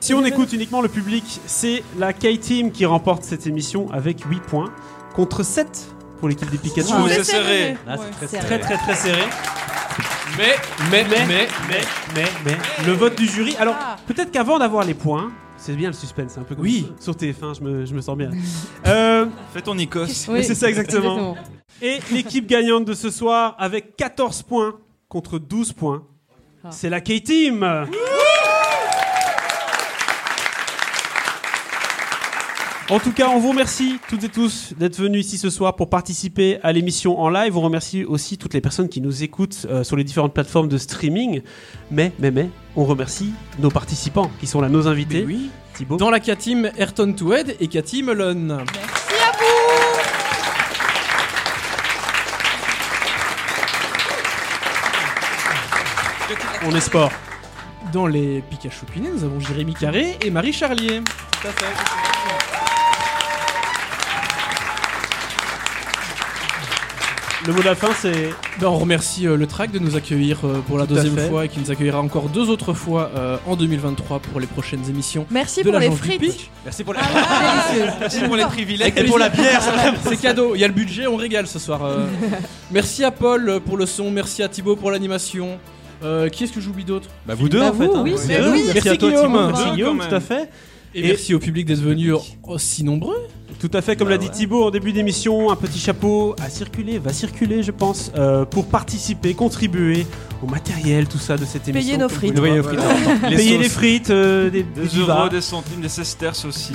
Si 0.00 0.14
on 0.14 0.24
écoute 0.24 0.52
uniquement 0.52 0.80
le 0.82 0.88
public, 0.88 1.24
c'est 1.46 1.82
la 1.98 2.12
K-Team 2.12 2.72
qui 2.72 2.84
remporte 2.86 3.22
cette 3.24 3.46
émission 3.46 3.90
avec 3.92 4.20
8 4.24 4.40
points 4.42 4.70
contre 5.14 5.42
7 5.42 5.66
pour 6.18 6.28
l'équipe 6.28 6.50
des 6.50 6.58
Pikachu. 6.58 6.88
C'est 7.08 7.14
c'est 7.14 7.24
serré. 7.24 7.76
Là, 7.86 7.96
c'est 7.96 8.00
Ouais. 8.02 8.10
très 8.10 8.26
C'est 8.26 8.36
serré. 8.36 8.46
Très 8.46 8.58
très 8.58 8.76
très 8.78 8.94
serré. 8.94 9.22
Mais, 10.38 10.54
mais, 10.90 11.04
Mais, 11.10 11.26
mais, 11.26 11.48
mais, 11.68 11.80
mais, 12.14 12.24
mais, 12.46 12.56
le 12.86 12.92
vote 12.92 13.16
du 13.16 13.26
jury. 13.26 13.56
Alors, 13.58 13.74
Ah. 13.78 13.96
peut-être 14.06 14.30
qu'avant 14.30 14.58
d'avoir 14.58 14.84
les 14.84 14.94
points, 14.94 15.30
c'est 15.60 15.76
bien 15.76 15.88
le 15.88 15.94
suspense, 15.94 16.36
un 16.38 16.42
peu 16.42 16.54
comme 16.54 16.64
Oui. 16.64 16.90
sur 16.98 17.12
TF1, 17.14 17.58
je 17.58 17.62
me, 17.62 17.84
je 17.86 17.94
me 17.94 18.00
sens 18.00 18.16
bien. 18.16 18.30
Euh, 18.86 19.26
Fais 19.52 19.60
ton 19.60 19.74
Nikos. 19.74 20.06
Oui, 20.28 20.42
c'est 20.42 20.54
ça 20.54 20.68
exactement. 20.68 21.36
Et 21.82 21.98
l'équipe 22.12 22.46
gagnante 22.46 22.84
de 22.86 22.94
ce 22.94 23.10
soir 23.10 23.54
avec 23.58 23.94
14 23.96 24.42
points 24.42 24.78
contre 25.08 25.38
12 25.38 25.72
points, 25.74 26.04
Ah. 26.64 26.70
c'est 26.70 26.88
la 26.90 27.00
K-Team. 27.00 27.62
En 32.90 32.98
tout 32.98 33.12
cas, 33.12 33.28
on 33.28 33.38
vous 33.38 33.50
remercie 33.50 34.00
toutes 34.08 34.24
et 34.24 34.28
tous 34.28 34.74
d'être 34.76 34.96
venus 34.96 35.24
ici 35.24 35.38
ce 35.38 35.48
soir 35.48 35.76
pour 35.76 35.88
participer 35.88 36.58
à 36.64 36.72
l'émission 36.72 37.20
en 37.20 37.30
live. 37.30 37.56
On 37.56 37.60
remercie 37.60 38.04
aussi 38.04 38.36
toutes 38.36 38.52
les 38.52 38.60
personnes 38.60 38.88
qui 38.88 39.00
nous 39.00 39.22
écoutent 39.22 39.64
euh, 39.70 39.84
sur 39.84 39.94
les 39.94 40.02
différentes 40.02 40.34
plateformes 40.34 40.66
de 40.66 40.76
streaming. 40.76 41.42
Mais, 41.92 42.10
mais, 42.18 42.32
mais, 42.32 42.50
on 42.74 42.84
remercie 42.84 43.32
nos 43.60 43.70
participants 43.70 44.28
qui 44.40 44.48
sont 44.48 44.60
là, 44.60 44.68
nos 44.68 44.88
invités. 44.88 45.20
Mais 45.20 45.34
oui. 45.34 45.50
Thibaut. 45.74 45.98
Dans 45.98 46.10
la 46.10 46.18
K-Team, 46.18 46.68
Ayrton 46.76 47.12
Toued 47.12 47.54
et 47.60 47.68
Cathy 47.68 48.02
Melon. 48.02 48.58
On 56.64 56.74
est 56.74 56.80
sport. 56.80 57.12
Dans 57.92 58.08
les 58.08 58.42
Pikachu 58.50 58.84
Pinés, 58.86 59.10
nous 59.14 59.22
avons 59.22 59.38
Jérémy 59.38 59.74
Carré 59.74 60.18
et 60.24 60.30
Marie 60.30 60.52
Charlier. 60.52 61.02
Le 67.46 67.54
mot 67.54 67.60
de 67.60 67.64
la 67.64 67.74
fin, 67.74 67.88
c'est 67.98 68.30
Ben, 68.60 68.66
on 68.66 68.76
remercie 68.78 69.26
euh, 69.26 69.34
le 69.36 69.46
track 69.46 69.70
de 69.72 69.78
nous 69.78 69.96
accueillir 69.96 70.40
euh, 70.44 70.60
pour 70.68 70.76
la 70.76 70.86
Tout 70.86 70.94
deuxième 70.94 71.16
fait. 71.16 71.28
fois 71.28 71.46
et 71.46 71.48
qui 71.48 71.58
nous 71.58 71.70
accueillera 71.70 71.98
encore 72.00 72.28
deux 72.28 72.50
autres 72.50 72.74
fois 72.74 73.10
euh, 73.16 73.38
en 73.46 73.56
2023 73.56 74.18
pour 74.18 74.40
les 74.40 74.46
prochaines 74.46 74.86
émissions. 74.90 75.24
Merci 75.30 75.62
de 75.62 75.70
pour 75.70 75.78
les 75.78 75.90
frites. 75.90 76.50
Merci 76.66 76.84
pour 76.84 76.92
la, 76.92 77.00
Délicieux. 77.72 77.92
merci 77.98 78.20
pour 78.20 78.36
les 78.36 78.44
privilèges. 78.44 78.92
Et 78.94 79.04
pour 79.04 79.18
la 79.18 79.30
bière, 79.30 79.62
c'est 80.04 80.18
cadeau. 80.20 80.54
Il 80.54 80.60
y 80.60 80.64
a 80.64 80.68
le 80.68 80.74
budget, 80.74 81.06
on 81.06 81.16
régale 81.16 81.46
ce 81.46 81.58
soir. 81.58 81.82
euh. 81.82 82.04
merci 82.70 83.04
à 83.04 83.10
Paul 83.10 83.60
pour 83.64 83.78
le 83.78 83.86
son, 83.86 84.10
merci 84.10 84.42
à 84.42 84.48
Thibaut 84.48 84.76
pour 84.76 84.90
l'animation. 84.90 85.58
Euh, 86.02 86.28
qui 86.28 86.44
est-ce 86.44 86.52
que 86.52 86.60
j'oublie 86.60 86.84
d'autre? 86.84 87.08
Bah, 87.26 87.34
vous 87.34 87.48
deux 87.48 87.60
Bah, 87.60 87.70
en 87.70 87.74
fait. 87.74 87.84
hein. 87.86 88.00
oui, 88.04 88.10
Merci, 88.12 88.26
c'est- 88.26 88.36
à- 88.36 88.50
oui. 88.50 88.62
merci 88.66 88.72
Merci 88.74 88.88
à 88.90 88.96
toi, 88.96 89.08
Guillaume. 89.10 89.26
Thibaut. 89.32 89.46
Merci 89.48 89.64
Deux, 89.64 89.70
Guillaume, 89.72 89.98
quand 89.98 90.08
tout 90.08 90.14
à 90.14 90.20
fait. 90.20 90.50
Et, 90.94 91.00
Et- 91.00 91.08
merci 91.08 91.34
au 91.34 91.38
public 91.38 91.66
d'être 91.66 91.80
venu 91.80 92.12
aussi 92.44 92.84
nombreux. 92.84 93.16
Tout 93.60 93.70
à 93.74 93.82
fait, 93.82 93.94
comme 93.94 94.06
Bah 94.08 94.12
l'a 94.12 94.18
dit 94.18 94.26
ouais. 94.26 94.32
Thibaut 94.32 94.64
en 94.64 94.70
début 94.70 94.92
d'émission, 94.92 95.50
un 95.50 95.56
petit 95.56 95.78
chapeau 95.78 96.34
a 96.42 96.48
circulé, 96.48 96.98
va 96.98 97.12
circuler, 97.12 97.62
je 97.62 97.72
pense, 97.72 98.10
euh, 98.16 98.46
pour 98.46 98.66
participer, 98.66 99.34
contribuer 99.34 100.06
au 100.42 100.46
matériel, 100.46 101.06
tout 101.06 101.18
ça 101.18 101.36
de 101.36 101.44
cette 101.44 101.68
émission. 101.68 101.86
Payer 101.86 101.98
nos 101.98 102.08
frites. 102.08 102.38
les 102.40 102.62
frites. 102.62 102.80
Les 103.28 103.36
Payer 103.36 103.58
les 103.58 103.68
frites, 103.68 104.10
euh, 104.10 104.48
des, 104.48 104.62
Des 104.62 104.98
euros, 104.98 105.28
des 105.28 105.42
centimes, 105.42 105.82
des 105.82 105.90
sesterces 105.90 106.46
aussi. 106.46 106.72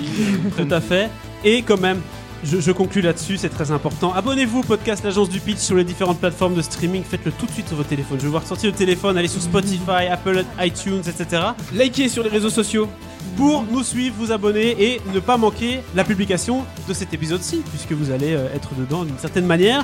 tout 0.56 0.68
à 0.70 0.80
fait. 0.80 1.10
Et 1.44 1.64
quand 1.64 1.80
même, 1.80 2.02
je, 2.46 2.60
je 2.60 2.72
conclus 2.72 3.02
là-dessus, 3.02 3.38
c'est 3.38 3.50
très 3.50 3.72
important. 3.72 4.14
Abonnez-vous 4.14 4.60
au 4.60 4.64
podcast 4.64 5.04
L'Agence 5.04 5.30
du 5.30 5.40
Pitch 5.40 5.58
sur 5.58 5.76
les 5.76 5.84
différentes 5.84 6.20
plateformes 6.20 6.54
de 6.56 6.62
streaming. 6.62 7.04
Faites-le 7.04 7.32
tout 7.32 7.46
de 7.46 7.52
suite 7.52 7.68
sur 7.68 7.76
votre 7.78 7.90
téléphone. 7.90 8.18
Je 8.20 8.24
vais 8.26 8.30
voir 8.30 8.46
sortir 8.46 8.70
le 8.72 8.76
téléphone, 8.76 9.18
allez 9.18 9.28
sur 9.28 9.42
Spotify, 9.42 10.08
Apple, 10.12 10.44
iTunes, 10.60 11.02
etc. 11.08 11.42
Likez 11.74 12.08
sur 12.10 12.24
les 12.24 12.30
réseaux 12.30 12.50
sociaux. 12.50 12.88
pour 13.36 13.64
nous 13.70 13.84
suivre, 13.84 14.16
vous 14.18 14.32
abonner 14.32 14.76
et 14.82 15.02
ne 15.14 15.20
pas 15.20 15.38
manquer 15.38 15.80
la 15.96 16.04
publication 16.04 16.64
de 16.88 16.94
cet 16.94 17.14
épisode-ci, 17.14 17.62
puisque 17.70 17.92
vous 17.92 18.12
allez 18.12 18.34
euh, 18.34 18.48
être 18.56 18.70
dedans 18.78 19.04
d'une 19.04 19.18
certaine 19.18 19.46
manière. 19.46 19.84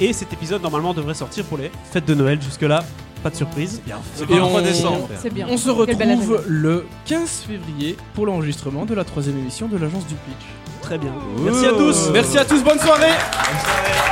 Et 0.00 0.12
cet 0.12 0.32
épisode, 0.32 0.62
normalement, 0.62 0.94
devrait 0.94 1.14
sortir 1.14 1.44
pour 1.44 1.58
les 1.58 1.70
fêtes 1.92 2.06
de 2.06 2.14
Noël. 2.14 2.38
Jusque-là, 2.40 2.84
pas 3.22 3.30
de 3.30 3.36
surprise. 3.36 3.80
C'est 4.14 4.30
Et 4.30 4.34
le 4.34 4.40
3 4.40 4.60
on- 4.60 4.62
décembre. 4.62 5.08
Bien. 5.32 5.46
On 5.50 5.56
se 5.56 5.70
retrouve 5.70 6.42
le 6.46 6.86
15 7.06 7.44
février 7.48 7.96
pour 8.14 8.26
l'enregistrement 8.26 8.84
de 8.86 8.94
la 8.94 9.04
troisième 9.04 9.38
émission 9.38 9.68
de 9.68 9.76
l'agence 9.76 10.06
du 10.06 10.14
pitch. 10.14 10.46
Très 10.86 10.98
bien. 10.98 11.12
Merci 11.40 11.66
à 11.66 11.70
tous. 11.72 12.10
Merci 12.12 12.38
à 12.38 12.44
tous, 12.44 12.62
bonne 12.62 12.78
soirée. 12.78 13.08
Bonne 13.08 13.60
soirée. 13.60 14.06